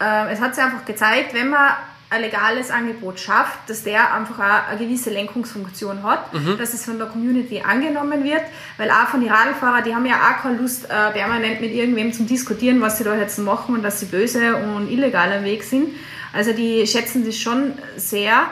Äh, 0.00 0.32
es 0.32 0.40
hat 0.40 0.54
sich 0.54 0.62
einfach 0.62 0.84
gezeigt, 0.84 1.34
wenn 1.34 1.50
man 1.50 1.70
ein 2.10 2.20
legales 2.20 2.70
Angebot 2.70 3.18
schafft, 3.18 3.58
dass 3.68 3.82
der 3.82 4.14
einfach 4.14 4.38
auch 4.38 4.68
eine 4.68 4.78
gewisse 4.78 5.10
Lenkungsfunktion 5.10 6.02
hat, 6.04 6.30
dass 6.58 6.74
es 6.74 6.84
von 6.84 6.98
der 6.98 7.08
Community 7.08 7.62
angenommen 7.66 8.22
wird, 8.22 8.42
weil 8.76 8.90
auch 8.90 9.08
von 9.08 9.20
den 9.20 9.32
Radlfahrer, 9.32 9.82
die 9.82 9.94
haben 9.94 10.06
ja 10.06 10.14
auch 10.14 10.42
keine 10.42 10.58
Lust, 10.58 10.84
äh, 10.84 11.10
permanent 11.12 11.60
mit 11.60 11.72
irgendwem 11.72 12.12
zu 12.12 12.24
diskutieren, 12.24 12.80
was 12.80 12.98
sie 12.98 13.04
da 13.04 13.16
jetzt 13.16 13.38
machen 13.38 13.74
und 13.74 13.82
dass 13.82 14.00
sie 14.00 14.06
böse 14.06 14.54
und 14.54 14.90
illegal 14.90 15.32
am 15.32 15.44
Weg 15.44 15.64
sind. 15.64 15.88
Also 16.32 16.52
die 16.52 16.86
schätzen 16.86 17.24
das 17.24 17.36
schon 17.36 17.72
sehr 17.96 18.46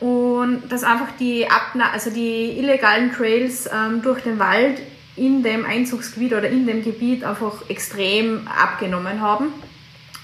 und 0.00 0.62
dass 0.68 0.84
einfach 0.84 1.08
die 1.18 1.50
Abna 1.50 1.90
also 1.92 2.10
die 2.10 2.58
illegalen 2.58 3.12
Trails 3.12 3.68
ähm, 3.72 4.02
durch 4.02 4.22
den 4.22 4.38
Wald 4.38 4.80
in 5.16 5.42
dem 5.42 5.64
Einzugsgebiet 5.64 6.32
oder 6.32 6.48
in 6.48 6.66
dem 6.66 6.84
Gebiet 6.84 7.24
einfach 7.24 7.68
extrem 7.68 8.46
abgenommen 8.46 9.20
haben. 9.20 9.52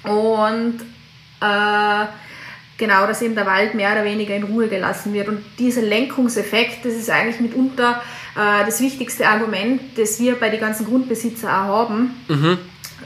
Und 0.04 0.80
äh, 1.40 2.06
genau, 2.78 3.06
dass 3.06 3.22
eben 3.22 3.34
der 3.34 3.46
Wald 3.46 3.74
mehr 3.74 3.92
oder 3.92 4.04
weniger 4.04 4.36
in 4.36 4.44
Ruhe 4.44 4.68
gelassen 4.68 5.12
wird. 5.12 5.28
Und 5.28 5.44
dieser 5.58 5.82
Lenkungseffekt, 5.82 6.84
das 6.84 6.94
ist 6.94 7.10
eigentlich 7.10 7.40
mitunter 7.40 8.02
äh, 8.36 8.64
das 8.64 8.80
wichtigste 8.80 9.26
Argument, 9.28 9.80
das 9.96 10.20
wir 10.20 10.36
bei 10.36 10.50
den 10.50 10.60
ganzen 10.60 10.86
Grundbesitzer 10.86 11.48
auch 11.48 11.88
haben. 11.88 12.14
Äh, 12.28 12.56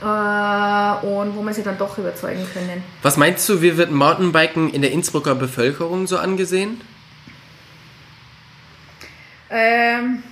und 0.01 1.35
wo 1.35 1.41
man 1.41 1.53
sich 1.53 1.63
dann 1.63 1.77
doch 1.77 1.97
überzeugen 1.97 2.45
können. 2.53 2.83
Was 3.01 3.17
meinst 3.17 3.47
du, 3.49 3.61
wie 3.61 3.75
wird 3.77 3.91
Mountainbiken 3.91 4.69
in 4.69 4.81
der 4.81 4.91
Innsbrucker 4.91 5.35
Bevölkerung 5.35 6.07
so 6.07 6.17
angesehen? 6.17 6.79
Ähm, 9.49 10.23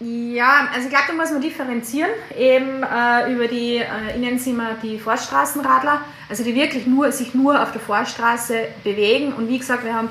ja, 0.00 0.68
also 0.72 0.86
ich 0.86 0.90
glaube, 0.90 1.06
da 1.08 1.12
muss 1.14 1.32
man 1.32 1.42
differenzieren, 1.42 2.10
eben 2.38 2.84
äh, 2.84 3.32
über 3.32 3.48
die, 3.48 3.78
äh, 3.78 4.16
nenne 4.16 4.38
sie 4.38 4.50
immer 4.50 4.74
die 4.80 4.98
Vorstraßenradler, 4.98 6.02
also 6.28 6.44
die 6.44 6.54
wirklich 6.54 6.86
nur, 6.86 7.10
sich 7.10 7.34
nur 7.34 7.60
auf 7.60 7.72
der 7.72 7.80
Vorstraße 7.80 8.68
bewegen. 8.84 9.32
Und 9.32 9.48
wie 9.48 9.58
gesagt, 9.58 9.84
wir 9.84 9.94
haben 9.94 10.10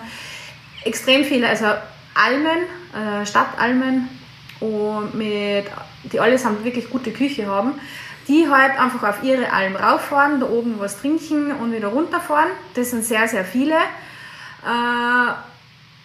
extrem 0.84 1.24
viele, 1.24 1.48
also 1.48 1.68
Almen, 2.14 2.64
äh, 2.94 3.26
Stadtalmen. 3.26 4.10
Und 4.60 5.14
mit, 5.14 5.66
die 6.12 6.20
allesamt 6.20 6.64
wirklich 6.66 6.90
gute 6.90 7.12
Küche 7.12 7.46
haben, 7.46 7.74
die 8.28 8.50
halt 8.50 8.80
einfach 8.80 9.08
auf 9.08 9.24
ihre 9.24 9.52
Alm 9.52 9.76
rauffahren, 9.76 10.40
da 10.40 10.48
oben 10.48 10.80
was 10.80 11.00
trinken 11.00 11.52
und 11.52 11.72
wieder 11.72 11.88
runterfahren. 11.88 12.50
Das 12.76 12.92
sind 12.92 13.06
sehr, 13.06 13.28
sehr 13.28 13.46
viele. 13.46 13.76
Äh, 13.76 15.32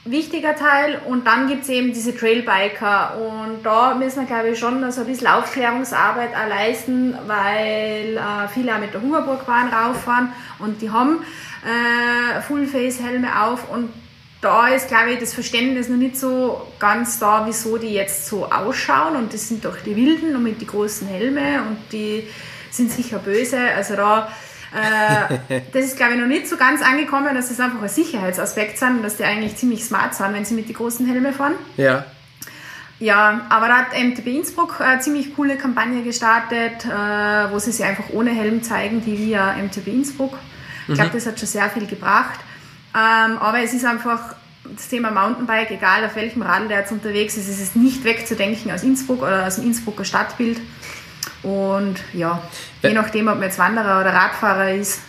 wichtiger 0.05 0.55
Teil. 0.57 1.01
Und 1.07 1.27
dann 1.27 1.49
gibt 1.49 1.62
es 1.62 1.68
eben 1.68 1.93
diese 1.93 2.16
Trailbiker. 2.16 3.16
Und 3.16 3.62
da 3.64 3.95
müssen 3.95 4.20
wir, 4.20 4.27
glaube 4.27 4.51
ich, 4.51 4.59
schon 4.59 4.91
so 4.91 5.03
ein 5.03 5.07
bisschen 5.07 5.27
Aufklärungsarbeit 5.27 6.31
auch 6.35 6.49
leisten, 6.49 7.16
weil 7.27 8.16
äh, 8.16 8.49
viele 8.53 8.75
auch 8.75 8.81
mit 8.81 8.95
der 8.95 9.03
Hungerburgbahn 9.03 9.68
rauffahren 9.68 10.33
und 10.59 10.81
die 10.83 10.91
haben 10.91 11.25
äh, 11.64 12.41
Full-Face-Helme 12.41 13.43
auf. 13.43 13.70
Und 13.70 13.91
da 14.43 14.68
ist, 14.68 14.88
glaube 14.88 15.12
ich, 15.12 15.20
das 15.20 15.32
Verständnis 15.32 15.88
noch 15.88 15.97
nicht 15.97 16.16
so 16.16 16.66
ganz 16.80 17.18
da, 17.20 17.45
wieso 17.47 17.78
die 17.78 17.95
jetzt 17.95 18.26
so 18.26 18.51
ausschauen. 18.51 19.16
Und 19.16 19.32
das 19.32 19.49
sind 19.49 19.64
doch 19.64 19.76
die 19.78 19.97
Wilden 19.97 20.36
und 20.36 20.43
mit 20.43 20.61
die 20.61 20.66
großen 20.66 21.07
Helme 21.07 21.62
und 21.62 21.78
die 21.93 22.28
sind 22.70 22.90
sicher 22.90 23.18
böse. 23.18 23.59
Also 23.76 23.95
da 23.95 24.32
äh, 24.74 25.61
das 25.72 25.84
ist, 25.84 25.97
glaube 25.97 26.14
ich, 26.14 26.20
noch 26.20 26.26
nicht 26.26 26.49
so 26.49 26.57
ganz 26.57 26.82
angekommen, 26.82 27.34
dass 27.34 27.51
das 27.51 27.61
einfach 27.61 27.80
ein 27.80 27.88
Sicherheitsaspekt 27.88 28.78
sind 28.78 28.97
und 28.97 29.03
dass 29.05 29.16
die 29.16 29.24
eigentlich 29.24 29.57
ziemlich 29.57 29.84
smart 29.84 30.14
sind, 30.14 30.34
wenn 30.34 30.45
sie 30.45 30.55
mit 30.55 30.68
den 30.68 30.74
großen 30.74 31.07
Helmen 31.07 31.32
fahren. 31.32 31.55
Ja. 31.76 32.05
Ja, 32.99 33.47
aber 33.49 33.68
da 33.68 33.78
hat 33.78 33.99
MTB 33.99 34.26
Innsbruck 34.28 34.80
eine 34.80 35.01
ziemlich 35.01 35.34
coole 35.34 35.57
Kampagne 35.57 36.03
gestartet, 36.03 36.84
äh, 36.84 37.53
wo 37.53 37.59
sie 37.59 37.72
sich 37.72 37.84
einfach 37.84 38.11
ohne 38.12 38.30
Helm 38.30 38.62
zeigen, 38.62 39.05
die 39.05 39.18
via 39.18 39.55
MTB 39.55 39.88
Innsbruck. 39.88 40.38
Ich 40.88 40.95
glaube, 40.95 41.11
das 41.12 41.26
hat 41.26 41.38
schon 41.38 41.49
sehr 41.49 41.68
viel 41.70 41.86
gebracht. 41.86 42.40
Ähm, 42.95 43.38
aber 43.38 43.61
es 43.62 43.72
ist 43.72 43.84
einfach 43.84 44.34
das 44.64 44.88
Thema 44.88 45.11
Mountainbike, 45.11 45.70
egal 45.70 46.05
auf 46.05 46.14
welchem 46.14 46.43
Radl 46.43 46.68
der 46.68 46.80
jetzt 46.80 46.93
unterwegs 46.93 47.36
ist, 47.36 47.49
es 47.49 47.61
ist 47.61 47.74
nicht 47.76 48.05
wegzudenken 48.05 48.70
aus 48.70 48.82
Innsbruck 48.82 49.22
oder 49.22 49.47
aus 49.47 49.57
dem 49.57 49.64
Innsbrucker 49.64 50.05
Stadtbild. 50.05 50.61
Und 51.43 51.97
ja, 52.12 52.43
je 52.82 52.93
nachdem, 52.93 53.28
ob 53.28 53.34
man 53.34 53.45
jetzt 53.45 53.59
Wanderer 53.59 54.01
oder 54.01 54.12
Radfahrer 54.14 54.74
ist, 54.74 55.01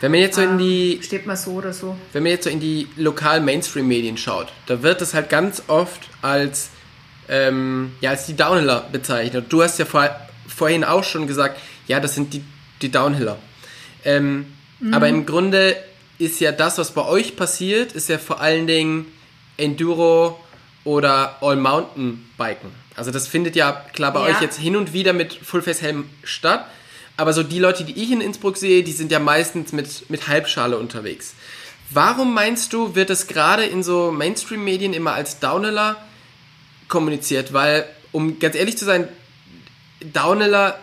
Wenn 0.00 0.12
man 0.12 0.20
jetzt 0.20 0.36
so 0.36 0.42
in 0.42 0.56
die 0.56 1.00
steht 1.02 1.26
man 1.26 1.36
so 1.36 1.52
oder 1.52 1.72
so. 1.72 1.96
wenn 2.12 2.22
man 2.22 2.32
jetzt 2.32 2.44
so 2.44 2.50
in 2.50 2.60
die 2.60 2.88
lokalen 2.96 3.44
Mainstream-Medien 3.44 4.16
schaut, 4.16 4.48
da 4.66 4.82
wird 4.82 5.02
es 5.02 5.12
halt 5.14 5.28
ganz 5.28 5.62
oft 5.68 6.08
als, 6.22 6.70
ähm, 7.28 7.92
ja, 8.00 8.10
als 8.10 8.26
die 8.26 8.34
Downhiller 8.34 8.86
bezeichnet. 8.90 9.46
Du 9.50 9.62
hast 9.62 9.78
ja 9.78 9.84
vor, 9.84 10.08
vorhin 10.48 10.84
auch 10.84 11.04
schon 11.04 11.26
gesagt, 11.26 11.60
ja, 11.86 12.00
das 12.00 12.14
sind 12.14 12.32
die, 12.32 12.42
die 12.80 12.90
Downhiller. 12.90 13.36
Ähm, 14.04 14.46
Aber 14.92 15.08
im 15.08 15.26
Grunde 15.26 15.76
ist 16.22 16.40
ja 16.40 16.52
das, 16.52 16.78
was 16.78 16.92
bei 16.92 17.04
euch 17.04 17.36
passiert, 17.36 17.92
ist 17.92 18.08
ja 18.08 18.18
vor 18.18 18.40
allen 18.40 18.66
Dingen 18.66 19.06
Enduro 19.56 20.38
oder 20.84 21.36
All-Mountain-Biken. 21.40 22.70
Also 22.96 23.10
das 23.10 23.26
findet 23.26 23.56
ja 23.56 23.72
klar 23.92 24.12
bei 24.12 24.28
Ja. 24.28 24.36
euch 24.36 24.42
jetzt 24.42 24.58
hin 24.58 24.76
und 24.76 24.92
wieder 24.92 25.12
mit 25.12 25.34
Fullface-Helm 25.34 26.08
statt. 26.24 26.66
Aber 27.16 27.32
so 27.32 27.42
die 27.42 27.58
Leute, 27.58 27.84
die 27.84 28.02
ich 28.02 28.10
in 28.10 28.20
Innsbruck 28.20 28.56
sehe, 28.56 28.82
die 28.82 28.92
sind 28.92 29.12
ja 29.12 29.18
meistens 29.18 29.72
mit, 29.72 30.08
mit 30.10 30.28
Halbschale 30.28 30.78
unterwegs. 30.78 31.34
Warum 31.90 32.32
meinst 32.34 32.72
du, 32.72 32.94
wird 32.94 33.10
es 33.10 33.26
gerade 33.26 33.64
in 33.64 33.82
so 33.82 34.10
Mainstream-Medien 34.12 34.94
immer 34.94 35.12
als 35.12 35.38
Downhiller 35.38 35.96
kommuniziert? 36.88 37.52
Weil, 37.52 37.84
um 38.12 38.38
ganz 38.38 38.54
ehrlich 38.56 38.78
zu 38.78 38.84
sein, 38.84 39.08
Downhiller 40.00 40.78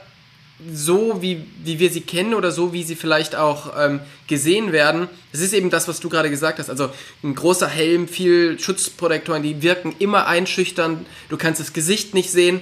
so, 0.73 1.21
wie, 1.21 1.45
wie 1.63 1.79
wir 1.79 1.89
sie 1.89 2.01
kennen 2.01 2.33
oder 2.33 2.51
so, 2.51 2.73
wie 2.73 2.83
sie 2.83 2.95
vielleicht 2.95 3.35
auch 3.35 3.73
ähm, 3.77 4.01
gesehen 4.27 4.71
werden, 4.71 5.07
das 5.31 5.41
ist 5.41 5.53
eben 5.53 5.69
das, 5.69 5.87
was 5.87 5.99
du 5.99 6.09
gerade 6.09 6.29
gesagt 6.29 6.59
hast. 6.59 6.69
Also 6.69 6.89
ein 7.23 7.35
großer 7.35 7.67
Helm, 7.67 8.07
viel 8.07 8.59
Schutzprotektoren, 8.59 9.41
die 9.41 9.61
wirken 9.61 9.95
immer 9.99 10.27
einschüchternd, 10.27 11.05
du 11.29 11.37
kannst 11.37 11.61
das 11.61 11.71
Gesicht 11.71 12.13
nicht 12.13 12.31
sehen, 12.31 12.59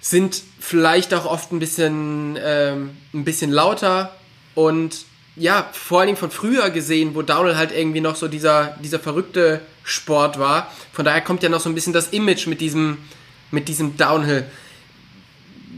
sind 0.00 0.42
vielleicht 0.60 1.14
auch 1.14 1.24
oft 1.24 1.52
ein 1.52 1.58
bisschen, 1.58 2.38
ähm, 2.42 2.90
ein 3.14 3.24
bisschen 3.24 3.50
lauter 3.50 4.14
und 4.54 5.06
ja, 5.36 5.68
vor 5.72 6.00
allen 6.00 6.08
Dingen 6.08 6.18
von 6.18 6.30
früher 6.30 6.70
gesehen, 6.70 7.14
wo 7.14 7.22
Downhill 7.22 7.56
halt 7.56 7.72
irgendwie 7.72 8.00
noch 8.00 8.14
so 8.14 8.28
dieser, 8.28 8.76
dieser 8.82 9.00
verrückte 9.00 9.60
Sport 9.82 10.38
war. 10.38 10.70
Von 10.92 11.04
daher 11.04 11.22
kommt 11.22 11.42
ja 11.42 11.48
noch 11.48 11.60
so 11.60 11.68
ein 11.68 11.74
bisschen 11.74 11.92
das 11.92 12.08
Image 12.08 12.46
mit 12.46 12.60
diesem, 12.60 12.98
mit 13.50 13.66
diesem 13.68 13.96
Downhill. 13.96 14.44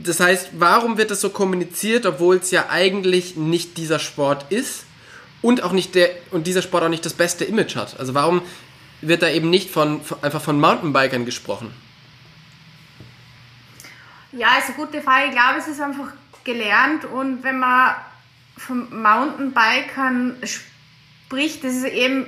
Das 0.02 0.20
heißt, 0.20 0.50
warum 0.58 0.98
wird 0.98 1.10
das 1.10 1.20
so 1.20 1.30
kommuniziert, 1.30 2.06
obwohl 2.06 2.36
es 2.36 2.50
ja 2.50 2.68
eigentlich 2.68 3.36
nicht 3.36 3.76
dieser 3.76 3.98
Sport 3.98 4.50
ist 4.52 4.84
und 5.42 5.62
auch 5.62 5.72
nicht 5.72 5.94
der 5.94 6.10
und 6.30 6.46
dieser 6.46 6.62
Sport 6.62 6.84
auch 6.84 6.88
nicht 6.88 7.04
das 7.04 7.14
beste 7.14 7.44
Image 7.44 7.76
hat? 7.76 7.98
Also 7.98 8.14
warum 8.14 8.42
wird 9.00 9.22
da 9.22 9.28
eben 9.28 9.50
nicht 9.50 9.70
von, 9.70 10.02
von 10.02 10.22
einfach 10.22 10.42
von 10.42 10.60
Mountainbikern 10.60 11.24
gesprochen? 11.24 11.72
Ja, 14.32 14.58
ist 14.58 14.66
eine 14.66 14.76
gute 14.76 15.00
Frage. 15.00 15.26
Ich 15.26 15.32
glaube, 15.32 15.58
es 15.58 15.68
ist 15.68 15.80
einfach 15.80 16.12
gelernt 16.44 17.04
und 17.04 17.42
wenn 17.42 17.58
man 17.58 17.94
von 18.56 18.88
Mountainbikern 19.02 20.36
spricht, 20.44 21.64
das 21.64 21.74
ist 21.74 21.84
eben, 21.84 22.26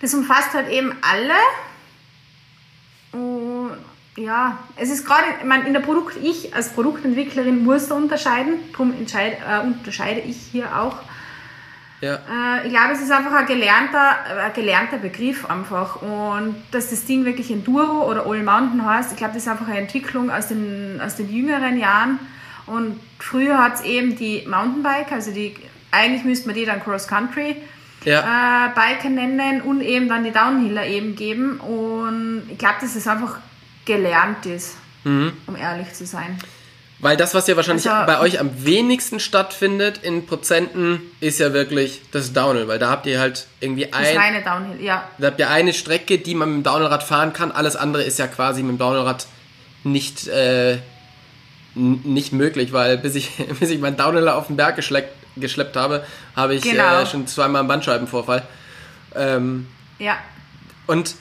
das 0.00 0.14
umfasst 0.14 0.52
halt 0.54 0.68
eben 0.68 0.94
alle. 1.02 1.34
Und 3.12 3.76
ja, 4.16 4.58
es 4.76 4.90
ist 4.90 5.04
gerade, 5.04 5.24
ich 5.40 5.46
meine, 5.46 5.66
in 5.66 5.74
der 5.74 5.80
Produkt, 5.80 6.16
ich 6.22 6.54
als 6.54 6.70
Produktentwicklerin 6.70 7.64
muss 7.64 7.88
da 7.88 7.96
unterscheiden, 7.96 8.54
darum 8.72 8.92
entscheid, 8.92 9.36
äh, 9.46 9.60
unterscheide 9.60 10.20
ich 10.20 10.36
hier 10.36 10.74
auch. 10.76 10.96
Ja. 12.00 12.14
Äh, 12.14 12.66
ich 12.66 12.72
glaube, 12.72 12.92
es 12.92 13.02
ist 13.02 13.10
einfach 13.10 13.32
ein 13.32 13.46
gelernter, 13.46 14.16
ein 14.42 14.52
gelernter 14.54 14.98
Begriff 14.98 15.48
einfach. 15.48 16.02
Und 16.02 16.56
dass 16.70 16.90
das 16.90 17.04
Ding 17.04 17.24
wirklich 17.24 17.50
Enduro 17.50 18.10
oder 18.10 18.26
All 18.26 18.42
Mountain 18.42 18.84
heißt, 18.84 19.12
ich 19.12 19.18
glaube, 19.18 19.34
das 19.34 19.42
ist 19.42 19.48
einfach 19.48 19.68
eine 19.68 19.78
Entwicklung 19.78 20.30
aus 20.30 20.48
den, 20.48 21.00
aus 21.04 21.16
den 21.16 21.30
jüngeren 21.30 21.78
Jahren. 21.78 22.18
Und 22.66 22.98
früher 23.18 23.62
hat 23.62 23.76
es 23.76 23.82
eben 23.82 24.16
die 24.16 24.44
Mountainbike, 24.46 25.12
also 25.12 25.30
die, 25.30 25.54
eigentlich 25.90 26.24
müsste 26.24 26.48
man 26.48 26.56
die 26.56 26.64
dann 26.64 26.82
Cross 26.82 27.06
Country 27.06 27.56
ja. 28.04 28.66
äh, 28.66 28.68
Biker 28.74 29.08
nennen 29.08 29.62
und 29.62 29.80
eben 29.80 30.08
dann 30.08 30.24
die 30.24 30.32
Downhiller 30.32 30.86
eben 30.86 31.14
geben. 31.16 31.60
Und 31.60 32.42
ich 32.50 32.58
glaube, 32.58 32.76
dass 32.80 32.96
es 32.96 33.06
einfach 33.06 33.38
gelernt 33.86 34.44
ist, 34.44 34.76
mhm. 35.04 35.32
um 35.46 35.56
ehrlich 35.56 35.92
zu 35.94 36.04
sein. 36.04 36.38
Weil 36.98 37.16
das, 37.18 37.34
was 37.34 37.46
ja 37.46 37.56
wahrscheinlich 37.56 37.88
also, 37.90 38.06
bei 38.06 38.20
euch 38.20 38.40
am 38.40 38.64
wenigsten 38.64 39.20
stattfindet 39.20 39.98
in 39.98 40.26
Prozenten, 40.26 41.02
ist 41.20 41.38
ja 41.38 41.52
wirklich 41.52 42.00
das 42.10 42.32
Downhill, 42.32 42.68
weil 42.68 42.78
da 42.78 42.88
habt 42.88 43.06
ihr 43.06 43.20
halt 43.20 43.46
irgendwie 43.60 43.92
ein. 43.92 44.14
Das 44.14 44.22
reine 44.22 44.42
Downhill, 44.42 44.82
ja. 44.82 45.06
Da 45.18 45.26
habt 45.26 45.38
ihr 45.38 45.50
eine 45.50 45.74
Strecke, 45.74 46.18
die 46.18 46.34
man 46.34 46.48
mit 46.48 46.56
dem 46.58 46.62
Downhillrad 46.62 47.02
fahren 47.02 47.34
kann. 47.34 47.52
Alles 47.52 47.76
andere 47.76 48.02
ist 48.02 48.18
ja 48.18 48.26
quasi 48.26 48.62
mit 48.62 48.72
dem 48.72 48.78
Downhillrad 48.78 49.26
nicht, 49.84 50.26
äh, 50.28 50.78
nicht 51.74 52.32
möglich, 52.32 52.72
weil 52.72 52.96
bis 52.96 53.14
ich, 53.14 53.30
bis 53.60 53.68
ich 53.68 53.78
meinen 53.78 53.98
Downhiller 53.98 54.34
auf 54.36 54.46
den 54.46 54.56
Berg 54.56 54.76
geschleppt, 54.76 55.14
geschleppt 55.36 55.76
habe, 55.76 56.02
habe 56.34 56.54
ich 56.54 56.62
genau. 56.62 57.02
äh, 57.02 57.06
schon 57.06 57.26
zweimal 57.26 57.60
einen 57.60 57.68
Bandscheibenvorfall. 57.68 58.42
Ähm, 59.14 59.68
ja. 59.98 60.16
Und 60.86 61.14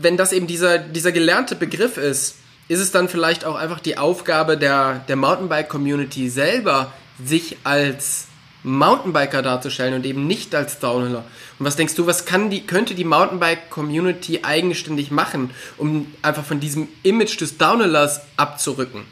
wenn 0.00 0.16
das 0.16 0.32
eben 0.32 0.46
dieser, 0.46 0.78
dieser 0.78 1.12
gelernte 1.12 1.56
Begriff 1.56 1.96
ist, 1.96 2.36
ist 2.68 2.80
es 2.80 2.92
dann 2.92 3.08
vielleicht 3.08 3.44
auch 3.44 3.56
einfach 3.56 3.80
die 3.80 3.98
Aufgabe 3.98 4.56
der, 4.56 5.04
der 5.08 5.16
Mountainbike-Community 5.16 6.28
selber, 6.28 6.92
sich 7.22 7.56
als 7.64 8.28
Mountainbiker 8.62 9.42
darzustellen 9.42 9.94
und 9.94 10.06
eben 10.06 10.26
nicht 10.26 10.54
als 10.54 10.78
Downhiller. 10.78 11.24
Und 11.58 11.66
was 11.66 11.76
denkst 11.76 11.94
du, 11.94 12.06
was 12.06 12.26
kann 12.26 12.50
die, 12.50 12.66
könnte 12.66 12.94
die 12.94 13.04
Mountainbike-Community 13.04 14.40
eigenständig 14.42 15.10
machen, 15.10 15.50
um 15.78 16.12
einfach 16.22 16.44
von 16.44 16.60
diesem 16.60 16.88
Image 17.02 17.40
des 17.40 17.58
Downhillers 17.58 18.20
abzurücken? 18.36 19.04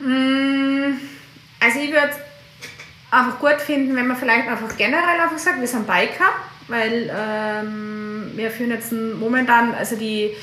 Mm, 0.00 0.96
also 1.60 1.78
ich 1.80 1.90
würde 1.90 2.12
einfach 3.10 3.38
gut 3.38 3.60
finden, 3.60 3.94
wenn 3.96 4.06
man 4.06 4.16
vielleicht 4.16 4.48
einfach 4.48 4.76
generell 4.76 5.20
einfach 5.20 5.38
sagt, 5.38 5.60
wir 5.60 5.68
sind 5.68 5.86
Biker, 5.86 6.32
weil 6.68 7.10
ähm, 7.10 8.32
wir 8.34 8.50
führen 8.50 8.70
jetzt 8.70 8.92
momentan, 8.92 9.74
also 9.74 9.96
die 9.96 10.34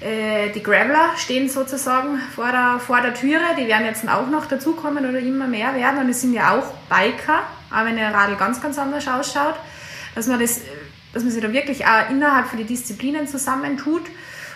äh, 0.00 0.50
die 0.50 0.62
Graveler 0.62 1.16
stehen 1.16 1.48
sozusagen 1.48 2.20
vor 2.34 2.52
der, 2.52 2.78
vor 2.78 3.00
der 3.00 3.14
Türe, 3.14 3.42
die 3.58 3.66
werden 3.66 3.84
jetzt 3.84 4.08
auch 4.08 4.28
noch 4.28 4.46
dazukommen 4.46 5.08
oder 5.08 5.18
immer 5.18 5.48
mehr 5.48 5.74
werden. 5.74 5.98
Und 5.98 6.08
es 6.08 6.20
sind 6.20 6.34
ja 6.34 6.56
auch 6.56 6.72
Biker, 6.88 7.42
auch 7.70 7.84
wenn 7.84 7.96
der 7.96 8.14
Radl 8.14 8.36
ganz, 8.36 8.60
ganz 8.60 8.78
anders 8.78 9.08
ausschaut, 9.08 9.56
dass 10.14 10.28
man, 10.28 10.38
das, 10.38 10.60
dass 11.12 11.24
man 11.24 11.32
sich 11.32 11.42
da 11.42 11.52
wirklich 11.52 11.84
auch 11.84 12.10
innerhalb 12.10 12.46
von 12.46 12.58
den 12.58 12.68
Disziplinen 12.68 13.26
zusammentut. 13.26 14.02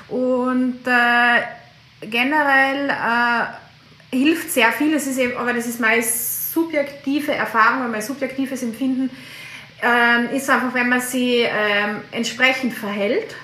Und 0.09 0.86
äh, 0.86 2.07
generell 2.07 2.90
äh, 2.90 4.16
hilft 4.16 4.53
sehr 4.53 4.70
viel, 4.70 4.94
es 4.94 5.09
ist 5.09 5.18
eben, 5.18 5.36
aber 5.36 5.55
das 5.55 5.66
ist 5.66 5.80
meist 5.80 6.53
subjektive 6.53 7.32
Erfahrung, 7.32 7.90
mein 7.90 8.03
subjektives 8.03 8.62
Empfinden, 8.62 9.11
äh, 9.83 10.37
ist 10.37 10.49
einfach, 10.49 10.74
wenn 10.74 10.89
man 10.89 11.01
sie 11.01 11.41
ähm, 11.41 12.03
entsprechend 12.12 12.74
verhält, 12.74 13.35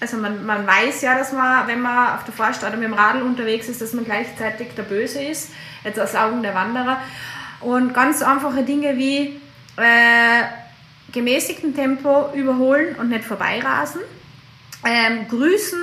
also 0.00 0.16
man, 0.18 0.44
man 0.44 0.66
weiß 0.66 1.00
ja, 1.02 1.16
dass 1.16 1.32
man, 1.32 1.66
wenn 1.66 1.80
man 1.80 2.16
auf 2.16 2.24
der 2.24 2.34
Forst 2.34 2.62
oder 2.62 2.76
mit 2.76 2.84
dem 2.84 2.92
Radl 2.92 3.22
unterwegs 3.22 3.68
ist, 3.68 3.80
dass 3.80 3.94
man 3.94 4.04
gleichzeitig 4.04 4.74
der 4.76 4.82
Böse 4.82 5.22
ist, 5.22 5.50
jetzt 5.82 5.98
aus 5.98 6.14
Augen 6.14 6.42
der 6.42 6.54
Wanderer. 6.54 7.00
Und 7.60 7.94
ganz 7.94 8.20
einfache 8.20 8.64
Dinge 8.64 8.98
wie 8.98 9.40
äh, 9.76 10.42
gemäßigten 11.12 11.74
Tempo 11.74 12.30
überholen 12.34 12.96
und 12.96 13.08
nicht 13.08 13.24
vorbeirasen. 13.24 14.02
Ähm, 14.84 15.26
grüßen, 15.28 15.80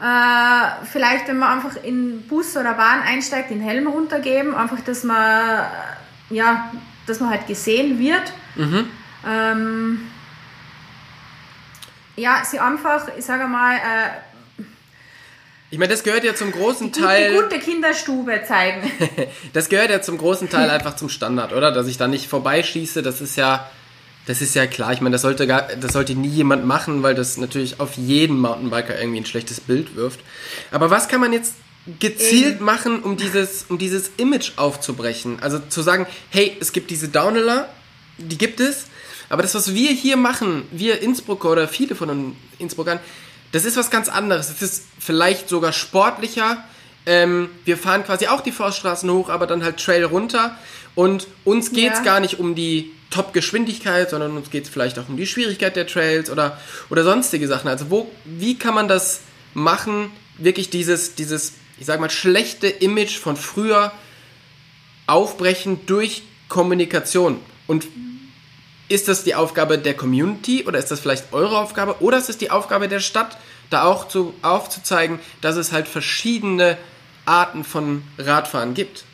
äh, 0.00 0.84
vielleicht 0.84 1.28
wenn 1.28 1.38
man 1.38 1.58
einfach 1.58 1.82
in 1.82 2.26
Bus 2.28 2.54
oder 2.56 2.74
Bahn 2.74 3.00
einsteigt, 3.00 3.48
den 3.48 3.62
Helm 3.62 3.86
runtergeben, 3.86 4.54
einfach, 4.54 4.80
dass 4.80 5.04
man, 5.04 5.64
ja, 6.28 6.70
dass 7.06 7.20
man 7.20 7.30
halt 7.30 7.46
gesehen 7.46 7.98
wird. 7.98 8.32
Mhm. 8.56 8.90
Ähm, 9.26 10.10
ja, 12.16 12.42
sie 12.44 12.58
einfach, 12.58 13.08
ich 13.16 13.24
sage 13.24 13.46
mal, 13.46 13.76
äh, 13.76 14.10
ich 15.72 15.78
meine, 15.78 15.90
das 15.90 16.02
gehört 16.02 16.22
ja 16.22 16.34
zum 16.34 16.52
großen 16.52 16.92
die, 16.92 17.00
Teil. 17.00 17.30
Die 17.30 17.40
gute 17.40 17.58
Kinderstube 17.58 18.42
zeigen. 18.46 18.90
das 19.54 19.70
gehört 19.70 19.88
ja 19.88 20.02
zum 20.02 20.18
großen 20.18 20.50
Teil 20.50 20.68
einfach 20.70 20.96
zum 20.96 21.08
Standard, 21.08 21.54
oder? 21.54 21.72
Dass 21.72 21.86
ich 21.86 21.96
da 21.96 22.08
nicht 22.08 22.28
vorbeischieße, 22.28 23.02
das 23.02 23.22
ist 23.22 23.36
ja, 23.36 23.70
das 24.26 24.42
ist 24.42 24.54
ja 24.54 24.66
klar. 24.66 24.92
Ich 24.92 25.00
meine, 25.00 25.14
das 25.14 25.22
sollte, 25.22 25.46
gar, 25.46 25.62
das 25.80 25.94
sollte 25.94 26.14
nie 26.14 26.28
jemand 26.28 26.66
machen, 26.66 27.02
weil 27.02 27.14
das 27.14 27.38
natürlich 27.38 27.80
auf 27.80 27.96
jeden 27.96 28.38
Mountainbiker 28.38 29.00
irgendwie 29.00 29.20
ein 29.20 29.24
schlechtes 29.24 29.60
Bild 29.60 29.96
wirft. 29.96 30.20
Aber 30.72 30.90
was 30.90 31.08
kann 31.08 31.22
man 31.22 31.32
jetzt 31.32 31.54
gezielt 31.98 32.56
Eben. 32.56 32.64
machen, 32.66 33.02
um 33.02 33.16
dieses, 33.16 33.64
um 33.70 33.78
dieses 33.78 34.10
Image 34.18 34.52
aufzubrechen? 34.56 35.38
Also 35.40 35.58
zu 35.58 35.80
sagen, 35.80 36.06
hey, 36.28 36.54
es 36.60 36.74
gibt 36.74 36.90
diese 36.90 37.08
Downhiller, 37.08 37.70
die 38.18 38.36
gibt 38.36 38.60
es, 38.60 38.88
aber 39.32 39.40
das, 39.40 39.54
was 39.54 39.74
wir 39.74 39.90
hier 39.92 40.18
machen, 40.18 40.64
wir 40.72 41.00
Innsbrucker 41.00 41.50
oder 41.50 41.66
viele 41.66 41.94
von 41.94 42.08
den 42.08 42.36
Innsbruckern, 42.58 43.00
das 43.50 43.64
ist 43.64 43.78
was 43.78 43.90
ganz 43.90 44.10
anderes. 44.10 44.48
Das 44.48 44.60
ist 44.60 44.84
vielleicht 44.98 45.48
sogar 45.48 45.72
sportlicher. 45.72 46.62
Ähm, 47.06 47.48
wir 47.64 47.78
fahren 47.78 48.04
quasi 48.04 48.26
auch 48.26 48.42
die 48.42 48.52
Forststraßen 48.52 49.10
hoch, 49.10 49.30
aber 49.30 49.46
dann 49.46 49.64
halt 49.64 49.78
Trail 49.78 50.04
runter. 50.04 50.58
Und 50.94 51.28
uns 51.44 51.72
geht 51.72 51.92
es 51.92 52.00
ja. 52.00 52.04
gar 52.04 52.20
nicht 52.20 52.40
um 52.40 52.54
die 52.54 52.92
Top-Geschwindigkeit, 53.08 54.10
sondern 54.10 54.36
uns 54.36 54.50
geht 54.50 54.64
es 54.64 54.68
vielleicht 54.68 54.98
auch 54.98 55.08
um 55.08 55.16
die 55.16 55.26
Schwierigkeit 55.26 55.76
der 55.76 55.86
Trails 55.86 56.28
oder, 56.28 56.60
oder 56.90 57.02
sonstige 57.02 57.48
Sachen. 57.48 57.68
Also 57.68 57.88
wo, 57.88 58.10
wie 58.26 58.58
kann 58.58 58.74
man 58.74 58.86
das 58.86 59.20
machen, 59.54 60.10
wirklich 60.36 60.68
dieses, 60.68 61.14
dieses, 61.14 61.54
ich 61.80 61.86
sag 61.86 62.00
mal, 62.00 62.10
schlechte 62.10 62.68
Image 62.68 63.16
von 63.16 63.38
früher 63.38 63.92
aufbrechen 65.06 65.86
durch 65.86 66.22
Kommunikation? 66.50 67.38
Und 67.66 67.86
ist 68.88 69.08
das 69.08 69.24
die 69.24 69.34
Aufgabe 69.34 69.78
der 69.78 69.94
Community 69.94 70.64
oder 70.66 70.78
ist 70.78 70.90
das 70.90 71.00
vielleicht 71.00 71.32
eure 71.32 71.58
Aufgabe 71.58 71.96
oder 72.00 72.18
ist 72.18 72.28
es 72.28 72.38
die 72.38 72.50
Aufgabe 72.50 72.88
der 72.88 73.00
Stadt, 73.00 73.38
da 73.70 73.84
auch 73.84 74.08
zu, 74.08 74.34
aufzuzeigen, 74.42 75.18
dass 75.40 75.56
es 75.56 75.72
halt 75.72 75.88
verschiedene 75.88 76.76
Arten 77.24 77.64
von 77.64 78.02
Radfahren 78.18 78.74
gibt? 78.74 79.04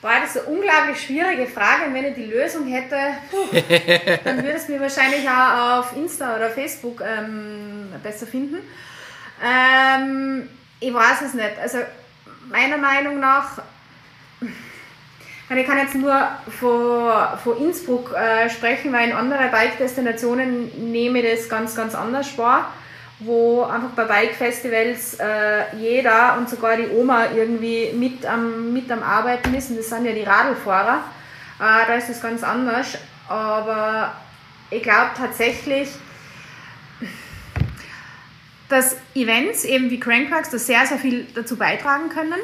Boah, 0.00 0.14
das 0.20 0.34
ist 0.34 0.42
eine 0.42 0.56
unglaublich 0.56 1.00
schwierige 1.00 1.46
Frage. 1.46 1.84
Und 1.86 1.94
wenn 1.94 2.06
ich 2.06 2.14
die 2.16 2.24
Lösung 2.24 2.66
hätte, 2.66 2.96
puh, 3.30 3.46
dann 4.24 4.38
würde 4.38 4.56
es 4.56 4.68
mir 4.68 4.80
wahrscheinlich 4.80 5.28
auch 5.28 5.78
auf 5.78 5.96
Insta 5.96 6.34
oder 6.34 6.50
Facebook 6.50 7.00
ähm, 7.00 7.88
besser 8.02 8.26
finden. 8.26 8.58
Ähm, 9.40 10.48
ich 10.80 10.92
weiß 10.92 11.22
es 11.22 11.34
nicht. 11.34 11.56
Also 11.60 11.78
meiner 12.50 12.78
Meinung 12.78 13.20
nach 13.20 13.62
ich 15.56 15.66
kann 15.66 15.78
jetzt 15.78 15.94
nur 15.94 16.14
von, 16.60 17.38
von 17.42 17.58
Innsbruck 17.58 18.14
äh, 18.14 18.48
sprechen, 18.48 18.92
weil 18.92 19.10
in 19.10 19.16
anderen 19.16 19.50
Bike-Destinationen 19.50 20.92
nehme 20.92 21.20
ich 21.20 21.38
das 21.38 21.48
ganz, 21.48 21.74
ganz 21.74 21.94
anders 21.94 22.36
wahr, 22.38 22.72
wo 23.18 23.64
einfach 23.64 23.90
bei 23.90 24.04
Bike-Festivals 24.04 25.14
äh, 25.14 25.76
jeder 25.76 26.36
und 26.38 26.48
sogar 26.48 26.76
die 26.76 26.88
Oma 26.88 27.26
irgendwie 27.34 27.92
mit 27.92 28.24
am, 28.24 28.72
mit 28.72 28.90
am 28.90 29.02
Arbeiten 29.02 29.54
ist 29.54 29.70
und 29.70 29.78
das 29.78 29.88
sind 29.88 30.04
ja 30.04 30.12
die 30.12 30.22
Radlfahrer. 30.22 31.02
Äh, 31.58 31.86
da 31.86 31.94
ist 31.94 32.08
das 32.08 32.22
ganz 32.22 32.42
anders, 32.42 32.98
aber 33.28 34.12
ich 34.70 34.82
glaube 34.82 35.10
tatsächlich, 35.16 35.88
dass 38.68 38.96
Events 39.14 39.64
eben 39.64 39.90
wie 39.90 40.00
Crankworks 40.00 40.50
da 40.50 40.58
sehr, 40.58 40.86
sehr 40.86 40.98
viel 40.98 41.26
dazu 41.34 41.56
beitragen 41.56 42.08
können 42.08 42.40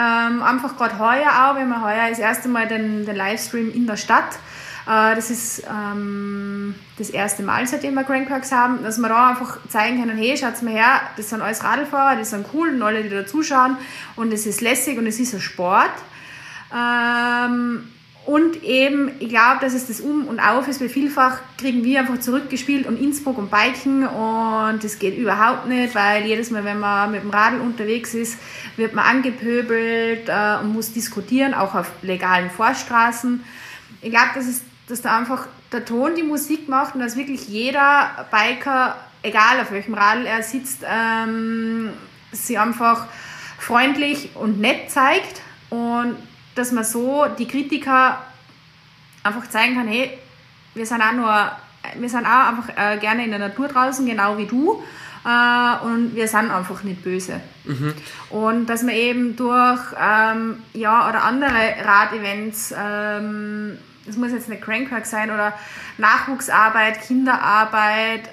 ähm, 0.00 0.42
einfach 0.42 0.76
gerade 0.76 0.98
heuer 0.98 1.28
auch, 1.28 1.56
wenn 1.56 1.68
wir 1.68 1.82
heuer 1.82 2.08
das 2.08 2.18
erste 2.18 2.48
Mal 2.48 2.68
den, 2.68 3.04
den 3.04 3.16
Livestream 3.16 3.70
in 3.70 3.86
der 3.86 3.96
Stadt. 3.96 4.38
Äh, 4.86 5.14
das 5.14 5.30
ist 5.30 5.62
ähm, 5.68 6.74
das 6.96 7.10
erste 7.10 7.42
Mal, 7.42 7.66
seitdem 7.66 7.94
wir 7.94 8.04
Crankworks 8.04 8.52
haben, 8.52 8.82
dass 8.82 8.98
wir 8.98 9.08
da 9.08 9.30
einfach 9.30 9.58
zeigen 9.68 10.00
können, 10.00 10.16
hey, 10.16 10.36
schaut 10.36 10.62
mal 10.62 10.72
her, 10.72 11.00
das 11.16 11.30
sind 11.30 11.42
alles 11.42 11.62
Radlfahrer, 11.62 12.16
die 12.16 12.24
sind 12.24 12.46
cool 12.54 12.70
und 12.70 12.82
alle, 12.82 13.02
die 13.02 13.10
da 13.10 13.26
zuschauen 13.26 13.76
und 14.16 14.32
es 14.32 14.46
ist 14.46 14.60
lässig 14.60 14.98
und 14.98 15.06
es 15.06 15.20
ist 15.20 15.34
ein 15.34 15.40
Sport. 15.40 15.92
Ähm, 16.74 17.88
und 18.30 18.62
eben, 18.62 19.10
ich 19.18 19.28
glaube, 19.28 19.58
dass 19.60 19.74
es 19.74 19.88
das 19.88 20.00
Um 20.00 20.28
und 20.28 20.38
Auf 20.38 20.68
ist, 20.68 20.80
weil 20.80 20.88
vielfach 20.88 21.40
kriegen 21.58 21.82
wir 21.82 21.98
einfach 21.98 22.20
zurückgespielt 22.20 22.86
und 22.86 22.96
Innsbruck 23.00 23.38
und 23.38 23.50
Biken 23.50 24.06
und 24.06 24.84
das 24.84 25.00
geht 25.00 25.18
überhaupt 25.18 25.66
nicht, 25.66 25.96
weil 25.96 26.24
jedes 26.24 26.52
Mal, 26.52 26.62
wenn 26.62 26.78
man 26.78 27.10
mit 27.10 27.24
dem 27.24 27.30
Radl 27.30 27.60
unterwegs 27.60 28.14
ist, 28.14 28.38
wird 28.76 28.94
man 28.94 29.04
angepöbelt 29.04 30.28
äh, 30.28 30.58
und 30.60 30.72
muss 30.72 30.92
diskutieren, 30.92 31.54
auch 31.54 31.74
auf 31.74 31.90
legalen 32.02 32.50
Vorstraßen. 32.50 33.42
Ich 34.00 34.10
glaube, 34.10 34.28
dass, 34.36 34.62
dass 34.86 35.02
da 35.02 35.18
einfach 35.18 35.48
der 35.72 35.84
Ton 35.84 36.14
die 36.14 36.22
Musik 36.22 36.68
macht 36.68 36.94
und 36.94 37.00
dass 37.00 37.16
wirklich 37.16 37.48
jeder 37.48 38.28
Biker, 38.30 38.96
egal 39.24 39.58
auf 39.60 39.72
welchem 39.72 39.94
Radl 39.94 40.24
er 40.26 40.44
sitzt, 40.44 40.84
ähm, 40.88 41.90
sie 42.30 42.58
einfach 42.58 43.08
freundlich 43.58 44.30
und 44.36 44.60
nett 44.60 44.88
zeigt 44.88 45.42
und 45.68 46.14
dass 46.54 46.72
man 46.72 46.84
so 46.84 47.26
die 47.38 47.46
Kritiker 47.46 48.18
einfach 49.22 49.48
zeigen 49.48 49.74
kann, 49.74 49.88
hey, 49.88 50.18
wir 50.74 50.86
sind 50.86 51.02
auch 51.02 51.12
nur, 51.12 51.52
wir 51.96 52.08
sind 52.08 52.26
auch 52.26 52.48
einfach 52.48 52.68
äh, 52.76 52.98
gerne 52.98 53.24
in 53.24 53.30
der 53.30 53.40
Natur 53.40 53.68
draußen, 53.68 54.06
genau 54.06 54.38
wie 54.38 54.46
du. 54.46 54.82
Äh, 55.24 55.84
und 55.84 56.14
wir 56.14 56.28
sind 56.28 56.50
einfach 56.50 56.82
nicht 56.82 57.02
böse. 57.02 57.40
Mhm. 57.64 57.94
Und 58.30 58.66
dass 58.66 58.82
man 58.82 58.94
eben 58.94 59.36
durch 59.36 59.80
ähm, 60.00 60.62
ja, 60.72 61.08
oder 61.08 61.24
andere 61.24 61.74
Radevents 61.84 62.74
ähm, 62.76 63.78
das 64.10 64.16
muss 64.16 64.32
jetzt 64.32 64.48
nicht 64.48 64.62
Crankwork 64.62 65.06
sein 65.06 65.30
oder 65.30 65.52
Nachwuchsarbeit, 65.98 67.00
Kinderarbeit, 67.02 68.28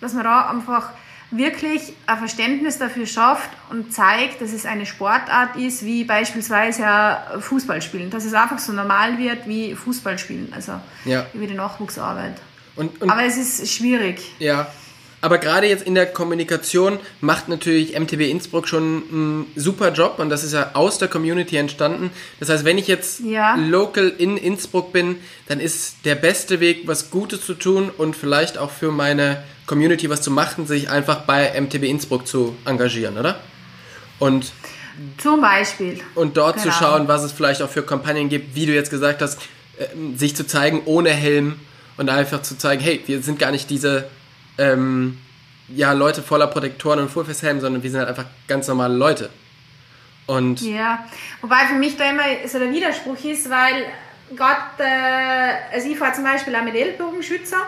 dass 0.00 0.14
man 0.14 0.24
da 0.24 0.48
einfach 0.48 0.90
wirklich 1.36 1.92
ein 2.06 2.18
Verständnis 2.18 2.78
dafür 2.78 3.06
schafft 3.06 3.50
und 3.70 3.92
zeigt, 3.92 4.40
dass 4.40 4.52
es 4.52 4.66
eine 4.66 4.86
Sportart 4.86 5.56
ist, 5.56 5.84
wie 5.84 6.04
beispielsweise 6.04 6.86
Fußball 7.40 7.82
spielen. 7.82 8.10
Dass 8.10 8.24
es 8.24 8.34
einfach 8.34 8.58
so 8.58 8.72
normal 8.72 9.18
wird 9.18 9.46
wie 9.46 9.74
Fußball 9.74 10.18
spielen, 10.18 10.52
also 10.54 10.72
ja. 11.04 11.26
wie 11.32 11.46
die 11.46 11.54
Nachwuchsarbeit. 11.54 12.34
Und, 12.76 13.00
und, 13.00 13.10
Aber 13.10 13.24
es 13.24 13.36
ist 13.36 13.72
schwierig. 13.72 14.20
Ja, 14.38 14.68
aber 15.22 15.38
gerade 15.38 15.66
jetzt 15.66 15.84
in 15.84 15.94
der 15.94 16.06
Kommunikation 16.06 16.98
macht 17.20 17.48
natürlich 17.48 17.98
MTB 17.98 18.30
Innsbruck 18.30 18.68
schon 18.68 19.02
einen 19.10 19.52
super 19.56 19.92
Job 19.92 20.18
und 20.18 20.28
das 20.28 20.44
ist 20.44 20.52
ja 20.52 20.70
aus 20.74 20.98
der 20.98 21.08
Community 21.08 21.56
entstanden. 21.56 22.10
Das 22.38 22.48
heißt, 22.48 22.64
wenn 22.64 22.78
ich 22.78 22.86
jetzt 22.86 23.20
ja. 23.20 23.56
local 23.56 24.12
in 24.18 24.36
Innsbruck 24.36 24.92
bin, 24.92 25.16
dann 25.48 25.58
ist 25.58 25.96
der 26.04 26.14
beste 26.14 26.60
Weg, 26.60 26.82
was 26.86 27.10
Gutes 27.10 27.44
zu 27.44 27.54
tun 27.54 27.90
und 27.96 28.14
vielleicht 28.14 28.58
auch 28.58 28.70
für 28.70 28.92
meine 28.92 29.42
Community 29.66 30.08
was 30.08 30.22
zu 30.22 30.30
machen, 30.30 30.66
sich 30.66 30.90
einfach 30.90 31.22
bei 31.22 31.60
MTB 31.60 31.84
Innsbruck 31.84 32.26
zu 32.26 32.56
engagieren, 32.64 33.18
oder? 33.18 33.40
Und 34.18 34.52
zum 35.18 35.40
Beispiel. 35.40 36.00
Und 36.14 36.36
dort 36.36 36.56
genau. 36.56 36.66
zu 36.66 36.72
schauen, 36.72 37.08
was 37.08 37.22
es 37.22 37.32
vielleicht 37.32 37.60
auch 37.62 37.68
für 37.68 37.82
Kampagnen 37.82 38.28
gibt, 38.28 38.54
wie 38.54 38.66
du 38.66 38.72
jetzt 38.72 38.90
gesagt 38.90 39.20
hast, 39.20 39.40
äh, 39.78 39.86
sich 40.16 40.34
zu 40.34 40.46
zeigen 40.46 40.82
ohne 40.86 41.10
Helm 41.10 41.60
und 41.96 42.08
einfach 42.08 42.42
zu 42.42 42.56
zeigen, 42.56 42.82
hey, 42.82 43.02
wir 43.06 43.22
sind 43.22 43.38
gar 43.38 43.50
nicht 43.50 43.68
diese 43.68 44.08
ähm, 44.58 45.18
ja, 45.68 45.92
Leute 45.92 46.22
voller 46.22 46.46
Protektoren 46.46 47.00
und 47.00 47.10
Fullface-Helmen, 47.10 47.60
sondern 47.60 47.82
wir 47.82 47.90
sind 47.90 47.98
halt 47.98 48.08
einfach 48.08 48.26
ganz 48.48 48.68
normale 48.68 48.94
Leute. 48.94 49.30
Und 50.26 50.60
ja, 50.62 51.04
wobei 51.40 51.66
für 51.68 51.74
mich 51.74 51.96
da 51.96 52.10
immer 52.10 52.22
so 52.46 52.58
der 52.58 52.72
Widerspruch 52.72 53.22
ist, 53.24 53.48
weil 53.48 53.86
Gott, 54.36 54.56
äh, 54.78 55.74
also 55.74 55.88
ich 55.88 55.96
fahre 55.96 56.14
zum 56.14 56.24
Beispiel 56.24 56.54
auch 56.56 56.64
mit 56.64 56.74
Ellbogenschützer, 56.74 57.58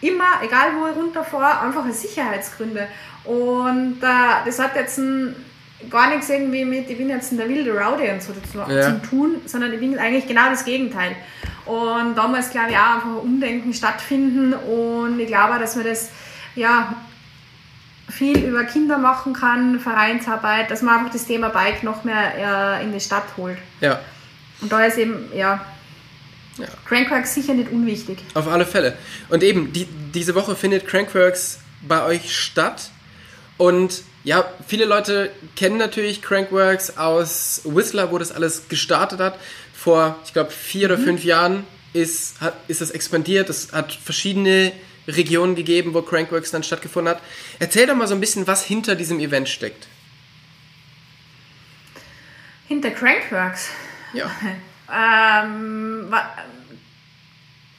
immer, 0.00 0.42
egal 0.42 0.72
wo 0.78 0.86
ich 0.88 0.96
runterfahre, 0.96 1.60
einfach 1.60 1.86
aus 1.86 2.02
Sicherheitsgründe. 2.02 2.88
Und 3.24 3.98
äh, 4.02 4.44
das 4.44 4.58
hat 4.58 4.74
jetzt 4.76 4.98
ein, 4.98 5.36
gar 5.88 6.10
nichts 6.10 6.28
irgendwie 6.28 6.64
mit, 6.64 6.88
ich 6.88 6.96
bin 6.96 7.08
jetzt 7.08 7.32
in 7.32 7.38
der 7.38 7.48
wilde 7.48 7.72
Rowdy 7.72 8.10
und 8.10 8.22
so 8.22 8.32
dazu 8.32 8.70
ja. 8.70 8.82
zu 8.82 9.02
tun, 9.08 9.36
sondern 9.46 9.72
ich 9.72 9.80
bin 9.80 9.98
eigentlich 9.98 10.26
genau 10.26 10.48
das 10.50 10.64
Gegenteil. 10.64 11.16
Und 11.66 12.16
da 12.16 12.26
muss, 12.26 12.50
glaube 12.50 12.70
ich, 12.70 12.76
auch 12.76 12.94
einfach 12.94 13.08
ein 13.08 13.16
Umdenken 13.16 13.72
stattfinden 13.72 14.54
und 14.54 15.20
ich 15.20 15.26
glaube, 15.26 15.58
dass 15.58 15.76
wir 15.76 15.84
das 15.84 16.10
ja, 16.56 16.94
viel 18.08 18.38
über 18.38 18.64
Kinder 18.64 18.98
machen 18.98 19.32
kann, 19.32 19.78
Vereinsarbeit, 19.78 20.70
dass 20.70 20.82
man 20.82 20.98
einfach 20.98 21.12
das 21.12 21.26
Thema 21.26 21.48
Bike 21.48 21.82
noch 21.82 22.04
mehr 22.04 22.78
äh, 22.80 22.84
in 22.84 22.92
die 22.92 23.00
Stadt 23.00 23.24
holt. 23.36 23.58
Ja. 23.80 24.00
Und 24.60 24.72
da 24.72 24.84
ist 24.84 24.98
eben, 24.98 25.30
ja, 25.34 25.64
ja. 26.60 26.68
Crankworks 26.86 27.34
sicher 27.34 27.54
nicht 27.54 27.70
unwichtig. 27.70 28.18
Auf 28.34 28.48
alle 28.48 28.66
Fälle. 28.66 28.96
Und 29.28 29.42
eben, 29.42 29.72
die, 29.72 29.86
diese 30.14 30.34
Woche 30.34 30.56
findet 30.56 30.86
Crankworks 30.86 31.60
bei 31.82 32.04
euch 32.04 32.36
statt. 32.36 32.90
Und 33.56 34.02
ja, 34.24 34.52
viele 34.66 34.84
Leute 34.84 35.30
kennen 35.56 35.78
natürlich 35.78 36.22
Crankworks 36.22 36.96
aus 36.96 37.62
Whistler, 37.64 38.10
wo 38.12 38.18
das 38.18 38.32
alles 38.32 38.68
gestartet 38.68 39.20
hat. 39.20 39.38
Vor, 39.74 40.18
ich 40.24 40.32
glaube, 40.32 40.50
vier 40.50 40.88
mhm. 40.88 40.94
oder 40.94 41.02
fünf 41.02 41.24
Jahren 41.24 41.64
ist, 41.92 42.40
hat, 42.40 42.54
ist 42.68 42.80
das 42.80 42.90
expandiert. 42.90 43.48
Es 43.48 43.72
hat 43.72 43.92
verschiedene 43.92 44.72
Regionen 45.08 45.54
gegeben, 45.54 45.94
wo 45.94 46.02
Crankworks 46.02 46.50
dann 46.50 46.62
stattgefunden 46.62 47.14
hat. 47.14 47.22
Erzähl 47.58 47.86
doch 47.86 47.96
mal 47.96 48.06
so 48.06 48.14
ein 48.14 48.20
bisschen, 48.20 48.46
was 48.46 48.64
hinter 48.64 48.94
diesem 48.94 49.20
Event 49.20 49.48
steckt. 49.48 49.88
Hinter 52.68 52.90
Crankworks? 52.90 53.68
Ja. 54.12 54.30
ähm, 54.92 56.12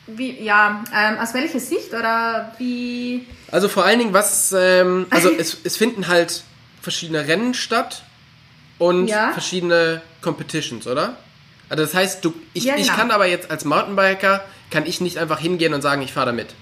wie, 0.07 0.43
ja, 0.43 0.83
ähm, 0.95 1.17
aus 1.19 1.33
welcher 1.33 1.59
Sicht 1.59 1.93
oder 1.93 2.53
wie? 2.57 3.27
Also 3.51 3.69
vor 3.69 3.85
allen 3.85 3.99
Dingen, 3.99 4.13
was, 4.13 4.53
ähm, 4.57 5.07
also 5.09 5.29
es, 5.29 5.57
es 5.63 5.77
finden 5.77 6.07
halt 6.07 6.43
verschiedene 6.81 7.27
Rennen 7.27 7.53
statt 7.53 8.03
und 8.77 9.07
ja. 9.07 9.31
verschiedene 9.31 10.01
Competitions, 10.21 10.87
oder? 10.87 11.17
Also 11.69 11.83
das 11.83 11.93
heißt, 11.93 12.25
du, 12.25 12.33
ich, 12.53 12.65
ja, 12.65 12.75
genau. 12.75 12.85
ich 12.85 12.93
kann 12.93 13.11
aber 13.11 13.27
jetzt 13.27 13.49
als 13.49 13.63
Mountainbiker, 13.63 14.43
kann 14.69 14.85
ich 14.85 15.01
nicht 15.01 15.17
einfach 15.17 15.39
hingehen 15.39 15.73
und 15.73 15.81
sagen, 15.81 16.01
ich 16.01 16.11
fahre 16.11 16.27
da 16.27 16.31
mit. 16.31 16.53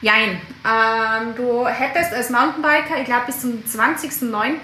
Jein. 0.00 0.40
Ähm, 0.64 1.34
du 1.36 1.66
hättest 1.66 2.12
als 2.12 2.30
Mountainbiker, 2.30 2.98
ich 3.00 3.06
glaube 3.06 3.26
bis 3.26 3.40
zum 3.40 3.62
20.09. 3.64 4.58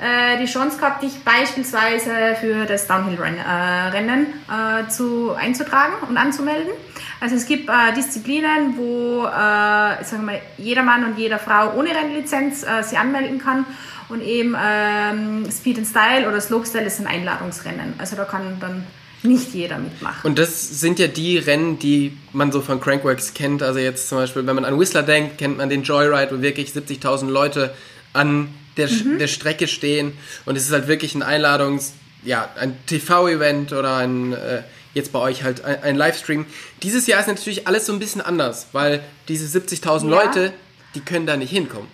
Äh, 0.00 0.38
die 0.38 0.46
Chance 0.46 0.78
gehabt, 0.78 1.02
dich 1.02 1.22
beispielsweise 1.24 2.36
für 2.40 2.66
das 2.66 2.86
Downhill-Rennen 2.86 4.26
äh, 4.26 4.88
zu, 4.88 5.32
einzutragen 5.32 5.94
und 6.08 6.16
anzumelden. 6.16 6.72
Also 7.20 7.36
es 7.36 7.46
gibt 7.46 7.68
äh, 7.68 7.94
Disziplinen, 7.96 8.76
wo 8.76 9.24
äh, 9.24 10.04
sagen 10.04 10.26
wir, 10.26 10.40
jeder 10.58 10.82
Mann 10.82 11.04
und 11.04 11.18
jede 11.18 11.38
Frau 11.38 11.74
ohne 11.74 11.90
Rennlizenz 11.90 12.64
äh, 12.64 12.82
sie 12.82 12.96
anmelden 12.96 13.38
kann. 13.38 13.64
Und 14.08 14.22
eben 14.22 14.54
ähm, 14.60 15.46
Speed 15.50 15.78
and 15.78 15.86
Style 15.86 16.28
oder 16.28 16.40
Slopestyle 16.40 16.84
ist 16.84 17.00
ein 17.00 17.06
Einladungsrennen. 17.06 17.94
Also 17.98 18.16
da 18.16 18.24
kann 18.24 18.58
dann 18.60 18.84
nicht 19.22 19.54
jeder 19.54 19.78
mitmachen. 19.78 20.28
Und 20.28 20.38
das 20.38 20.80
sind 20.80 20.98
ja 20.98 21.06
die 21.06 21.38
Rennen, 21.38 21.78
die 21.78 22.16
man 22.32 22.52
so 22.52 22.60
von 22.60 22.80
Crankworks 22.80 23.32
kennt. 23.32 23.62
Also 23.62 23.78
jetzt 23.78 24.08
zum 24.08 24.18
Beispiel, 24.18 24.46
wenn 24.46 24.54
man 24.54 24.64
an 24.66 24.78
Whistler 24.78 25.02
denkt, 25.02 25.38
kennt 25.38 25.56
man 25.56 25.70
den 25.70 25.82
Joyride, 25.82 26.36
wo 26.36 26.42
wirklich 26.42 26.70
70.000 26.70 27.30
Leute 27.30 27.74
an 28.12 28.48
der, 28.76 28.88
mhm. 28.90 29.18
der 29.18 29.28
Strecke 29.28 29.68
stehen. 29.68 30.16
Und 30.44 30.56
es 30.56 30.66
ist 30.66 30.72
halt 30.72 30.88
wirklich 30.88 31.14
ein 31.14 31.22
Einladungs-, 31.22 31.92
ja, 32.24 32.50
ein 32.56 32.76
TV-Event 32.86 33.72
oder 33.72 33.96
ein, 33.96 34.32
äh, 34.32 34.62
jetzt 34.94 35.12
bei 35.12 35.18
euch 35.18 35.42
halt 35.42 35.64
ein, 35.64 35.82
ein, 35.82 35.96
Livestream. 35.96 36.46
Dieses 36.82 37.06
Jahr 37.06 37.20
ist 37.20 37.28
natürlich 37.28 37.66
alles 37.66 37.86
so 37.86 37.92
ein 37.92 37.98
bisschen 37.98 38.20
anders, 38.20 38.68
weil 38.72 39.04
diese 39.28 39.58
70.000 39.58 40.04
ja. 40.04 40.08
Leute, 40.08 40.52
die 40.94 41.00
können 41.00 41.26
da 41.26 41.36
nicht 41.36 41.50
hinkommen. 41.50 41.88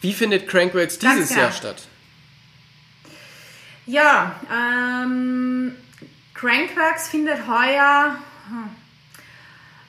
Wie 0.00 0.12
findet 0.12 0.48
Crankworks 0.48 0.98
dieses 0.98 1.34
Jahr 1.34 1.52
statt? 1.52 1.82
Ja, 3.86 4.40
ähm, 4.50 5.74
Crankworks 6.34 7.08
findet 7.08 7.46
heuer, 7.46 8.16
hm, 8.48 8.70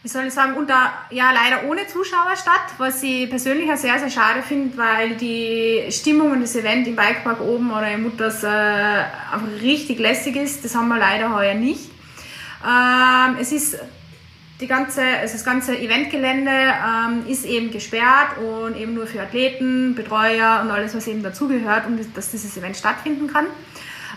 wie 0.04 0.08
soll 0.08 0.26
ich 0.26 0.34
sagen, 0.34 0.56
unter, 0.56 0.92
ja, 1.12 1.32
leider 1.32 1.70
ohne 1.70 1.86
Zuschauer 1.86 2.36
statt, 2.36 2.74
was 2.80 3.04
ich 3.04 3.30
persönlich 3.30 3.72
auch 3.72 3.78
sehr, 3.78 4.00
sehr 4.00 4.10
schade 4.10 4.42
finde, 4.42 4.76
weil 4.76 5.16
die 5.16 5.84
Stimmung 5.92 6.32
und 6.32 6.42
das 6.42 6.56
Event 6.56 6.88
im 6.88 6.96
Bikepark 6.96 7.40
oben 7.40 7.72
oder 7.72 7.92
im 7.92 8.04
Mutters 8.04 8.44
äh, 8.44 8.48
einfach 8.48 9.62
richtig 9.62 10.00
lässig 10.00 10.36
ist. 10.38 10.66
Das 10.66 10.76
haben 10.76 10.88
wir 10.88 10.98
leider 10.98 11.36
heuer 11.36 11.54
nicht. 11.54 11.92
Ähm, 12.66 13.38
es 13.40 13.52
ist 13.52 13.78
die 14.60 14.66
ganze, 14.66 15.02
also 15.04 15.34
das 15.34 15.46
ganze 15.46 15.78
Eventgelände 15.78 16.52
ähm, 16.52 17.26
ist 17.28 17.46
eben 17.46 17.70
gesperrt 17.72 18.38
und 18.38 18.76
eben 18.78 18.96
nur 18.96 19.06
für 19.06 19.22
Athleten, 19.22 19.94
Betreuer 19.94 20.62
und 20.64 20.72
alles, 20.72 20.96
was 20.96 21.06
eben 21.08 21.22
dazugehört, 21.22 21.86
um 21.86 22.00
dass 22.16 22.32
dieses 22.32 22.58
Event 22.58 22.76
stattfinden 22.76 23.28
kann. 23.28 23.46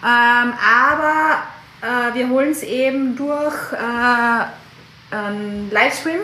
Ähm, 0.02 0.52
aber 0.82 1.42
äh, 1.82 2.14
wir 2.14 2.28
holen 2.30 2.50
es 2.50 2.62
eben 2.62 3.16
durch 3.16 3.72
äh, 3.72 4.44
einen 5.16 5.70
Livestream 5.70 6.20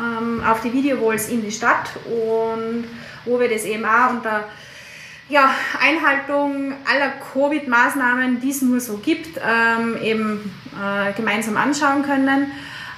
ähm, 0.00 0.42
auf 0.44 0.60
die 0.60 0.72
Videowalls 0.72 1.28
in 1.28 1.42
die 1.42 1.50
Stadt 1.52 1.90
und 2.06 2.84
wo 3.24 3.38
wir 3.38 3.48
das 3.48 3.64
eben 3.64 3.84
auch 3.84 4.10
unter 4.10 4.44
ja, 5.28 5.54
Einhaltung 5.80 6.74
aller 6.90 7.12
Covid-Maßnahmen, 7.32 8.40
die 8.40 8.50
es 8.50 8.62
nur 8.62 8.80
so 8.80 8.98
gibt, 8.98 9.38
ähm, 9.38 9.96
eben 10.02 10.54
äh, 10.74 11.12
gemeinsam 11.12 11.56
anschauen 11.56 12.02
können. 12.02 12.52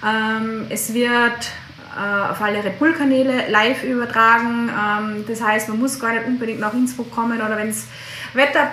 Ähm, 0.05 0.67
es 0.71 0.93
wird 0.93 1.53
äh, 1.97 2.31
auf 2.31 2.41
alle 2.41 2.65
Red 2.65 2.79
Bull-Kanäle 2.79 3.49
live 3.51 3.85
übertragen. 3.85 4.69
Ähm, 4.69 5.25
das 5.29 5.43
heißt, 5.43 5.69
man 5.69 5.79
muss 5.79 6.01
gar 6.01 6.13
nicht 6.13 6.27
unbedingt 6.27 6.61
nach 6.61 6.73
Innsbruck 6.73 7.11
kommen 7.13 7.41
oder 7.41 7.57
wenn 7.57 7.69
das 7.69 7.87
Wetter 8.33 8.69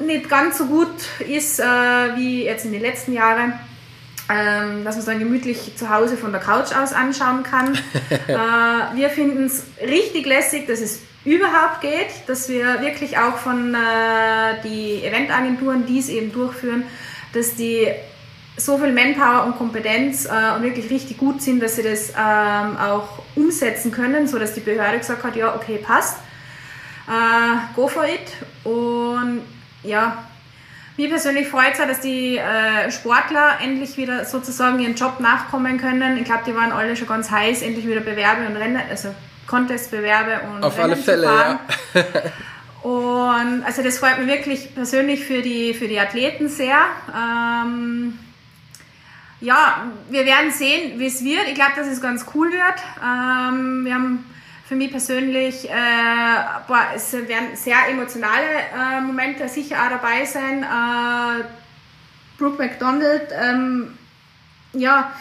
nicht 0.00 0.28
ganz 0.28 0.58
so 0.58 0.66
gut 0.66 0.94
ist 1.28 1.60
äh, 1.60 1.64
wie 2.16 2.44
jetzt 2.44 2.64
in 2.64 2.72
den 2.72 2.82
letzten 2.82 3.12
Jahren. 3.12 3.52
Ähm, 4.26 4.84
dass 4.84 4.94
man 4.94 5.00
es 5.00 5.04
dann 5.04 5.18
gemütlich 5.18 5.76
zu 5.76 5.90
Hause 5.90 6.16
von 6.16 6.32
der 6.32 6.40
Couch 6.40 6.74
aus 6.74 6.94
anschauen 6.94 7.42
kann. 7.42 7.74
äh, 8.10 8.96
wir 8.96 9.10
finden 9.10 9.44
es 9.44 9.64
richtig 9.82 10.24
lässig, 10.24 10.66
dass 10.66 10.80
es 10.80 11.00
überhaupt 11.26 11.82
geht, 11.82 12.08
dass 12.26 12.48
wir 12.48 12.80
wirklich 12.80 13.18
auch 13.18 13.36
von 13.36 13.74
äh, 13.74 14.62
die 14.64 15.04
Eventagenturen, 15.04 15.84
die 15.84 15.98
es 15.98 16.08
eben 16.08 16.32
durchführen, 16.32 16.84
dass 17.34 17.54
die 17.54 17.86
so 18.56 18.78
viel 18.78 18.92
Manpower 18.92 19.44
und 19.44 19.58
Kompetenz 19.58 20.26
äh, 20.26 20.56
und 20.56 20.62
wirklich 20.62 20.88
richtig 20.90 21.18
gut 21.18 21.42
sind, 21.42 21.60
dass 21.60 21.76
sie 21.76 21.82
das 21.82 22.10
ähm, 22.10 22.76
auch 22.78 23.22
umsetzen 23.34 23.90
können, 23.90 24.26
sodass 24.26 24.54
die 24.54 24.60
Behörde 24.60 24.98
gesagt 24.98 25.24
hat, 25.24 25.36
ja, 25.36 25.54
okay, 25.54 25.78
passt, 25.78 26.18
äh, 27.08 27.74
go 27.74 27.88
for 27.88 28.04
it. 28.04 28.32
Und 28.64 29.42
ja, 29.82 30.24
mir 30.96 31.08
persönlich 31.08 31.48
freut 31.48 31.74
es 31.74 31.80
auch, 31.80 31.86
dass 31.86 32.00
die 32.00 32.36
äh, 32.36 32.90
Sportler 32.90 33.58
endlich 33.62 33.96
wieder 33.96 34.24
sozusagen 34.24 34.78
ihren 34.78 34.94
Job 34.94 35.18
nachkommen 35.20 35.78
können. 35.78 36.16
Ich 36.18 36.24
glaube, 36.24 36.42
die 36.46 36.54
waren 36.54 36.72
alle 36.72 36.96
schon 36.96 37.08
ganz 37.08 37.30
heiß, 37.30 37.62
endlich 37.62 37.86
wieder 37.86 38.00
Bewerbe 38.00 38.46
und 38.46 38.56
Rennen, 38.56 38.80
also 38.88 39.14
Contest-Bewerbe 39.46 40.40
und 40.48 40.62
Auf 40.62 40.78
Rennen 40.78 40.92
alle 40.92 40.96
Fälle, 40.96 41.26
ja. 41.26 41.60
und 42.88 43.64
also 43.64 43.82
das 43.82 43.98
freut 43.98 44.18
mich 44.18 44.28
wirklich 44.28 44.74
persönlich 44.74 45.24
für 45.24 45.42
die, 45.42 45.74
für 45.74 45.88
die 45.88 45.98
Athleten 45.98 46.48
sehr. 46.48 46.78
Ähm, 47.12 48.18
ja, 49.40 49.92
wir 50.10 50.24
werden 50.24 50.50
sehen, 50.52 50.98
wie 50.98 51.06
es 51.06 51.24
wird. 51.24 51.48
Ich 51.48 51.54
glaube, 51.54 51.72
dass 51.76 51.88
es 51.88 52.00
ganz 52.00 52.24
cool 52.34 52.50
wird. 52.50 52.82
Ähm, 53.02 53.84
wir 53.84 53.94
haben 53.94 54.24
für 54.74 54.78
mich 54.78 54.90
persönlich, 54.90 55.70
äh, 55.70 55.72
boah, 56.66 56.86
es 56.96 57.12
werden 57.12 57.54
sehr 57.54 57.76
emotionale 57.88 58.44
äh, 58.74 59.00
Momente 59.00 59.48
sicher 59.48 59.76
auch 59.76 59.88
dabei 59.88 60.24
sein. 60.24 60.64
Äh, 60.64 61.44
Brooke 62.36 62.60
McDonald, 62.60 63.28
ähm, 63.40 63.96
ja, 64.72 65.12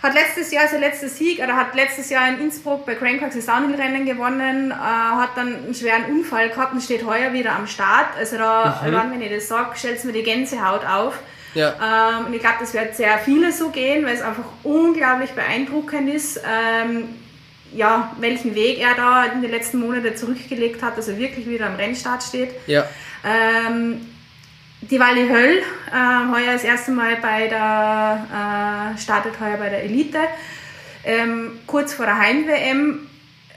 hat 0.00 0.14
letztes 0.14 0.52
Jahr 0.52 0.68
sein 0.68 0.80
letzter 0.80 1.08
Sieg, 1.08 1.40
oder 1.40 1.56
hat 1.56 1.74
letztes 1.74 2.08
Jahr 2.08 2.28
in 2.28 2.40
Innsbruck 2.40 2.86
bei 2.86 2.94
Crankworks 2.94 3.34
das 3.34 3.46
Downhill-Rennen 3.46 4.06
gewonnen, 4.06 4.70
äh, 4.70 4.74
hat 4.74 5.30
dann 5.34 5.56
einen 5.56 5.74
schweren 5.74 6.04
Unfall 6.04 6.50
gehabt 6.50 6.72
und 6.72 6.80
steht 6.80 7.04
heuer 7.04 7.32
wieder 7.32 7.56
am 7.56 7.66
Start. 7.66 8.16
Also 8.16 8.38
da, 8.38 8.80
mhm. 8.86 9.10
wenn 9.10 9.22
ich 9.22 9.32
das 9.32 9.48
sage, 9.48 9.76
stellt 9.76 9.98
es 9.98 10.04
mir 10.04 10.12
die 10.12 10.22
Gänsehaut 10.22 10.86
auf. 10.86 11.18
Ja. 11.54 12.20
Ähm, 12.20 12.26
und 12.26 12.34
ich 12.34 12.40
glaube, 12.40 12.58
das 12.60 12.72
wird 12.74 12.94
sehr 12.94 13.18
viele 13.18 13.50
so 13.50 13.70
gehen, 13.70 14.06
weil 14.06 14.14
es 14.14 14.22
einfach 14.22 14.44
unglaublich 14.62 15.32
beeindruckend 15.32 16.08
ist, 16.14 16.40
ähm, 16.48 17.16
ja, 17.74 18.14
welchen 18.18 18.54
Weg 18.54 18.80
er 18.80 18.94
da 18.94 19.24
in 19.24 19.42
den 19.42 19.50
letzten 19.50 19.78
Monaten 19.78 20.16
zurückgelegt 20.16 20.82
hat, 20.82 20.98
dass 20.98 21.08
er 21.08 21.18
wirklich 21.18 21.46
wieder 21.46 21.66
am 21.66 21.76
Rennstart 21.76 22.22
steht. 22.22 22.50
Ja. 22.66 22.86
Ähm, 23.24 24.06
die 24.82 24.98
Wally 24.98 25.28
Höll, 25.28 25.58
äh, 25.58 26.32
heuer 26.32 26.54
das 26.54 26.64
erste 26.64 26.90
Mal 26.90 27.16
bei 27.16 27.48
der, 27.48 28.94
äh, 28.94 28.98
startet 28.98 29.38
heuer 29.40 29.58
bei 29.58 29.68
der 29.68 29.84
Elite. 29.84 30.18
Ähm, 31.04 31.58
kurz 31.66 31.92
vor 31.94 32.06
der 32.06 32.18
Heim-WM 32.18 33.06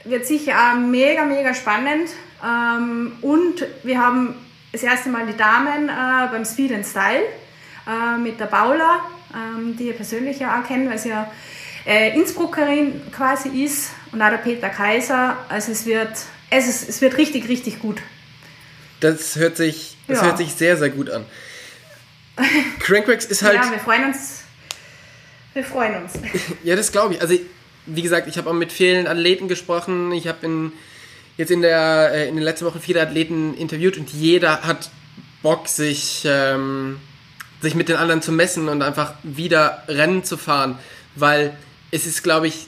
wird 0.04 0.26
sicher 0.26 0.54
auch 0.54 0.80
mega, 0.80 1.24
mega 1.26 1.54
spannend. 1.54 2.10
Ähm, 2.44 3.14
und 3.22 3.66
wir 3.84 4.00
haben 4.00 4.36
das 4.74 4.84
erste 4.84 5.10
Mal 5.10 5.26
die 5.26 5.38
Damen 5.38 5.88
äh, 5.88 6.28
beim 6.32 6.44
Speed 6.44 6.74
and 6.74 6.86
Style 6.86 7.24
äh, 7.88 8.18
mit 8.18 8.40
der 8.40 8.48
Paula, 8.48 9.00
ähm, 9.34 9.78
die 9.78 9.88
ihr 9.88 9.94
persönlich 9.94 10.40
ja 10.40 10.60
auch 10.60 10.68
kennt, 10.68 10.90
weil 10.90 10.98
sie 10.98 11.10
ja 11.10 11.32
äh, 11.86 12.18
Innsbruckerin 12.18 13.02
quasi 13.16 13.64
ist 13.64 13.92
und 14.14 14.22
auch 14.22 14.30
der 14.30 14.38
Peter 14.38 14.70
Kaiser. 14.70 15.38
Also 15.50 15.72
es 15.72 15.86
wird, 15.86 16.12
es, 16.50 16.68
ist, 16.68 16.90
es 16.90 17.02
wird 17.02 17.18
richtig, 17.18 17.50
richtig 17.50 17.80
gut. 17.80 18.02
Das 19.00 19.36
hört 19.36 19.58
sich, 19.58 19.98
das 20.08 20.20
ja. 20.20 20.26
hört 20.26 20.38
sich 20.38 20.54
sehr, 20.54 20.78
sehr 20.78 20.90
gut 20.90 21.10
an. 21.10 21.26
Crankwax 22.80 23.26
ist 23.26 23.44
halt. 23.44 23.56
Ja, 23.56 23.72
wir 23.72 23.80
freuen 23.80 24.06
uns. 24.06 24.44
Wir 25.54 25.64
freuen 25.64 26.04
uns. 26.04 26.14
ja, 26.64 26.76
das 26.76 26.92
glaube 26.92 27.16
ich. 27.16 27.22
Also, 27.22 27.38
wie 27.86 28.02
gesagt, 28.02 28.28
ich 28.28 28.38
habe 28.38 28.50
auch 28.50 28.54
mit 28.54 28.72
vielen 28.72 29.08
Athleten 29.08 29.48
gesprochen. 29.48 30.12
Ich 30.14 30.28
habe 30.28 30.46
in, 30.46 30.72
jetzt 31.38 31.52
in, 31.52 31.62
der, 31.62 32.12
äh, 32.14 32.30
in 32.30 32.36
den 32.36 32.44
letzten 32.44 32.66
Wochen 32.66 32.80
viele 32.80 33.02
Athleten 33.02 33.56
interviewt 33.56 33.98
und 33.98 34.10
jeder 34.12 34.64
hat 34.64 34.90
Bock, 35.42 35.68
sich, 35.68 36.24
ähm, 36.26 37.00
sich 37.62 37.76
mit 37.76 37.90
den 37.90 37.98
anderen 37.98 38.22
zu 38.22 38.32
messen 38.32 38.70
und 38.70 38.82
einfach 38.82 39.14
wieder 39.24 39.84
Rennen 39.88 40.24
zu 40.24 40.38
fahren. 40.38 40.80
Weil 41.16 41.56
es 41.92 42.08
ist, 42.08 42.24
glaube 42.24 42.48
ich, 42.48 42.68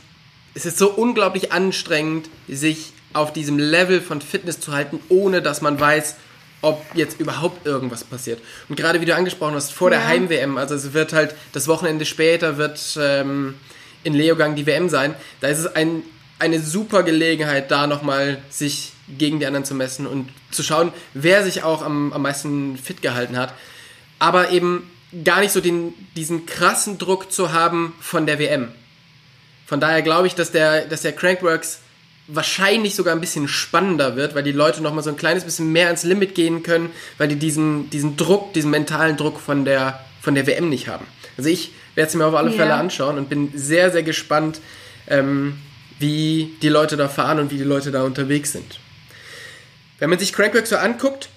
es 0.55 0.65
ist 0.65 0.77
so 0.77 0.89
unglaublich 0.89 1.51
anstrengend, 1.51 2.29
sich 2.47 2.93
auf 3.13 3.31
diesem 3.31 3.59
Level 3.59 4.01
von 4.01 4.21
Fitness 4.21 4.59
zu 4.59 4.71
halten, 4.73 4.99
ohne 5.09 5.41
dass 5.41 5.61
man 5.61 5.79
weiß, 5.79 6.15
ob 6.61 6.83
jetzt 6.95 7.19
überhaupt 7.19 7.65
irgendwas 7.65 8.03
passiert. 8.03 8.41
Und 8.69 8.75
gerade 8.75 8.99
wie 8.99 9.05
du 9.05 9.15
angesprochen 9.15 9.53
hast, 9.53 9.71
vor 9.71 9.91
ja. 9.91 9.97
der 9.97 10.07
Heim-WM, 10.07 10.57
also 10.57 10.73
es 10.73 10.93
wird 10.93 11.13
halt, 11.13 11.35
das 11.51 11.67
Wochenende 11.67 12.05
später 12.05 12.57
wird 12.57 12.97
ähm, 12.99 13.55
in 14.03 14.13
Leogang 14.13 14.55
die 14.55 14.65
WM 14.65 14.89
sein, 14.89 15.13
da 15.41 15.49
ist 15.49 15.59
es 15.59 15.75
ein, 15.75 16.03
eine 16.39 16.59
super 16.59 17.03
Gelegenheit, 17.03 17.69
da 17.69 17.85
nochmal 17.85 18.41
sich 18.49 18.93
gegen 19.17 19.39
die 19.39 19.45
anderen 19.45 19.65
zu 19.65 19.75
messen 19.75 20.07
und 20.07 20.29
zu 20.51 20.63
schauen, 20.63 20.91
wer 21.13 21.43
sich 21.43 21.63
auch 21.63 21.81
am, 21.83 22.11
am 22.13 22.23
meisten 22.23 22.77
fit 22.77 23.01
gehalten 23.01 23.37
hat. 23.37 23.53
Aber 24.17 24.49
eben 24.49 24.89
gar 25.23 25.41
nicht 25.41 25.51
so 25.51 25.61
den, 25.61 25.93
diesen 26.15 26.45
krassen 26.45 26.97
Druck 26.97 27.31
zu 27.31 27.51
haben 27.51 27.93
von 27.99 28.25
der 28.25 28.39
WM. 28.39 28.69
Von 29.65 29.79
daher 29.79 30.01
glaube 30.01 30.27
ich, 30.27 30.35
dass 30.35 30.51
der, 30.51 30.85
dass 30.85 31.01
der 31.01 31.13
Crankworks 31.13 31.79
wahrscheinlich 32.27 32.95
sogar 32.95 33.13
ein 33.13 33.21
bisschen 33.21 33.47
spannender 33.47 34.15
wird, 34.15 34.35
weil 34.35 34.43
die 34.43 34.51
Leute 34.51 34.81
noch 34.81 34.93
mal 34.93 35.03
so 35.03 35.09
ein 35.09 35.17
kleines 35.17 35.43
bisschen 35.43 35.71
mehr 35.71 35.89
ins 35.89 36.03
Limit 36.03 36.35
gehen 36.35 36.63
können, 36.63 36.89
weil 37.17 37.27
die 37.27 37.35
diesen, 37.35 37.89
diesen 37.89 38.17
Druck, 38.17 38.53
diesen 38.53 38.71
mentalen 38.71 39.17
Druck 39.17 39.39
von 39.39 39.65
der, 39.65 39.99
von 40.21 40.33
der 40.33 40.47
WM 40.47 40.69
nicht 40.69 40.87
haben. 40.87 41.05
Also 41.37 41.49
ich 41.49 41.71
werde 41.93 42.09
es 42.09 42.15
mir 42.15 42.25
auf 42.25 42.35
alle 42.35 42.51
ja. 42.51 42.57
Fälle 42.57 42.73
anschauen 42.73 43.17
und 43.17 43.29
bin 43.29 43.51
sehr, 43.55 43.91
sehr 43.91 44.03
gespannt, 44.03 44.59
ähm, 45.07 45.57
wie 45.99 46.55
die 46.61 46.69
Leute 46.69 46.97
da 46.97 47.07
fahren 47.07 47.39
und 47.39 47.51
wie 47.51 47.57
die 47.57 47.63
Leute 47.63 47.91
da 47.91 48.03
unterwegs 48.03 48.51
sind. 48.51 48.79
Wenn 49.99 50.09
man 50.09 50.19
sich 50.19 50.33
Crankwork 50.33 50.67
so 50.67 50.75
anguckt, 50.77 51.29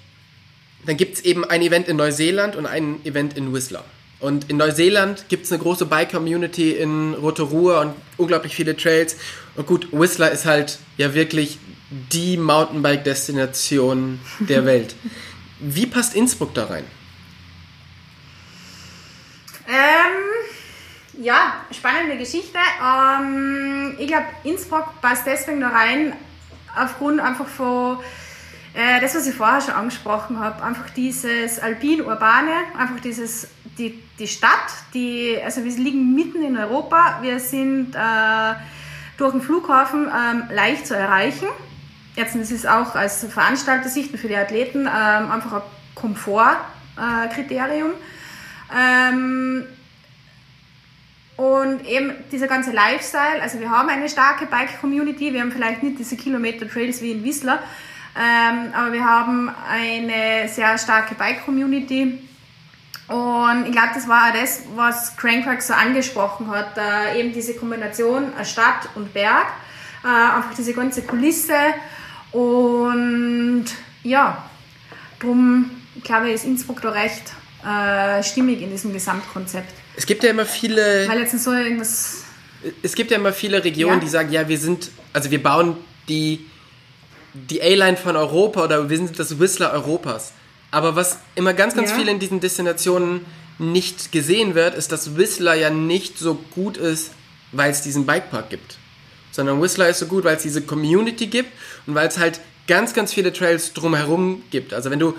dann 0.87 0.97
gibt 0.97 1.17
es 1.17 1.25
eben 1.25 1.45
ein 1.45 1.63
Event 1.63 1.89
in 1.89 1.97
Neuseeland 1.97 2.57
und 2.57 2.67
ein 2.67 3.05
Event 3.05 3.37
in 3.37 3.53
Whistler. 3.53 3.85
Und 4.21 4.51
in 4.51 4.57
Neuseeland 4.57 5.29
gibt 5.29 5.45
es 5.45 5.53
eine 5.53 5.63
große 5.63 5.87
Bike-Community 5.87 6.73
in 6.73 7.15
Rotorua 7.15 7.83
und 7.83 7.95
unglaublich 8.17 8.55
viele 8.55 8.77
Trails. 8.77 9.17
Und 9.55 9.67
gut, 9.67 9.89
Whistler 9.93 10.31
ist 10.33 10.45
halt 10.45 10.79
ja 10.97 11.15
wirklich 11.15 11.59
die 11.91 12.37
Mountainbike-Destination 12.37 14.21
der 14.41 14.65
Welt. 14.65 14.97
Wie 15.61 15.87
passt 15.87 16.15
Innsbruck 16.15 16.53
da 16.55 16.67
rein? 16.67 16.85
Ähm, 19.69 21.25
ja, 21.25 21.65
spannende 21.71 22.17
Geschichte. 22.17 22.59
Ähm, 22.83 23.97
ich 23.99 24.09
glaube, 24.09 24.27
Innsbruck 24.43 25.01
passt 25.01 25.27
deswegen 25.27 25.61
da 25.61 25.69
rein, 25.69 26.15
aufgrund 26.77 27.21
einfach 27.21 27.47
von 27.47 27.99
äh, 28.79 29.01
das, 29.01 29.17
was 29.17 29.27
ich 29.27 29.35
vorher 29.35 29.61
schon 29.61 29.75
angesprochen 29.75 30.39
habe, 30.39 30.63
einfach 30.63 30.89
dieses 30.91 31.59
Alpin-Urbane, 31.59 32.53
einfach 32.79 33.01
dieses 33.01 33.49
die, 33.77 34.01
die 34.21 34.29
Stadt, 34.29 34.71
die, 34.95 35.37
also 35.45 35.65
wir 35.65 35.73
liegen 35.73 36.15
mitten 36.15 36.43
in 36.45 36.57
Europa, 36.57 37.19
wir 37.21 37.41
sind 37.41 37.97
äh, 37.97 38.55
durch 39.17 39.33
den 39.33 39.41
Flughafen 39.41 40.07
ähm, 40.07 40.45
leicht 40.53 40.87
zu 40.87 40.95
erreichen. 40.95 41.49
Jetzt 42.15 42.37
ist 42.37 42.53
es 42.53 42.67
auch 42.67 42.95
als 42.95 43.25
Veranstalter-Sicht 43.25 44.17
für 44.17 44.29
die 44.29 44.37
Athleten 44.37 44.83
ähm, 44.83 45.31
einfach 45.33 45.55
ein 45.55 45.63
Komfortkriterium. 45.97 47.91
Äh, 48.71 49.09
ähm, 49.11 49.65
und 51.37 51.85
eben 51.85 52.13
dieser 52.31 52.47
ganze 52.47 52.71
Lifestyle, 52.71 53.43
also 53.43 53.59
wir 53.59 53.71
haben 53.71 53.89
eine 53.89 54.09
starke 54.09 54.47
Bike-Community, 54.47 55.33
wir 55.33 55.41
haben 55.41 55.51
vielleicht 55.51 55.83
nicht 55.83 55.99
diese 55.99 56.17
Kilometer-Trails 56.17 57.03
wie 57.03 57.11
in 57.11 57.25
Whistler, 57.25 57.61
ähm, 58.19 58.73
aber 58.75 58.93
wir 58.93 59.05
haben 59.05 59.51
eine 59.71 60.49
sehr 60.49 60.77
starke 60.79 61.15
Bike-Community 61.15 62.29
und 63.09 63.65
ich 63.67 63.73
glaube, 63.73 63.89
das 63.95 64.07
war 64.07 64.29
auch 64.29 64.35
das, 64.35 64.65
was 64.77 65.17
Crankwork 65.17 65.63
so 65.63 65.73
angesprochen 65.73 66.51
hat. 66.51 66.77
Äh, 66.77 67.21
eben 67.21 67.33
diese 67.33 67.55
Kombination 67.55 68.33
Stadt 68.45 68.89
und 68.95 69.15
Berg, 69.15 69.47
äh, 70.05 70.09
einfach 70.09 70.55
diese 70.57 70.75
ganze 70.75 71.03
Kulisse. 71.03 71.55
Und 72.33 73.65
ja, 74.03 74.45
darum 75.21 75.71
glaube 76.05 76.29
ich, 76.29 76.35
ist 76.35 76.45
Innsbruck 76.45 76.83
da 76.83 76.91
recht 76.91 77.33
äh, 77.65 78.23
stimmig 78.23 78.61
in 78.61 78.71
diesem 78.71 78.93
Gesamtkonzept. 78.93 79.73
Es 79.97 80.05
gibt 80.05 80.23
ja 80.23 80.31
immer 80.31 80.45
viele. 80.45 81.09
Weil 81.09 81.21
jetzt 81.21 81.39
so 81.43 81.53
irgendwas. 81.53 82.25
Es 82.83 82.95
gibt 82.95 83.11
ja 83.11 83.17
immer 83.17 83.33
viele 83.33 83.65
Regionen, 83.65 83.99
ja. 83.99 84.01
die 84.01 84.09
sagen, 84.09 84.33
ja, 84.33 84.47
wir 84.49 84.59
sind, 84.59 84.91
also 85.15 85.31
wir 85.31 85.43
bauen 85.43 85.77
die, 86.09 86.47
die 87.35 87.63
A-Line 87.63 87.97
von 87.97 88.17
Europa 88.17 88.65
oder 88.65 88.91
wir 88.91 88.97
sind 88.97 89.19
das 89.19 89.39
Whistler 89.39 89.73
Europas. 89.73 90.33
Aber 90.71 90.97
was 90.97 91.19
immer 91.35 91.55
ganz, 91.55 91.75
ganz 91.75 91.91
ja. 91.91 91.97
viel 91.97 92.09
in 92.09 92.19
diesen 92.19 92.41
Destinationen 92.41 93.25
nicht 93.59 94.13
gesehen 94.13 94.55
wird, 94.55 94.75
ist, 94.75 94.93
dass 94.93 95.17
Whistler 95.17 95.55
ja 95.55 95.71
nicht 95.71 96.19
so 96.19 96.35
gut 96.55 96.77
ist, 96.77 97.13
weil 97.53 97.71
es 97.71 97.83
diesen 97.83 98.07
Bikepark 98.07 98.51
gibt. 98.51 98.77
Sondern 99.33 99.61
Whistler 99.61 99.89
ist 99.89 99.99
so 99.99 100.07
gut, 100.07 100.25
weil 100.25 100.37
es 100.37 100.43
diese 100.43 100.63
Community 100.63 101.27
gibt 101.27 101.53
und 101.87 101.95
weil 101.95 102.09
es 102.09 102.19
halt 102.19 102.41
ganz, 102.67 102.93
ganz 102.95 103.13
viele 103.13 103.33
Trails 103.33 103.73
drumherum 103.73 104.43
gibt. 104.51 104.75
Also 104.75 104.91
wenn 104.91 104.99
du 104.99 105.15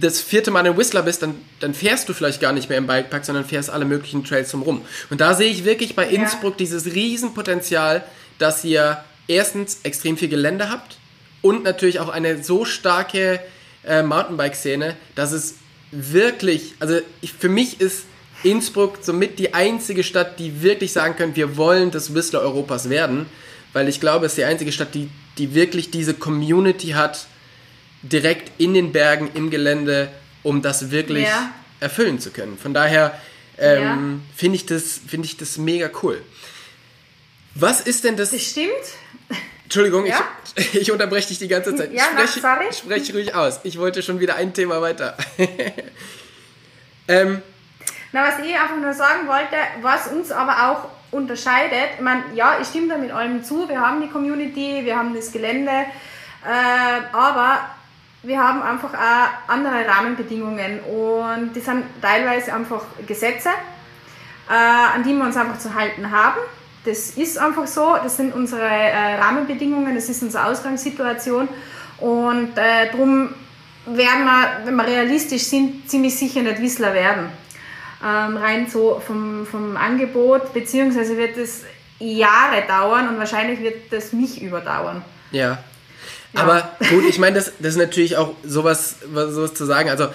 das 0.00 0.20
vierte 0.20 0.50
Mal 0.50 0.66
in 0.66 0.76
Whistler 0.76 1.02
bist, 1.02 1.22
dann, 1.22 1.36
dann 1.60 1.72
fährst 1.72 2.08
du 2.08 2.12
vielleicht 2.12 2.40
gar 2.40 2.52
nicht 2.52 2.68
mehr 2.68 2.78
im 2.78 2.86
Bikepark, 2.86 3.24
sondern 3.24 3.44
fährst 3.44 3.70
alle 3.70 3.84
möglichen 3.84 4.24
Trails 4.24 4.50
drumherum. 4.50 4.82
Und 5.10 5.20
da 5.20 5.34
sehe 5.34 5.50
ich 5.50 5.64
wirklich 5.64 5.94
bei 5.94 6.08
Innsbruck 6.08 6.54
ja. 6.54 6.58
dieses 6.58 6.86
Riesenpotenzial, 6.86 8.04
dass 8.38 8.64
ihr 8.64 9.02
erstens 9.28 9.80
extrem 9.84 10.16
viel 10.16 10.28
Gelände 10.28 10.70
habt 10.70 10.98
und 11.46 11.62
natürlich 11.62 12.00
auch 12.00 12.08
eine 12.08 12.42
so 12.42 12.64
starke 12.64 13.38
äh, 13.84 14.02
Mountainbike-Szene, 14.02 14.96
dass 15.14 15.30
es 15.30 15.54
wirklich, 15.92 16.74
also 16.80 16.98
ich, 17.20 17.32
für 17.32 17.48
mich 17.48 17.80
ist 17.80 18.02
Innsbruck 18.42 18.98
somit 19.02 19.38
die 19.38 19.54
einzige 19.54 20.02
Stadt, 20.02 20.40
die 20.40 20.62
wirklich 20.62 20.92
sagen 20.92 21.14
können, 21.14 21.36
wir 21.36 21.56
wollen 21.56 21.92
das 21.92 22.14
Whistler 22.14 22.40
Europas 22.40 22.90
werden, 22.90 23.26
weil 23.72 23.88
ich 23.88 24.00
glaube, 24.00 24.26
es 24.26 24.32
ist 24.32 24.38
die 24.38 24.44
einzige 24.44 24.72
Stadt, 24.72 24.92
die, 24.94 25.08
die 25.38 25.54
wirklich 25.54 25.92
diese 25.92 26.14
Community 26.14 26.88
hat, 26.88 27.26
direkt 28.02 28.50
in 28.58 28.74
den 28.74 28.90
Bergen, 28.90 29.30
im 29.34 29.48
Gelände, 29.50 30.08
um 30.42 30.62
das 30.62 30.90
wirklich 30.90 31.26
ja. 31.26 31.52
erfüllen 31.78 32.18
zu 32.18 32.30
können. 32.30 32.58
Von 32.58 32.74
daher 32.74 33.18
ähm, 33.56 33.82
ja. 33.82 33.98
finde 34.36 34.56
ich, 34.56 34.66
das, 34.66 35.00
find 35.06 35.24
ich 35.24 35.36
das 35.36 35.58
mega 35.58 35.90
cool. 36.02 36.20
Was 37.54 37.80
ist 37.80 38.02
denn 38.02 38.16
das? 38.16 38.32
Das 38.32 38.42
stimmt. 38.42 38.72
Entschuldigung, 39.66 40.06
ja? 40.06 40.20
ich, 40.54 40.74
ich 40.82 40.92
unterbreche 40.92 41.28
dich 41.28 41.38
die 41.40 41.48
ganze 41.48 41.74
Zeit. 41.74 41.92
Ja, 41.92 42.04
sprech, 42.04 42.30
sorry. 42.30 42.72
sprech 42.72 43.14
ruhig 43.14 43.34
aus. 43.34 43.60
Ich 43.64 43.78
wollte 43.78 44.00
schon 44.00 44.20
wieder 44.20 44.36
ein 44.36 44.54
Thema 44.54 44.80
weiter. 44.80 45.16
ähm, 47.08 47.42
Na, 48.12 48.28
was 48.28 48.38
ich 48.38 48.54
einfach 48.54 48.76
nur 48.76 48.94
sagen 48.94 49.26
wollte, 49.26 49.56
was 49.82 50.06
uns 50.06 50.30
aber 50.30 50.70
auch 50.70 50.88
unterscheidet, 51.10 51.96
ich 51.96 52.00
meine, 52.00 52.22
ja, 52.34 52.58
ich 52.60 52.68
stimme 52.68 52.88
da 52.88 52.96
mit 52.96 53.10
allem 53.10 53.42
zu, 53.42 53.68
wir 53.68 53.80
haben 53.80 54.00
die 54.00 54.08
Community, 54.08 54.84
wir 54.84 54.96
haben 54.96 55.14
das 55.14 55.32
Gelände, 55.32 55.70
äh, 55.72 57.12
aber 57.12 57.58
wir 58.22 58.38
haben 58.38 58.62
einfach 58.62 58.94
auch 58.94 59.52
andere 59.52 59.84
Rahmenbedingungen 59.86 60.78
und 60.80 61.54
die 61.54 61.60
sind 61.60 61.84
teilweise 62.00 62.54
einfach 62.54 62.82
Gesetze, 63.04 63.48
äh, 64.48 64.52
an 64.52 65.02
die 65.02 65.12
wir 65.12 65.24
uns 65.24 65.36
einfach 65.36 65.58
zu 65.58 65.74
halten 65.74 66.12
haben. 66.12 66.38
Das 66.86 67.10
ist 67.10 67.38
einfach 67.38 67.66
so, 67.66 67.96
das 68.02 68.16
sind 68.16 68.34
unsere 68.34 68.62
äh, 68.62 69.16
Rahmenbedingungen, 69.16 69.94
das 69.94 70.08
ist 70.08 70.22
unsere 70.22 70.46
Ausgangssituation 70.46 71.48
und 71.98 72.56
äh, 72.56 72.90
darum 72.90 73.34
werden 73.86 74.24
wir, 74.24 74.60
wenn 74.64 74.76
wir 74.76 74.86
realistisch 74.86 75.42
sind, 75.42 75.88
ziemlich 75.88 76.16
sicher 76.16 76.42
nicht 76.42 76.60
Whistler 76.60 76.94
werden. 76.94 77.28
Ähm, 78.04 78.36
rein 78.36 78.68
so 78.68 79.02
vom, 79.04 79.46
vom 79.46 79.76
Angebot, 79.76 80.52
beziehungsweise 80.52 81.16
wird 81.16 81.36
es 81.36 81.64
Jahre 81.98 82.62
dauern 82.68 83.08
und 83.08 83.18
wahrscheinlich 83.18 83.60
wird 83.60 83.90
das 83.90 84.12
mich 84.12 84.42
überdauern. 84.42 85.02
Ja. 85.30 85.58
ja. 86.32 86.40
Aber 86.40 86.76
gut, 86.90 87.04
ich 87.08 87.18
meine, 87.18 87.36
das, 87.36 87.52
das 87.58 87.72
ist 87.72 87.78
natürlich 87.78 88.16
auch 88.16 88.34
sowas, 88.44 88.96
sowas 89.12 89.54
zu 89.54 89.64
sagen. 89.64 89.88
Also 89.88 90.08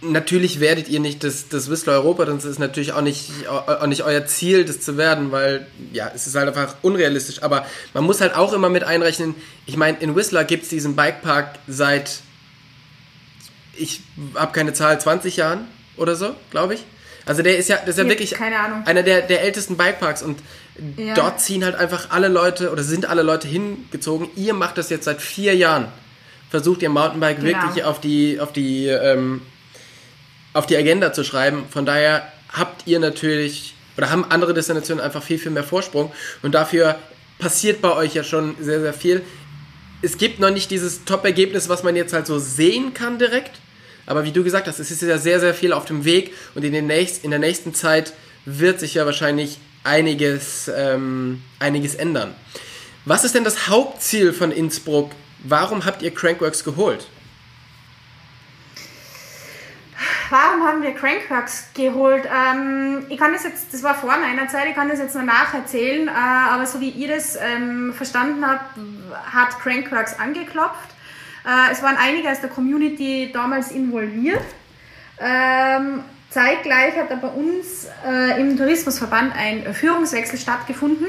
natürlich 0.00 0.60
werdet 0.60 0.88
ihr 0.88 1.00
nicht 1.00 1.24
das, 1.24 1.48
das 1.48 1.70
Whistler 1.70 1.94
Europa, 1.94 2.24
das 2.24 2.44
ist 2.44 2.58
natürlich 2.58 2.92
auch 2.92 3.00
nicht, 3.00 3.30
auch 3.48 3.86
nicht 3.86 4.02
euer 4.02 4.26
Ziel, 4.26 4.64
das 4.64 4.80
zu 4.80 4.96
werden, 4.96 5.32
weil 5.32 5.66
ja, 5.92 6.10
es 6.14 6.26
ist 6.26 6.34
halt 6.34 6.48
einfach 6.48 6.76
unrealistisch. 6.82 7.42
Aber 7.42 7.66
man 7.94 8.04
muss 8.04 8.20
halt 8.20 8.34
auch 8.34 8.52
immer 8.52 8.68
mit 8.68 8.84
einrechnen, 8.84 9.34
ich 9.64 9.76
meine, 9.76 9.98
in 9.98 10.14
Whistler 10.14 10.44
gibt 10.44 10.64
es 10.64 10.68
diesen 10.68 10.96
Bikepark 10.96 11.58
seit, 11.66 12.20
ich 13.74 14.00
habe 14.34 14.52
keine 14.52 14.72
Zahl, 14.72 15.00
20 15.00 15.36
Jahren 15.36 15.66
oder 15.96 16.14
so, 16.14 16.34
glaube 16.50 16.74
ich. 16.74 16.84
Also 17.24 17.42
der 17.42 17.58
ist 17.58 17.68
ja, 17.68 17.76
das 17.76 17.96
ist 17.96 17.98
ja 17.98 18.08
wirklich 18.08 18.40
einer 18.40 19.02
der, 19.02 19.22
der 19.22 19.42
ältesten 19.42 19.76
Bikeparks 19.76 20.22
und 20.22 20.38
ja. 20.96 21.14
dort 21.14 21.40
ziehen 21.40 21.64
halt 21.64 21.74
einfach 21.74 22.10
alle 22.10 22.28
Leute 22.28 22.70
oder 22.70 22.84
sind 22.84 23.06
alle 23.06 23.22
Leute 23.22 23.48
hingezogen. 23.48 24.28
Ihr 24.36 24.54
macht 24.54 24.78
das 24.78 24.90
jetzt 24.90 25.06
seit 25.06 25.20
vier 25.20 25.56
Jahren. 25.56 25.88
Versucht 26.50 26.82
ihr 26.82 26.88
Mountainbike 26.88 27.40
genau. 27.40 27.58
wirklich 27.64 27.84
auf 27.84 28.00
die, 28.00 28.38
auf 28.38 28.52
die 28.52 28.86
ähm, 28.86 29.42
auf 30.56 30.66
die 30.66 30.76
Agenda 30.76 31.12
zu 31.12 31.22
schreiben. 31.22 31.64
Von 31.70 31.86
daher 31.86 32.32
habt 32.52 32.86
ihr 32.86 32.98
natürlich 32.98 33.74
oder 33.96 34.10
haben 34.10 34.24
andere 34.30 34.54
Destinationen 34.54 35.04
einfach 35.04 35.22
viel, 35.22 35.38
viel 35.38 35.52
mehr 35.52 35.64
Vorsprung 35.64 36.12
und 36.42 36.54
dafür 36.54 36.96
passiert 37.38 37.82
bei 37.82 37.92
euch 37.92 38.14
ja 38.14 38.24
schon 38.24 38.56
sehr, 38.60 38.80
sehr 38.80 38.94
viel. 38.94 39.22
Es 40.02 40.18
gibt 40.18 40.40
noch 40.40 40.50
nicht 40.50 40.70
dieses 40.70 41.04
Top-Ergebnis, 41.04 41.68
was 41.68 41.82
man 41.82 41.96
jetzt 41.96 42.12
halt 42.12 42.26
so 42.26 42.38
sehen 42.38 42.94
kann 42.94 43.18
direkt, 43.18 43.52
aber 44.06 44.24
wie 44.24 44.32
du 44.32 44.44
gesagt 44.44 44.66
hast, 44.66 44.78
es 44.78 44.90
ist 44.90 45.02
ja 45.02 45.18
sehr, 45.18 45.40
sehr 45.40 45.54
viel 45.54 45.72
auf 45.72 45.84
dem 45.84 46.04
Weg 46.04 46.32
und 46.54 46.64
in, 46.64 46.72
den 46.72 46.86
nächst, 46.86 47.24
in 47.24 47.30
der 47.30 47.40
nächsten 47.40 47.74
Zeit 47.74 48.12
wird 48.44 48.80
sich 48.80 48.94
ja 48.94 49.04
wahrscheinlich 49.04 49.58
einiges, 49.84 50.70
ähm, 50.74 51.42
einiges 51.58 51.94
ändern. 51.94 52.34
Was 53.04 53.24
ist 53.24 53.34
denn 53.34 53.44
das 53.44 53.68
Hauptziel 53.68 54.32
von 54.32 54.50
Innsbruck? 54.52 55.12
Warum 55.42 55.84
habt 55.84 56.02
ihr 56.02 56.12
Crankworks 56.12 56.64
geholt? 56.64 57.06
Warum 60.30 60.66
haben 60.66 60.82
wir 60.82 60.92
Crankworks 60.94 61.68
geholt? 61.74 62.24
Ähm, 62.26 63.06
ich 63.08 63.18
kann 63.18 63.32
das 63.32 63.44
jetzt, 63.44 63.72
das 63.72 63.82
war 63.82 63.94
vor 63.94 64.16
meiner 64.16 64.48
Zeit, 64.48 64.66
ich 64.68 64.74
kann 64.74 64.88
das 64.88 64.98
jetzt 64.98 65.14
noch 65.14 65.22
nacherzählen, 65.22 66.08
äh, 66.08 66.10
aber 66.10 66.66
so 66.66 66.80
wie 66.80 66.90
ihr 66.90 67.08
das 67.08 67.36
ähm, 67.36 67.92
verstanden 67.94 68.46
habt, 68.46 68.76
hat 69.32 69.58
Crankworks 69.60 70.18
angeklopft. 70.18 70.90
Äh, 71.44 71.72
es 71.72 71.82
waren 71.82 71.96
einige 71.96 72.30
aus 72.30 72.40
der 72.40 72.50
Community 72.50 73.30
damals 73.32 73.70
involviert. 73.70 74.44
Ähm, 75.18 76.02
zeitgleich 76.30 76.96
hat 76.96 77.10
da 77.10 77.16
bei 77.16 77.28
uns 77.28 77.86
äh, 78.06 78.40
im 78.40 78.56
Tourismusverband 78.56 79.34
ein 79.36 79.72
Führungswechsel 79.72 80.38
stattgefunden, 80.38 81.06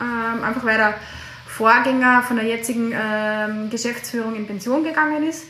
ähm, 0.00 0.42
einfach 0.42 0.64
weil 0.64 0.78
der 0.78 0.94
Vorgänger 1.46 2.22
von 2.22 2.36
der 2.36 2.46
jetzigen 2.46 2.92
ähm, 2.92 3.70
Geschäftsführung 3.70 4.34
in 4.34 4.46
Pension 4.46 4.82
gegangen 4.82 5.22
ist. 5.22 5.44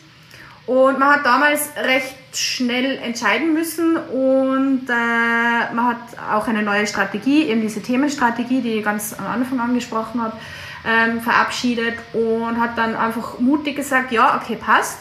Und 0.67 0.99
man 0.99 1.15
hat 1.15 1.25
damals 1.25 1.69
recht 1.77 2.17
schnell 2.35 2.99
entscheiden 2.99 3.55
müssen 3.55 3.97
und 3.97 4.89
äh, 4.89 5.73
man 5.73 5.85
hat 5.87 5.99
auch 6.33 6.49
eine 6.49 6.63
neue 6.63 6.89
Strategie, 6.89 7.45
eben 7.45 7.61
diese 7.61 7.81
Themenstrategie, 7.81 8.61
die 8.63 8.73
ich 8.75 8.85
ganz 8.85 9.15
am 9.15 9.27
Anfang 9.27 9.61
angesprochen 9.61 10.21
habe, 10.21 10.37
ähm, 10.85 11.21
verabschiedet 11.21 11.95
und 12.13 12.61
hat 12.61 12.77
dann 12.77 12.97
einfach 12.97 13.39
mutig 13.39 13.77
gesagt, 13.77 14.11
ja, 14.11 14.41
okay, 14.41 14.57
passt. 14.57 14.99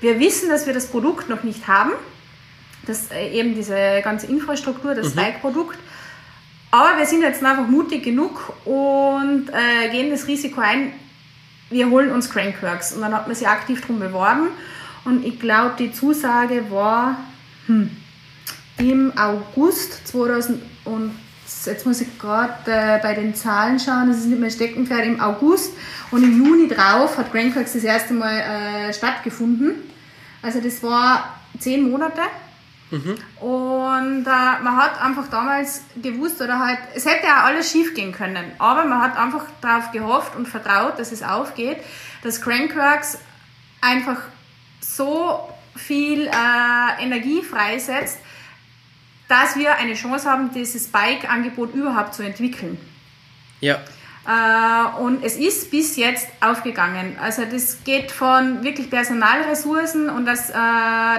Wir 0.00 0.18
wissen, 0.18 0.48
dass 0.48 0.66
wir 0.66 0.74
das 0.74 0.88
Produkt 0.88 1.28
noch 1.28 1.44
nicht 1.44 1.68
haben, 1.68 1.92
das, 2.84 3.12
äh, 3.12 3.30
eben 3.30 3.54
diese 3.54 4.00
ganze 4.02 4.26
Infrastruktur, 4.26 4.96
das 4.96 5.14
mhm. 5.14 5.20
Bike-Produkt. 5.20 5.78
Aber 6.72 6.98
wir 6.98 7.06
sind 7.06 7.22
jetzt 7.22 7.42
einfach 7.44 7.68
mutig 7.68 8.02
genug 8.02 8.52
und 8.64 9.48
äh, 9.48 9.90
gehen 9.90 10.10
das 10.10 10.26
Risiko 10.26 10.60
ein, 10.60 10.92
wir 11.70 11.88
holen 11.88 12.10
uns 12.10 12.30
Crankworks. 12.30 12.94
Und 12.94 13.02
dann 13.02 13.14
hat 13.14 13.28
man 13.28 13.36
sich 13.36 13.46
aktiv 13.46 13.80
darum 13.80 14.00
beworben 14.00 14.48
und 15.04 15.24
ich 15.24 15.38
glaube, 15.38 15.74
die 15.78 15.92
Zusage 15.92 16.70
war 16.70 17.18
hm, 17.66 17.90
im 18.78 19.12
August 19.16 20.06
2000 20.08 20.62
und 20.84 21.14
jetzt 21.66 21.86
muss 21.86 22.00
ich 22.00 22.18
gerade 22.18 22.70
äh, 22.70 22.98
bei 23.02 23.14
den 23.14 23.34
Zahlen 23.34 23.78
schauen, 23.78 24.08
das 24.08 24.18
ist 24.18 24.26
nicht 24.26 24.40
mehr 24.40 24.50
Steckenpferd, 24.50 25.06
im 25.06 25.20
August 25.20 25.72
und 26.10 26.22
im 26.22 26.44
Juni 26.44 26.68
drauf 26.68 27.18
hat 27.18 27.32
Grandcox 27.32 27.72
das 27.72 27.84
erste 27.84 28.14
Mal 28.14 28.38
äh, 28.38 28.92
stattgefunden. 28.92 29.74
Also 30.42 30.60
das 30.60 30.82
war 30.82 31.38
zehn 31.58 31.90
Monate. 31.90 32.20
Mhm. 32.90 33.14
Und 33.40 34.26
äh, 34.26 34.62
man 34.62 34.76
hat 34.76 35.00
einfach 35.00 35.28
damals 35.28 35.82
gewusst, 35.96 36.40
oder 36.40 36.58
halt, 36.58 36.78
es 36.94 37.06
hätte 37.06 37.26
ja 37.26 37.44
alles 37.44 37.70
schief 37.70 37.94
gehen 37.94 38.12
können, 38.12 38.44
aber 38.58 38.84
man 38.84 39.00
hat 39.00 39.16
einfach 39.16 39.46
darauf 39.60 39.90
gehofft 39.90 40.36
und 40.36 40.46
vertraut, 40.46 40.98
dass 40.98 41.10
es 41.10 41.22
aufgeht, 41.22 41.78
dass 42.22 42.40
Crankworks 42.40 43.18
einfach 43.80 44.18
so 44.96 45.48
viel 45.76 46.26
äh, 46.26 47.02
Energie 47.02 47.42
freisetzt, 47.42 48.18
dass 49.28 49.56
wir 49.56 49.76
eine 49.76 49.94
Chance 49.94 50.30
haben, 50.30 50.52
dieses 50.52 50.88
Bike-Angebot 50.88 51.74
überhaupt 51.74 52.14
zu 52.14 52.22
entwickeln. 52.22 52.78
Ja. 53.60 53.80
Äh, 54.26 55.00
und 55.00 55.24
es 55.24 55.36
ist 55.36 55.70
bis 55.70 55.96
jetzt 55.96 56.28
aufgegangen. 56.40 57.16
Also 57.20 57.44
das 57.44 57.84
geht 57.84 58.10
von 58.10 58.62
wirklich 58.62 58.90
Personalressourcen 58.90 60.08
und 60.08 60.26
das, 60.26 60.50
äh, 60.50 60.54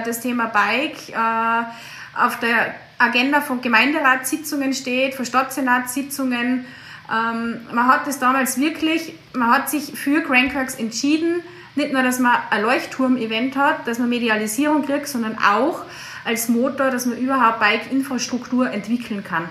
das 0.04 0.20
Thema 0.20 0.46
Bike 0.46 1.10
äh, 1.10 2.24
auf 2.24 2.38
der 2.40 2.74
Agenda 2.98 3.40
von 3.40 3.60
Gemeinderatssitzungen 3.60 4.72
steht, 4.72 5.14
von 5.14 5.24
Stadtsenatssitzungen. 5.24 6.64
Ähm, 7.12 7.60
man 7.72 7.86
hat 7.86 8.06
das 8.06 8.18
damals 8.18 8.58
wirklich, 8.58 9.14
man 9.34 9.50
hat 9.50 9.70
sich 9.70 9.92
für 9.96 10.22
Crankworks 10.22 10.74
entschieden, 10.74 11.42
nicht 11.76 11.92
nur, 11.92 12.02
dass 12.02 12.18
man 12.18 12.34
ein 12.50 12.62
Leuchtturm-Event 12.62 13.56
hat, 13.56 13.86
dass 13.86 13.98
man 13.98 14.08
Medialisierung 14.08 14.84
kriegt, 14.84 15.08
sondern 15.08 15.36
auch 15.38 15.82
als 16.24 16.48
Motor, 16.48 16.90
dass 16.90 17.06
man 17.06 17.18
überhaupt 17.18 17.60
Bike-Infrastruktur 17.60 18.70
entwickeln 18.70 19.22
kann. 19.22 19.48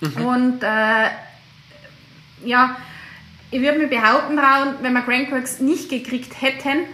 Mhm. 0.00 0.24
Und 0.24 0.62
äh, 0.62 1.08
ja, 2.44 2.76
ich 3.50 3.60
würde 3.60 3.78
mir 3.78 3.88
behaupten, 3.88 4.38
Raun, 4.38 4.76
wenn 4.80 4.92
wir 4.92 5.02
Crankworks 5.02 5.60
nicht 5.60 5.90
gekriegt 5.90 6.40
hätten, 6.40 6.84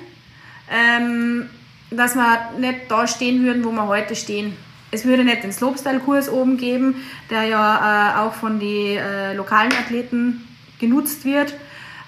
ähm, 0.70 1.48
dass 1.90 2.14
wir 2.14 2.50
nicht 2.58 2.80
da 2.88 3.06
stehen 3.06 3.44
würden, 3.44 3.64
wo 3.64 3.70
wir 3.70 3.86
heute 3.86 4.16
stehen. 4.16 4.56
Es 4.90 5.04
würde 5.04 5.24
nicht 5.24 5.42
den 5.42 5.52
Slopestyle-Kurs 5.52 6.28
oben 6.28 6.56
geben, 6.56 6.96
der 7.30 7.44
ja 7.44 8.14
äh, 8.14 8.18
auch 8.20 8.34
von 8.34 8.58
den 8.58 8.96
äh, 8.96 9.34
lokalen 9.34 9.72
Athleten 9.72 10.48
genutzt 10.80 11.24
wird. 11.24 11.54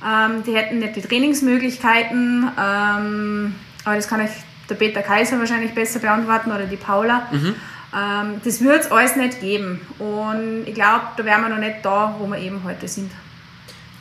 Ähm, 0.05 0.45
die 0.45 0.55
hätten 0.55 0.79
nicht 0.79 0.97
die 0.97 1.03
Trainingsmöglichkeiten, 1.03 2.51
ähm, 2.59 3.55
aber 3.85 3.97
das 3.97 4.09
kann 4.09 4.21
euch 4.21 4.31
der 4.69 4.77
Peter 4.77 5.03
Kaiser 5.03 5.39
wahrscheinlich 5.39 5.75
besser 5.75 5.99
beantworten 5.99 6.53
oder 6.53 6.67
die 6.67 6.77
Paula. 6.77 7.29
Mhm. 7.33 7.55
Ähm, 7.95 8.41
das 8.45 8.61
wird 8.61 8.83
es 8.83 8.91
alles 8.91 9.17
nicht 9.17 9.41
geben. 9.41 9.81
Und 9.99 10.65
ich 10.67 10.75
glaube, 10.75 11.07
da 11.17 11.25
wären 11.25 11.43
wir 11.43 11.49
noch 11.49 11.59
nicht 11.59 11.77
da, 11.83 12.15
wo 12.19 12.27
wir 12.27 12.39
eben 12.39 12.63
heute 12.65 12.87
sind. 12.87 13.11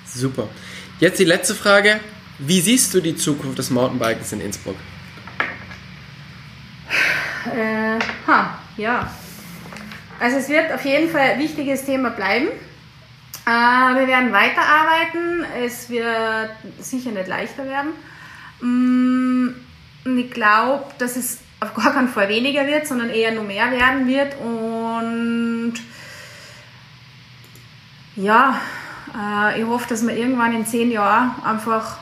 Super. 0.06 0.48
Jetzt 1.00 1.20
die 1.20 1.26
letzte 1.26 1.56
Frage. 1.56 2.00
Wie 2.40 2.62
siehst 2.62 2.94
du 2.94 3.02
die 3.02 3.16
Zukunft 3.16 3.58
des 3.58 3.70
Mountainbikens 3.70 4.32
in 4.34 4.42
Innsbruck? 4.42 4.76
Äh, 7.46 8.00
ha, 8.28 8.60
ja. 8.78 9.10
Also 10.20 10.38
es 10.38 10.50
wird 10.50 10.72
auf 10.72 10.84
jeden 10.86 11.10
Fall 11.10 11.32
ein 11.32 11.40
wichtiges 11.40 11.86
Thema 11.86 12.10
bleiben. 12.10 12.48
Äh, 13.48 13.96
wir 13.96 14.08
werden 14.08 14.34
weiterarbeiten. 14.34 15.46
Es 15.64 15.90
wird 15.90 16.52
sicher 16.80 17.12
nicht 17.12 17.28
leichter 17.28 17.66
werden. 17.66 17.94
Mm, 18.60 19.56
und 20.06 20.18
ich 20.18 20.32
glaube, 20.32 20.86
dass 20.98 21.16
es 21.16 21.40
auf 21.62 21.74
gar 21.74 21.94
keinen 21.94 22.10
Fall 22.10 22.28
weniger 22.28 22.68
wird, 22.68 22.86
sondern 22.86 23.10
eher 23.10 23.32
nur 23.32 23.46
mehr 23.46 23.72
werden 23.72 24.06
wird. 24.08 24.36
Und 24.40 25.76
ja, 28.18 28.60
äh, 29.16 29.62
ich 29.62 29.66
hoffe, 29.66 29.88
dass 29.88 30.06
wir 30.06 30.16
irgendwann 30.16 30.54
in 30.54 30.66
zehn 30.66 30.92
Jahren 30.92 31.32
einfach 31.44 32.00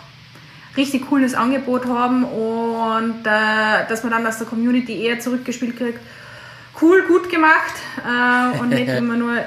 richtig 0.76 1.08
cooles 1.08 1.36
Angebot 1.36 1.86
haben 1.86 2.24
und 2.24 3.22
äh, 3.26 3.88
dass 3.88 4.04
man 4.04 4.12
dann 4.12 4.26
aus 4.26 4.40
der 4.40 4.48
Community 4.48 5.00
eher 5.00 5.20
zurückgespielt 5.20 5.78
kriegt 5.78 6.00
cool, 6.82 7.04
gut 7.08 7.30
gemacht 7.30 7.76
äh, 8.06 8.60
und 8.60 8.70
nicht 8.70 8.90
immer 8.98 9.16
nur, 9.16 9.38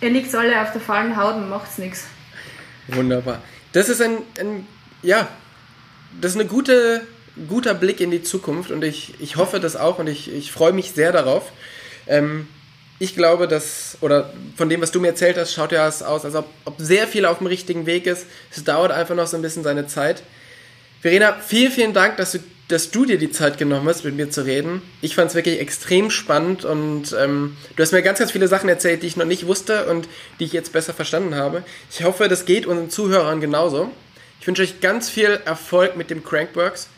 ihr 0.00 0.10
liegt 0.10 0.34
alle 0.34 0.60
auf 0.60 0.72
der 0.72 0.80
faulen 0.80 1.16
Haut 1.16 1.36
und 1.36 1.48
macht's 1.48 1.78
nichts. 1.78 2.06
Wunderbar. 2.88 3.42
Das 3.72 3.88
ist 3.88 4.00
ein, 4.00 4.18
ein 4.38 4.66
ja, 5.02 5.28
das 6.20 6.34
ist 6.34 6.40
ein 6.40 6.48
gute, 6.48 7.06
guter 7.48 7.74
Blick 7.74 8.00
in 8.00 8.10
die 8.10 8.22
Zukunft 8.22 8.70
und 8.70 8.82
ich, 8.84 9.14
ich 9.20 9.36
hoffe 9.36 9.60
das 9.60 9.76
auch 9.76 9.98
und 9.98 10.06
ich, 10.06 10.32
ich 10.32 10.52
freue 10.52 10.72
mich 10.72 10.92
sehr 10.92 11.12
darauf. 11.12 11.52
Ähm, 12.06 12.48
ich 12.98 13.14
glaube, 13.14 13.46
dass, 13.46 13.98
oder 14.00 14.32
von 14.56 14.68
dem, 14.68 14.80
was 14.80 14.90
du 14.90 15.00
mir 15.00 15.08
erzählt 15.08 15.36
hast, 15.36 15.52
schaut 15.52 15.72
ja 15.72 15.86
aus, 15.86 16.02
als 16.02 16.34
ob, 16.34 16.46
ob 16.64 16.74
sehr 16.78 17.06
viel 17.06 17.26
auf 17.26 17.38
dem 17.38 17.46
richtigen 17.46 17.84
Weg 17.84 18.06
ist. 18.06 18.26
Es 18.50 18.64
dauert 18.64 18.90
einfach 18.90 19.14
noch 19.14 19.26
so 19.26 19.36
ein 19.36 19.42
bisschen 19.42 19.62
seine 19.62 19.86
Zeit. 19.86 20.22
Verena, 21.02 21.34
vielen, 21.34 21.72
vielen 21.72 21.92
Dank, 21.92 22.16
dass 22.16 22.32
du, 22.32 22.38
dass 22.68 22.90
du 22.90 23.04
dir 23.04 23.18
die 23.18 23.30
Zeit 23.30 23.58
genommen 23.58 23.88
hast, 23.88 24.04
mit 24.04 24.16
mir 24.16 24.30
zu 24.30 24.44
reden. 24.44 24.82
Ich 25.00 25.14
fand 25.14 25.30
es 25.30 25.36
wirklich 25.36 25.60
extrem 25.60 26.10
spannend 26.10 26.64
und 26.64 27.14
ähm, 27.18 27.56
du 27.76 27.82
hast 27.82 27.92
mir 27.92 28.02
ganz, 28.02 28.18
ganz 28.18 28.32
viele 28.32 28.48
Sachen 28.48 28.68
erzählt, 28.68 29.02
die 29.02 29.06
ich 29.06 29.16
noch 29.16 29.24
nicht 29.24 29.46
wusste 29.46 29.86
und 29.86 30.08
die 30.40 30.44
ich 30.44 30.52
jetzt 30.52 30.72
besser 30.72 30.92
verstanden 30.92 31.36
habe. 31.36 31.62
Ich 31.90 32.04
hoffe, 32.04 32.28
das 32.28 32.44
geht 32.44 32.66
unseren 32.66 32.90
Zuhörern 32.90 33.40
genauso. 33.40 33.90
Ich 34.40 34.46
wünsche 34.46 34.62
euch 34.62 34.80
ganz 34.80 35.08
viel 35.08 35.40
Erfolg 35.44 35.96
mit 35.96 36.10
dem 36.10 36.24
Crankworks 36.24 36.88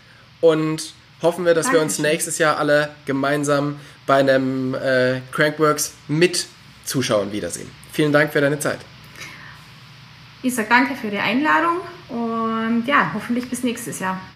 und 0.41 0.95
hoffen 1.21 1.45
wir, 1.45 1.55
dass 1.55 1.67
Dankeschön. 1.67 1.81
wir 1.81 1.85
uns 1.85 1.99
nächstes 1.99 2.39
Jahr 2.39 2.59
alle 2.59 2.91
gemeinsam 3.05 3.79
bei 4.07 4.17
einem 4.17 4.75
äh, 4.75 5.21
Crankworks 5.33 5.93
mit 6.09 6.47
Zuschauern 6.85 7.33
wiedersehen. 7.33 7.71
Vielen 7.93 8.13
Dank 8.13 8.33
für 8.33 8.41
deine 8.41 8.59
Zeit. 8.59 8.79
Ich 10.43 10.55
sage 10.55 10.69
danke 10.69 10.95
für 10.95 11.11
die 11.11 11.19
Einladung 11.19 11.81
und 12.09 12.85
ja, 12.87 13.11
hoffentlich 13.13 13.51
bis 13.51 13.65
nächstes 13.65 13.99
Jahr. 13.99 14.21